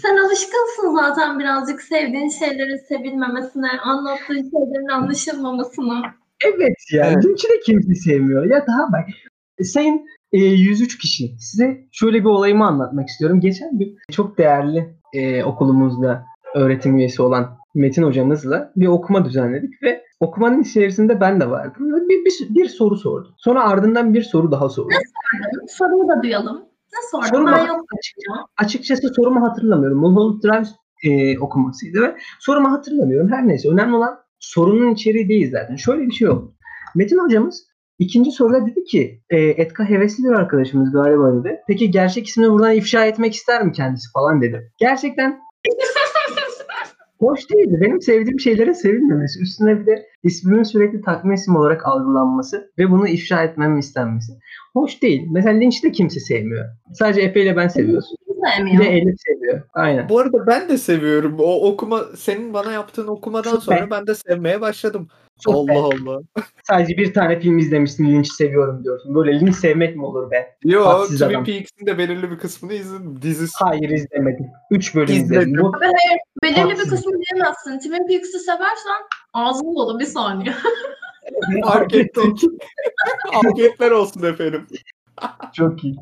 Sen 0.02 0.16
alışkınsın 0.16 0.96
zaten 0.96 1.38
birazcık 1.38 1.82
sevdiğin 1.82 2.28
şeylerin 2.28 2.86
sevilmemesine, 2.88 3.70
anlattığın 3.84 4.50
şeylerin 4.50 4.88
anlaşılmamasına. 4.88 6.14
Evet 6.44 6.76
ya. 6.92 7.10
Evet. 7.12 7.24
Linç'i 7.24 7.48
de 7.48 7.60
kimse 7.66 7.94
sevmiyor. 7.94 8.44
Ya 8.44 8.66
daha 8.66 8.92
bak. 8.92 9.08
Sayın 9.62 10.06
e, 10.32 10.38
103 10.38 10.98
kişi. 10.98 11.34
Size 11.38 11.80
şöyle 11.92 12.20
bir 12.20 12.24
olayımı 12.24 12.66
anlatmak 12.66 13.08
istiyorum. 13.08 13.40
Geçen 13.40 13.78
gün 13.78 13.98
çok 14.10 14.38
değerli 14.38 14.94
e, 15.12 15.44
okulumuzda 15.44 16.24
öğretim 16.54 16.96
üyesi 16.98 17.22
olan 17.22 17.56
Metin 17.74 18.02
hocamızla 18.02 18.72
bir 18.76 18.86
okuma 18.86 19.24
düzenledik 19.24 19.82
ve 19.82 20.02
okumanın 20.20 20.62
içerisinde 20.62 21.20
ben 21.20 21.40
de 21.40 21.50
vardım. 21.50 21.94
Ve 21.94 22.08
Bir, 22.08 22.24
bir, 22.24 22.54
bir 22.54 22.68
soru 22.68 22.96
sordu. 22.96 23.34
Sonra 23.38 23.64
ardından 23.64 24.14
bir 24.14 24.22
soru 24.22 24.52
daha 24.52 24.68
sordu. 24.68 24.94
Soruyu 25.68 26.08
da 26.08 26.22
duyalım. 26.22 26.56
Ne 26.92 26.98
sordun? 27.10 27.26
Sorumu 27.26 27.52
Ben 27.52 27.66
yok 27.66 27.80
açıkça- 27.98 28.46
açıkçası 28.56 29.08
sorumu 29.14 29.42
hatırlamıyorum. 29.42 29.98
Mulholland 29.98 30.42
Drive 30.42 30.68
e, 31.04 31.38
okumasıydı 31.38 32.02
ve 32.02 32.16
sorumu 32.40 32.72
hatırlamıyorum. 32.72 33.32
Her 33.32 33.48
neyse 33.48 33.68
önemli 33.68 33.96
olan 33.96 34.18
sorunun 34.42 34.94
içeriği 34.94 35.28
değil 35.28 35.50
zaten. 35.50 35.76
Şöyle 35.76 36.06
bir 36.06 36.12
şey 36.12 36.28
oldu. 36.28 36.54
Metin 36.94 37.18
hocamız 37.18 37.66
ikinci 37.98 38.30
soruda 38.30 38.66
dedi 38.66 38.84
ki 38.84 39.22
e, 39.30 39.38
Etka 39.38 39.88
hevesli 39.88 40.24
bir 40.24 40.32
arkadaşımız 40.32 40.92
galiba 40.92 41.34
dedi. 41.34 41.60
Peki 41.68 41.90
gerçek 41.90 42.26
ismini 42.26 42.50
buradan 42.50 42.74
ifşa 42.74 43.04
etmek 43.04 43.34
ister 43.34 43.64
mi 43.66 43.72
kendisi 43.72 44.12
falan 44.12 44.42
dedi. 44.42 44.72
Gerçekten 44.78 45.40
hoş 47.18 47.50
değildi. 47.50 47.78
Benim 47.80 48.00
sevdiğim 48.00 48.40
şeylerin 48.40 48.72
sevilmemesi. 48.72 49.40
Üstüne 49.40 49.80
bir 49.80 49.86
de 49.86 50.06
ismimin 50.22 50.62
sürekli 50.62 51.00
takma 51.00 51.34
isim 51.34 51.56
olarak 51.56 51.86
algılanması 51.86 52.72
ve 52.78 52.90
bunu 52.90 53.08
ifşa 53.08 53.42
etmem 53.42 53.78
istenmesi. 53.78 54.32
Hoş 54.72 55.02
değil. 55.02 55.26
Mesela 55.32 55.58
Lynch 55.58 55.84
de 55.84 55.92
kimse 55.92 56.20
sevmiyor. 56.20 56.64
Sadece 56.92 57.20
Efe 57.20 57.42
ile 57.42 57.56
ben 57.56 57.68
seviyoruz. 58.50 58.72
Bir 58.72 58.78
de 58.78 58.84
sevmiyor. 58.84 59.02
Elif 59.02 59.20
seviyor. 59.20 59.62
Aynen. 59.74 60.08
bu 60.08 60.18
arada 60.18 60.46
ben 60.46 60.68
de 60.68 60.78
seviyorum. 60.78 61.36
O 61.38 61.68
okuma 61.68 62.00
senin 62.16 62.54
bana 62.54 62.72
yaptığın 62.72 63.06
okumadan 63.06 63.58
Süper. 63.58 63.78
sonra 63.78 63.90
ben 63.90 64.06
de 64.06 64.14
sevmeye 64.14 64.60
başladım. 64.60 65.08
Çok 65.40 65.54
Allah 65.54 65.68
be. 65.68 65.78
Allah. 65.78 66.20
Sadece 66.62 66.96
bir 66.96 67.14
tane 67.14 67.40
film 67.40 67.58
izlemişsin 67.58 68.04
Lynch'i 68.12 68.34
seviyorum 68.34 68.84
diyorsun. 68.84 69.14
Böyle 69.14 69.40
Lynch 69.40 69.54
sevmek 69.54 69.96
mi 69.96 70.04
olur 70.04 70.30
be? 70.30 70.56
Yo 70.64 70.84
Haksız 70.84 71.20
Twin. 71.20 71.44
Peaks'in 71.44 71.86
de 71.86 71.98
belirli 71.98 72.30
bir 72.30 72.38
kısmını 72.38 72.72
izledim. 72.74 73.22
Dizisi. 73.22 73.64
Hayır 73.64 73.90
izlemedim. 73.90 74.46
3 74.70 74.94
bölüm 74.94 75.14
İzledim. 75.14 75.42
izledim. 75.48 75.62
Bu 75.64 75.72
Belirli 76.42 76.56
bir 76.56 76.60
Haksız. 76.62 76.90
kısmı 76.90 77.12
diyemezsin. 77.12 77.78
Twin 77.78 78.06
Peaks'i 78.08 78.38
seversen 78.38 79.02
ağzın 79.34 79.74
dolu 79.74 79.98
bir 79.98 80.04
saniye. 80.04 80.54
Afiyetler 83.44 83.90
olsun 83.90 84.22
efendim. 84.22 84.66
çok 85.52 85.84
iyi. 85.84 85.96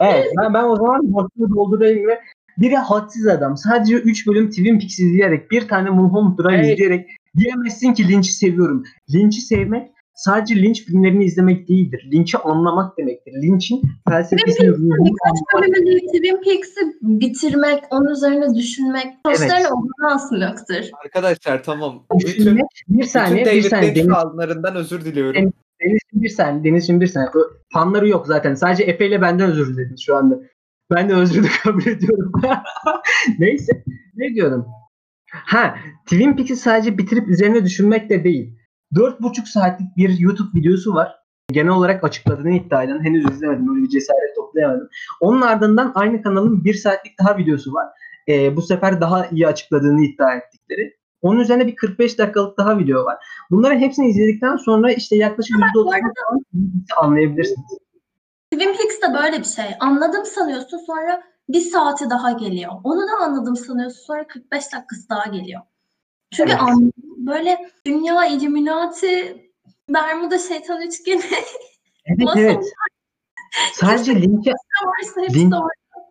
Evet 0.00 0.26
ben, 0.38 0.54
ben 0.54 0.64
o 0.64 0.76
zaman 0.76 1.12
boşluğu 1.12 1.56
doldurayım 1.56 2.08
ve 2.08 2.20
biri 2.58 2.76
hadsiz 2.76 3.26
adam. 3.26 3.56
Sadece 3.56 3.94
3 3.94 4.26
bölüm 4.26 4.50
Twin 4.50 4.78
Peaks 4.78 4.98
izleyerek, 4.98 5.50
bir 5.50 5.68
tane 5.68 5.90
Mulholland 5.90 6.38
Drive 6.38 6.54
Evet. 6.54 6.72
izleyerek 6.72 7.08
diyemezsin 7.36 7.94
ki 7.94 8.08
Lynch'i 8.08 8.32
seviyorum. 8.32 8.84
Lynch'i 9.14 9.40
sevmek 9.40 9.90
sadece 10.14 10.62
Lynch 10.62 10.80
filmlerini 10.80 11.24
izlemek 11.24 11.68
değildir. 11.68 12.08
Lynch'i 12.12 12.38
anlamak 12.38 12.98
demektir. 12.98 13.32
Lynch'in 13.32 13.82
felsefesini, 14.08 14.68
ruhunu 14.68 15.04
Birkaç 15.04 15.38
bölümü 15.54 15.86
değil, 15.86 16.06
Twin 16.06 16.42
Peaks'i 16.44 16.80
bitirmek, 17.02 17.84
onun 17.90 18.10
üzerine 18.10 18.54
düşünmek, 18.54 19.06
sonuçlarını 19.26 19.68
omzuna 19.68 20.14
asmaktır. 20.14 20.90
Arkadaşlar 21.04 21.62
tamam. 21.62 22.04
Bütün. 22.14 22.56
Bir 22.56 22.62
bütün 22.88 23.02
saniye, 23.06 23.44
bir 23.44 23.50
David 23.50 23.62
saniye. 23.62 23.94
Lynch 23.94 23.96
Deniz, 23.96 24.14
fanlarından 24.14 24.74
özür 24.76 25.04
diliyorum. 25.04 25.52
Deniz'in 26.64 27.00
bir 27.00 27.06
saniye. 27.06 27.30
Ö- 27.34 27.54
Fanları 27.72 28.08
yok 28.08 28.26
zaten. 28.26 28.54
Sadece 28.54 28.82
Efe 28.84 29.06
ile 29.08 29.22
benden 29.22 29.50
özür 29.50 29.76
dilediniz 29.76 30.02
şu 30.06 30.16
anda. 30.16 30.40
Ben 30.94 31.08
de 31.08 31.14
özrünü 31.14 31.46
kabul 31.62 31.86
ediyorum. 31.86 32.32
Neyse. 33.38 33.84
Ne 34.14 34.34
diyorum? 34.34 34.66
Ha, 35.30 35.74
Twin 36.06 36.36
Peaks'i 36.36 36.56
sadece 36.56 36.98
bitirip 36.98 37.28
üzerine 37.28 37.64
düşünmek 37.64 38.10
de 38.10 38.24
değil. 38.24 38.58
4,5 38.94 39.46
saatlik 39.52 39.96
bir 39.96 40.18
YouTube 40.18 40.58
videosu 40.60 40.94
var. 40.94 41.14
Genel 41.52 41.70
olarak 41.72 42.04
açıkladığını 42.04 42.50
iddia 42.50 42.82
eden. 42.82 43.04
Henüz 43.04 43.30
izlemedim. 43.30 43.70
Öyle 43.70 43.82
bir 43.82 43.88
cesaret 43.88 44.36
toplayamadım. 44.36 44.88
Onun 45.20 45.40
ardından 45.40 45.92
aynı 45.94 46.22
kanalın 46.22 46.64
1 46.64 46.74
saatlik 46.74 47.12
daha 47.18 47.38
videosu 47.38 47.72
var. 47.72 47.86
Ee, 48.28 48.56
bu 48.56 48.62
sefer 48.62 49.00
daha 49.00 49.26
iyi 49.26 49.46
açıkladığını 49.46 50.04
iddia 50.04 50.34
ettikleri. 50.34 50.96
Onun 51.24 51.40
üzerine 51.40 51.66
bir 51.66 51.76
45 51.76 52.18
dakikalık 52.18 52.58
daha 52.58 52.78
video 52.78 53.04
var. 53.04 53.16
Bunların 53.50 53.78
hepsini 53.78 54.08
izledikten 54.08 54.56
sonra 54.56 54.92
işte 54.92 55.16
yaklaşık 55.16 55.56
%30 55.56 55.90
falan 55.90 56.42
anlayabilirsiniz. 57.02 57.78
Twin 58.52 58.68
Peaks 58.76 59.00
de 59.02 59.22
böyle 59.22 59.38
bir 59.38 59.44
şey. 59.44 59.64
Anladım 59.80 60.24
sanıyorsun 60.24 60.78
sonra 60.78 61.22
bir 61.48 61.60
saati 61.60 62.10
daha 62.10 62.32
geliyor. 62.32 62.72
Onu 62.84 63.00
da 63.00 63.24
anladım 63.24 63.56
sanıyorsun 63.56 64.04
sonra 64.06 64.26
45 64.26 64.50
dakikası 64.72 65.08
daha 65.08 65.30
geliyor. 65.30 65.60
Çünkü 66.32 66.50
Evet. 66.52 66.62
an- 66.62 66.92
böyle 67.18 67.58
dünya 67.86 68.26
illuminati 68.26 69.44
Bermuda 69.88 70.38
şeytan 70.38 70.82
üçgeni 70.82 71.22
Evet 72.06 72.28
evet. 72.36 72.64
Sadece 73.72 74.22
linke 74.22 74.50
ne 74.50 74.88
varsa 74.88 75.20
hepsi 75.22 75.38
Lin- 75.40 75.52
orada. 75.56 76.06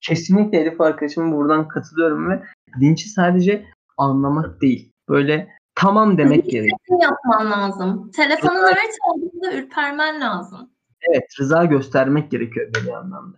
kesinlikle 0.00 0.58
Elif 0.58 0.80
arkadaşıma 0.80 1.36
buradan 1.36 1.68
katılıyorum 1.68 2.30
ve 2.30 2.42
linçi 2.80 3.08
sadece 3.08 3.64
anlamak 4.00 4.60
değil. 4.60 4.92
Böyle 5.08 5.48
tamam 5.74 6.18
demek 6.18 6.50
gerekiyor. 6.50 6.78
Seçim 6.88 7.00
yapman 7.00 7.50
lazım. 7.50 8.10
Telefonun 8.10 8.66
her 8.66 8.86
çaldığında 9.00 9.52
ürpermen 9.52 10.20
lazım. 10.20 10.70
Evet 11.10 11.24
rıza 11.40 11.64
göstermek 11.64 12.30
gerekiyor 12.30 12.74
bir 12.74 12.92
anlamda. 12.92 13.36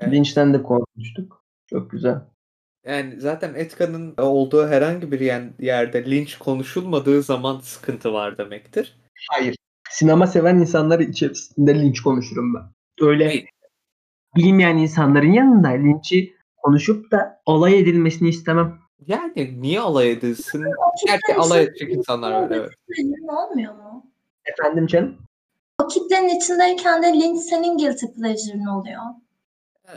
Evet. 0.00 0.12
Linçten 0.12 0.54
de 0.54 0.62
korkmuştuk. 0.62 1.44
Çok 1.70 1.90
güzel. 1.90 2.20
Yani 2.86 3.20
zaten 3.20 3.54
Etka'nın 3.54 4.14
olduğu 4.18 4.68
herhangi 4.68 5.12
bir 5.12 5.20
yerde 5.58 6.10
linç 6.10 6.38
konuşulmadığı 6.38 7.22
zaman 7.22 7.60
sıkıntı 7.60 8.12
var 8.12 8.38
demektir. 8.38 9.00
Hayır. 9.30 9.56
Sinema 9.90 10.26
seven 10.26 10.56
insanlar 10.56 11.00
içerisinde 11.00 11.74
linç 11.74 12.02
konuşurum 12.02 12.54
ben. 12.54 12.62
Öyle 13.06 13.26
Hayır. 13.26 13.48
bilmeyen 14.36 14.76
insanların 14.76 15.32
yanında 15.32 15.68
linçi 15.68 16.36
konuşup 16.56 17.10
da 17.10 17.42
alay 17.46 17.78
edilmesini 17.78 18.28
istemem. 18.28 18.78
Yani 19.06 19.62
niye 19.62 19.80
alay 19.80 20.10
edilsin? 20.10 20.64
Gerçi 21.06 21.34
alay 21.34 21.62
içinde- 21.62 21.70
edecek 21.70 21.92
insanlar 21.92 22.32
var 22.32 22.50
evet. 22.50 22.70
Senin 22.96 23.28
olmuyor 23.28 23.74
mu? 23.74 24.06
Efendim 24.44 24.86
canım? 24.86 25.16
O 25.82 25.86
kitlenin 25.86 26.28
içindeyken 26.28 27.02
de 27.02 27.06
linç 27.12 27.40
senin 27.40 27.78
guilty 27.78 28.06
pleasure'ın 28.06 28.66
oluyor. 28.66 29.02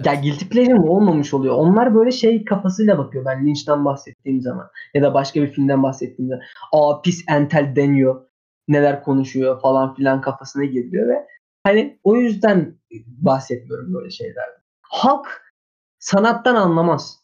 Ya 0.06 0.14
guilty 0.16 0.46
pleasure 0.46 0.74
mi 0.74 0.90
olmamış 0.90 1.34
oluyor. 1.34 1.56
Onlar 1.56 1.96
böyle 1.96 2.12
şey 2.12 2.46
kafasıyla 2.46 2.98
bakıyor 2.98 3.26
ben 3.26 3.46
Lynch'ten 3.46 3.86
bahsettiğim 3.86 4.42
zaman. 4.42 4.70
Ya 4.94 5.02
da 5.02 5.14
başka 5.14 5.42
bir 5.42 5.48
filmden 5.48 5.84
bahsettiğim 5.84 6.30
zaman. 6.30 6.44
Aa 6.72 7.02
pis 7.02 7.24
entel 7.30 7.76
deniyor. 7.76 8.26
Neler 8.68 9.04
konuşuyor 9.04 9.62
falan 9.62 9.96
filan 9.96 10.22
kafasına 10.22 10.66
geliyor 10.66 11.08
ve 11.08 11.28
hani 11.64 12.00
o 12.04 12.16
yüzden 12.16 12.76
bahsetmiyorum 13.08 13.94
böyle 13.94 14.10
şeylerden. 14.10 14.62
Halk 14.82 15.54
sanattan 16.00 16.56
anlamaz. 16.56 17.20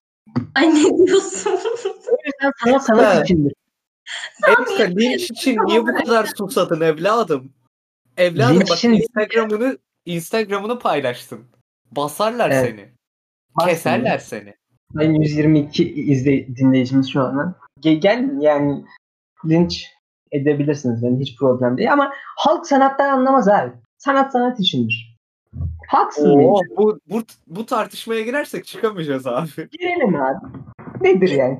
Ay 0.56 0.70
ne 0.70 0.98
diyorsun? 1.08 1.52
O 2.12 2.18
yüzden 2.26 2.52
sanat 2.64 2.86
sanat 2.86 3.26
içindir. 3.26 3.54
Etka 4.50 4.84
linç 4.84 5.32
için 5.32 5.58
niye 5.66 5.82
bu 5.82 5.86
kadar 5.86 6.26
susadın 6.38 6.82
evladım? 6.82 7.54
Evladım 8.18 8.56
Linç 8.60 8.70
bak 8.70 8.78
için- 8.78 8.92
Instagram'ını 8.92 9.78
Instagram'ını 10.06 10.80
paylaştın. 10.80 11.40
Basarlar 11.92 12.50
Evet. 12.50 12.70
seni. 12.70 12.90
Keserler 13.70 14.18
seni. 14.18 14.54
Ben 14.94 15.14
122 15.14 15.94
izle, 15.94 16.48
dinleyicimiz 16.56 17.12
şu 17.14 17.22
an. 17.22 17.56
Ge- 17.82 17.94
gel 18.00 18.30
yani 18.42 18.86
linç 19.46 19.86
edebilirsiniz. 20.32 21.04
Yani 21.04 21.20
hiç 21.20 21.38
problem 21.38 21.78
değil 21.78 21.94
ama 21.94 22.14
halk 22.38 22.68
sanattan 22.68 23.10
anlamaz 23.10 23.48
abi. 23.48 23.72
Sanat 23.98 24.32
sanat 24.32 24.60
içindir. 24.60 25.15
Haksız 25.88 26.26
mıyım? 26.26 26.50
Oo, 26.52 26.60
bu, 26.78 27.00
bu, 27.10 27.22
bu 27.48 27.66
tartışmaya 27.66 28.22
girersek 28.22 28.66
çıkamayacağız 28.66 29.28
abi. 29.28 29.70
Girelim 29.72 30.16
abi. 30.16 30.38
Nedir 31.02 31.30
yani? 31.30 31.60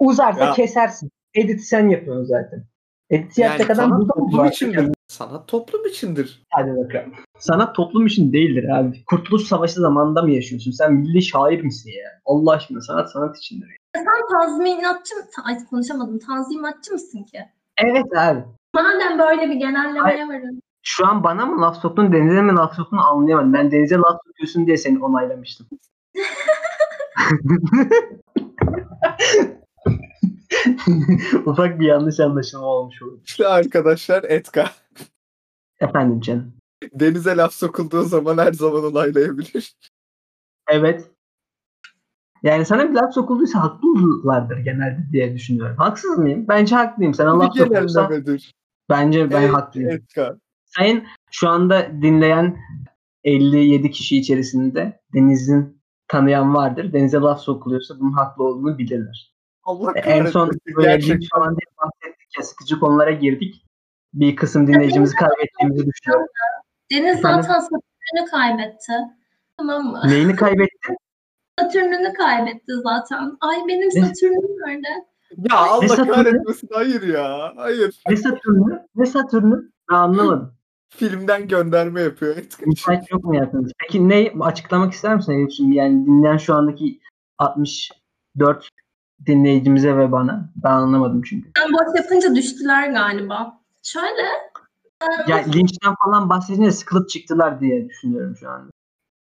Uzarsa 0.00 0.44
Ya. 0.44 0.52
kesersin. 0.52 1.10
Edit 1.34 1.60
sen 1.60 1.88
yapıyorsun 1.88 2.24
zaten. 2.24 2.64
Edit 3.10 3.38
Yani 3.38 3.50
yapacak 3.50 3.70
adam 3.70 3.90
burada 3.98 4.12
toplum 4.12 4.38
var? 4.38 4.50
içindir. 4.52 4.88
Sanat 5.08 5.48
toplum 5.48 5.86
içindir. 5.86 6.42
Hadi 6.50 6.70
bakalım. 6.76 7.12
Sanat 7.38 7.74
toplum 7.74 8.06
için 8.06 8.32
değildir 8.32 8.64
abi. 8.78 9.04
Kurtuluş 9.04 9.42
Savaşı 9.48 9.80
zamanında 9.80 10.22
mı 10.22 10.30
yaşıyorsun? 10.30 10.70
Sen 10.70 10.92
milli 10.92 11.22
şair 11.22 11.62
misin 11.64 11.90
ya? 11.90 12.10
Allah 12.26 12.52
aşkına 12.52 12.80
sanat 12.80 13.12
sanat 13.12 13.36
içindir. 13.38 13.76
Sen 13.96 14.04
tazminatçı 14.32 15.16
mı? 15.16 15.22
Ay 15.44 15.64
konuşamadım. 15.70 16.18
Tanzimatçı 16.18 16.92
mısın 16.92 17.22
ki? 17.24 17.38
Evet 17.84 18.16
abi. 18.16 18.44
Madem 18.74 19.18
böyle 19.18 19.42
bir 19.50 19.54
genellemeye 19.56 20.28
varın. 20.28 20.60
Şu 20.82 21.06
an 21.06 21.24
bana 21.24 21.46
mı 21.46 21.62
laf 21.62 21.76
soktun, 21.80 22.12
Deniz'e 22.12 22.42
mi 22.42 22.52
laf 22.52 22.74
soktun 22.74 22.96
anlayamadım. 22.96 23.52
Ben 23.52 23.70
Deniz'e 23.70 23.96
laf 23.96 24.20
sokuyorsun 24.26 24.66
diye 24.66 24.76
seni 24.76 25.04
onaylamıştım. 25.04 25.66
Ufak 31.46 31.80
bir 31.80 31.86
yanlış 31.86 32.20
anlaşılma 32.20 32.66
olmuş 32.66 33.02
oldu. 33.02 33.20
İşte 33.24 33.48
arkadaşlar 33.48 34.24
Etka. 34.24 34.70
Efendim 35.80 36.20
canım. 36.20 36.52
Denize 36.92 37.36
laf 37.36 37.52
sokulduğu 37.52 38.02
zaman 38.02 38.38
her 38.38 38.52
zaman 38.52 38.84
onaylayabilir. 38.84 39.74
Evet. 40.68 41.10
Yani 42.42 42.64
sana 42.64 42.90
bir 42.90 42.94
laf 42.94 43.14
sokulduysa 43.14 43.62
haklılardır 43.62 44.58
genelde 44.58 44.98
diye 45.12 45.34
düşünüyorum. 45.34 45.76
Haksız 45.76 46.18
mıyım? 46.18 46.48
Bence 46.48 46.76
haklıyım. 46.76 47.14
Sana 47.14 47.38
laf 47.38 47.54
genellemedir. 47.54 48.54
bence 48.90 49.30
ben 49.30 49.42
Evet, 49.42 49.54
haklıyım. 49.54 49.90
Etka. 49.90 50.36
Sayın 50.68 51.06
şu 51.30 51.48
anda 51.48 51.88
dinleyen 52.02 52.56
57 53.24 53.90
kişi 53.90 54.16
içerisinde 54.18 55.00
Deniz'in 55.14 55.82
tanıyan 56.08 56.54
vardır. 56.54 56.92
Deniz'e 56.92 57.18
laf 57.18 57.40
sokuluyorsa 57.40 57.94
bunun 58.00 58.12
haklı 58.12 58.44
olduğunu 58.44 58.78
bilirler. 58.78 59.34
Allah 59.64 59.92
E, 59.96 60.00
En 60.00 60.26
son 60.26 60.50
böyle 60.76 61.02
linç 61.02 61.28
falan 61.34 61.48
diye 61.50 61.66
bahsettik 61.82 62.28
ya 62.38 62.44
sıkıcı 62.44 62.80
konulara 62.80 63.10
girdik. 63.10 63.64
Bir 64.14 64.36
kısım 64.36 64.66
dinleyicimizi 64.66 65.14
kaybettiğimizi 65.16 65.86
düşünüyorum. 65.86 66.26
Deniz 66.92 67.20
zaten 67.20 67.42
Satürn'ünü 67.60 68.30
kaybetti. 68.30 68.92
Tamam 69.58 69.82
mı? 69.84 70.02
Neyini 70.06 70.36
kaybetti? 70.36 70.94
Satürn'ünü 71.60 72.12
kaybetti 72.12 72.72
zaten. 72.82 73.36
Ay 73.40 73.56
benim? 73.68 73.90
Satürn'üm 73.92 74.56
nerede? 74.66 74.88
Ya 75.50 75.56
Allah 75.58 76.06
kahretmesin. 76.06 76.68
Hayır 76.72 77.02
ya. 77.02 77.52
Hayır. 77.56 78.02
Ne 78.10 78.16
Satürn'ü? 78.16 78.86
Ne 78.96 79.06
Satürn'ü? 79.06 79.70
Ben 79.90 79.94
anlamadım. 79.96 80.57
Filmden 80.88 81.48
gönderme 81.48 82.00
yapıyor. 82.00 82.36
Müsait 82.66 83.10
yok 83.10 83.24
mu 83.24 83.36
yaptınız? 83.36 83.72
Peki 83.78 84.08
ne 84.08 84.32
açıklamak 84.40 84.92
ister 84.92 85.16
misin 85.16 85.32
Elif 85.32 85.52
şimdi? 85.52 85.76
Yani 85.76 86.06
dinleyen 86.06 86.36
şu 86.36 86.54
andaki 86.54 87.00
64 87.38 88.68
dinleyicimize 89.26 89.96
ve 89.96 90.12
bana. 90.12 90.50
Ben 90.56 90.70
anlamadım 90.70 91.22
çünkü. 91.22 91.50
Ben 91.56 91.72
boş 91.72 92.00
yapınca 92.02 92.34
düştüler 92.34 92.88
galiba. 92.88 93.60
Şöyle. 93.82 94.22
Ya 95.28 95.36
linçten 95.36 95.94
falan 96.04 96.28
bahsedince 96.28 96.72
sıkılıp 96.72 97.08
çıktılar 97.08 97.60
diye 97.60 97.88
düşünüyorum 97.88 98.36
şu 98.40 98.50
anda. 98.50 98.70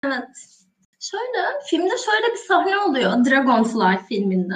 Evet. 0.05 0.59
Şöyle, 1.01 1.61
filmde 1.67 1.95
şöyle 1.99 2.33
bir 2.33 2.39
sahne 2.49 2.79
oluyor 2.79 3.25
Dragonfly 3.25 4.07
filminde. 4.09 4.55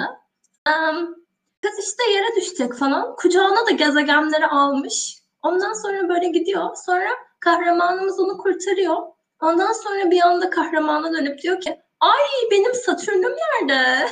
Em, 0.67 1.15
kız 1.61 1.79
işte 1.79 2.11
yere 2.11 2.35
düşecek 2.35 2.73
falan. 2.73 3.15
Kucağına 3.15 3.65
da 3.67 3.71
gezegenleri 3.71 4.47
almış. 4.47 5.17
Ondan 5.47 5.73
sonra 5.73 6.09
böyle 6.09 6.27
gidiyor. 6.27 6.75
Sonra 6.85 7.09
kahramanımız 7.39 8.19
onu 8.19 8.37
kurtarıyor. 8.37 8.97
Ondan 9.41 9.73
sonra 9.73 10.11
bir 10.11 10.21
anda 10.21 10.49
kahramana 10.49 11.13
dönüp 11.13 11.41
diyor 11.41 11.61
ki 11.61 11.79
Ay 11.99 12.49
benim 12.51 12.73
Satürn'üm 12.73 13.31
nerede? 13.31 14.07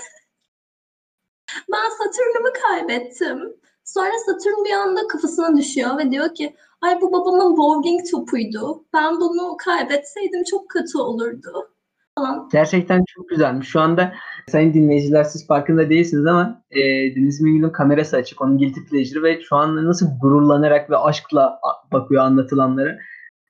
ben 1.71 1.89
Satürn'ümü 1.89 2.53
kaybettim. 2.53 3.55
Sonra 3.83 4.11
Satürn 4.25 4.65
bir 4.65 4.73
anda 4.73 5.07
kafasına 5.07 5.57
düşüyor 5.57 5.97
ve 5.97 6.11
diyor 6.11 6.33
ki 6.33 6.55
Ay 6.81 7.01
bu 7.01 7.13
babamın 7.13 7.57
bowling 7.57 8.11
topuydu. 8.11 8.85
Ben 8.93 9.19
bunu 9.19 9.57
kaybetseydim 9.57 10.43
çok 10.43 10.69
kötü 10.69 10.97
olurdu. 10.97 11.69
falan. 12.17 12.49
Gerçekten 12.51 13.03
çok 13.07 13.29
güzelmiş. 13.29 13.67
Şu 13.67 13.79
anda 13.79 14.13
sayın 14.47 14.73
dinleyiciler 14.73 15.23
siz 15.23 15.47
farkında 15.47 15.89
değilsiniz 15.89 16.25
ama 16.25 16.61
e, 16.71 16.81
Deniz 17.15 17.41
Mingül'ün 17.41 17.69
kamerası 17.69 18.17
açık. 18.17 18.41
Onun 18.41 18.57
guilty 18.57 18.79
pleasure 18.89 19.23
ve 19.23 19.41
şu 19.41 19.55
an 19.55 19.85
nasıl 19.85 20.19
gururlanarak 20.21 20.89
ve 20.89 20.97
aşkla 20.97 21.59
bakıyor 21.91 22.23
anlatılanları 22.23 22.99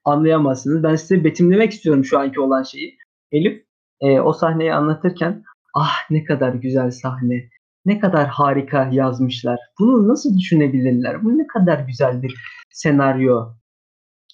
anlayamazsınız. 0.05 0.83
Ben 0.83 0.95
size 0.95 1.23
betimlemek 1.23 1.71
istiyorum 1.71 2.05
şu 2.05 2.19
anki 2.19 2.39
olan 2.39 2.63
şeyi. 2.63 2.97
Elif 3.31 3.63
e, 4.01 4.19
o 4.19 4.33
sahneyi 4.33 4.73
anlatırken 4.73 5.43
ah 5.73 6.09
ne 6.09 6.23
kadar 6.23 6.53
güzel 6.53 6.91
sahne. 6.91 7.49
Ne 7.85 7.99
kadar 7.99 8.27
harika 8.27 8.89
yazmışlar. 8.91 9.59
Bunu 9.79 10.07
nasıl 10.07 10.37
düşünebilirler? 10.37 11.23
Bu 11.23 11.37
ne 11.37 11.47
kadar 11.47 11.79
güzel 11.79 12.21
bir 12.21 12.35
senaryo 12.71 13.53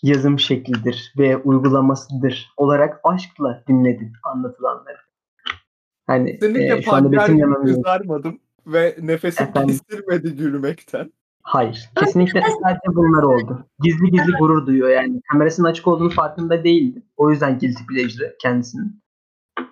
yazım 0.03 0.39
şeklidir 0.39 1.13
ve 1.17 1.37
uygulamasıdır 1.37 2.53
olarak 2.57 2.99
aşkla 3.03 3.63
dinledim 3.67 4.13
anlatılanları. 4.23 5.00
Hani 6.11 6.39
Kesinlikle 6.39 6.77
e, 6.77 6.81
şu 6.81 6.93
anda 6.93 7.11
betimlemem 7.11 7.65
kızarmadım 7.65 8.39
ve 8.67 8.95
nefesim 9.01 9.47
Efendim? 9.47 9.79
kesilmedi 9.89 10.35
gülmekten. 10.35 11.11
Hayır. 11.43 11.89
Kesinlikle 11.99 12.41
sadece 12.41 12.95
bunlar 12.95 13.23
oldu. 13.23 13.65
Gizli 13.79 14.11
gizli 14.11 14.31
gurur 14.31 14.65
duyuyor 14.67 14.89
yani. 14.89 15.21
Kamerasının 15.31 15.67
açık 15.67 15.87
olduğunu 15.87 16.09
farkında 16.09 16.63
değildi. 16.63 17.01
O 17.17 17.31
yüzden 17.31 17.59
guilty 17.59 17.83
pleasure 17.89 18.35
kendisinin. 18.41 19.01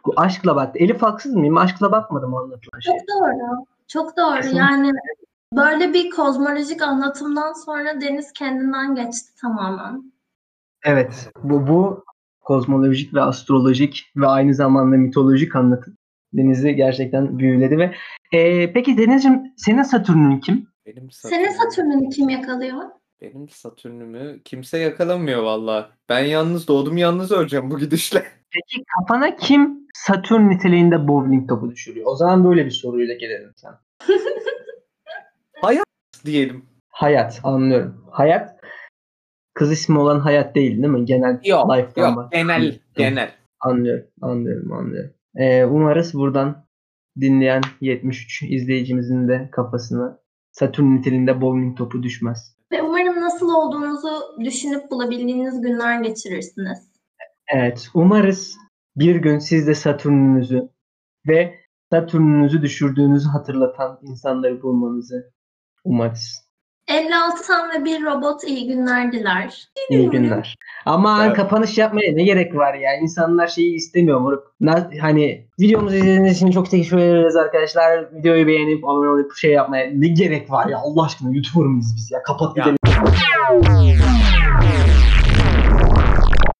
Bu 0.05 0.13
aşkla 0.15 0.55
baktı. 0.55 0.79
Elif 0.79 1.01
haksız 1.01 1.35
mıyım? 1.35 1.57
Aşkla 1.57 1.91
bakmadım 1.91 2.33
o 2.33 2.37
anlatılan 2.37 2.79
şeye. 2.79 2.91
Çok 2.91 3.07
doğru. 3.07 3.65
Çok 3.87 4.17
doğru. 4.17 4.35
Kesinlikle. 4.35 4.59
Yani 4.59 4.91
böyle 5.55 5.93
bir 5.93 6.09
kozmolojik 6.09 6.81
anlatımdan 6.81 7.53
sonra 7.53 8.01
Deniz 8.01 8.33
kendinden 8.33 8.95
geçti 8.95 9.41
tamamen. 9.41 10.13
Evet. 10.83 11.31
Bu, 11.43 11.67
bu 11.67 12.03
kozmolojik 12.41 13.13
ve 13.13 13.21
astrolojik 13.21 14.11
ve 14.15 14.27
aynı 14.27 14.53
zamanda 14.53 14.97
mitolojik 14.97 15.55
anlatım 15.55 15.97
Deniz'i 16.33 16.75
gerçekten 16.75 17.39
büyüledi 17.39 17.77
ve 17.77 17.95
e, 18.31 18.73
peki 18.73 18.97
Deniz'ciğim 18.97 19.53
senin 19.57 19.83
Satürn'ün 19.83 20.39
kim? 20.39 20.67
Benim 20.85 21.11
Senin 21.11 21.49
Satürn'ünü 21.49 22.09
kim 22.09 22.29
yakalıyor? 22.29 22.77
Benim 23.21 23.49
Satürn'ümü 23.49 24.41
kimse 24.45 24.77
yakalamıyor 24.77 25.43
valla. 25.43 25.91
Ben 26.09 26.19
yalnız 26.19 26.67
doğdum 26.67 26.97
yalnız 26.97 27.31
öleceğim 27.31 27.71
bu 27.71 27.79
gidişle. 27.79 28.19
Peki 28.51 28.83
kafana 28.97 29.35
kim 29.35 29.87
Satürn 29.93 30.49
niteliğinde 30.49 31.07
bowling 31.07 31.49
topu 31.49 31.71
düşürüyor? 31.71 32.05
O 32.09 32.15
zaman 32.15 32.45
böyle 32.45 32.65
bir 32.65 32.71
soruyla 32.71 33.13
gelelim 33.13 33.53
sen. 33.55 33.73
Diyelim. 36.25 36.65
Hayat 36.89 37.39
anlıyorum. 37.43 38.05
Hayat 38.11 38.59
kız 39.53 39.71
ismi 39.71 39.99
olan 39.99 40.19
hayat 40.19 40.55
değil 40.55 40.71
değil 40.71 40.93
mi? 40.93 41.05
Genel 41.05 41.39
Yok 41.43 41.71
life'dan 41.71 42.15
yok 42.15 42.31
genel 42.31 42.79
genel. 42.95 43.31
Anlıyorum, 43.59 44.05
anlıyorum, 44.21 44.71
anlıyorum. 44.71 45.13
Ee, 45.35 45.65
umarız 45.65 46.13
buradan 46.13 46.65
dinleyen 47.21 47.61
73 47.81 48.43
izleyicimizin 48.43 49.27
de 49.27 49.49
kafasına 49.51 50.19
Satürn 50.51 50.95
niteliğinde 50.95 51.41
bowling 51.41 51.77
topu 51.77 52.03
düşmez. 52.03 52.55
Ve 52.71 52.81
umarım 52.81 53.21
nasıl 53.21 53.49
olduğunuzu 53.49 54.09
düşünüp 54.39 54.91
bulabildiğiniz 54.91 55.61
günler 55.61 56.01
geçirirsiniz. 56.01 56.91
Evet, 57.53 57.89
umarız 57.93 58.57
bir 58.95 59.15
gün 59.15 59.39
siz 59.39 59.67
de 59.67 59.75
Satürn'ünüzü 59.75 60.69
ve 61.27 61.55
Satürn'ünüzü 61.91 62.61
düşürdüğünüzü 62.61 63.29
hatırlatan 63.29 63.99
insanları 64.01 64.61
bulmanızı 64.61 65.33
umarız. 65.83 66.48
56 66.89 67.47
tam 67.47 67.69
ve 67.71 67.85
bir 67.85 68.05
robot 68.05 68.43
iyi 68.43 68.67
günler 68.67 69.11
diler. 69.11 69.67
İyi 69.89 70.09
günler. 70.09 70.55
Ama 70.85 71.25
Evet. 71.25 71.35
kapanış 71.35 71.77
yapmaya 71.77 72.11
ne 72.13 72.23
gerek 72.23 72.55
var 72.55 72.73
ya? 72.73 72.93
İnsanlar 73.01 73.47
şeyi 73.47 73.75
istemiyor 73.75 74.19
moruk. 74.19 74.55
Hani 75.01 75.47
videomuzu 75.59 75.95
izlediğiniz 75.95 76.37
için 76.37 76.51
çok 76.51 76.69
teşekkür 76.71 76.97
ederiz 76.97 77.35
arkadaşlar. 77.35 78.13
Videoyu 78.13 78.47
beğenip 78.47 78.83
abone 78.85 79.09
olup 79.09 79.35
şey 79.35 79.51
yapmaya 79.51 79.89
ne 79.95 80.07
gerek 80.07 80.51
var 80.51 80.67
ya? 80.67 80.77
Allah 80.77 81.05
aşkına 81.05 81.31
YouTuber 81.35 81.65
mıyız 81.67 81.93
biz 81.95 82.11
ya? 82.11 82.23
Kapat 82.23 82.57
Ya. 82.57 82.63
gidelim. 82.63 82.77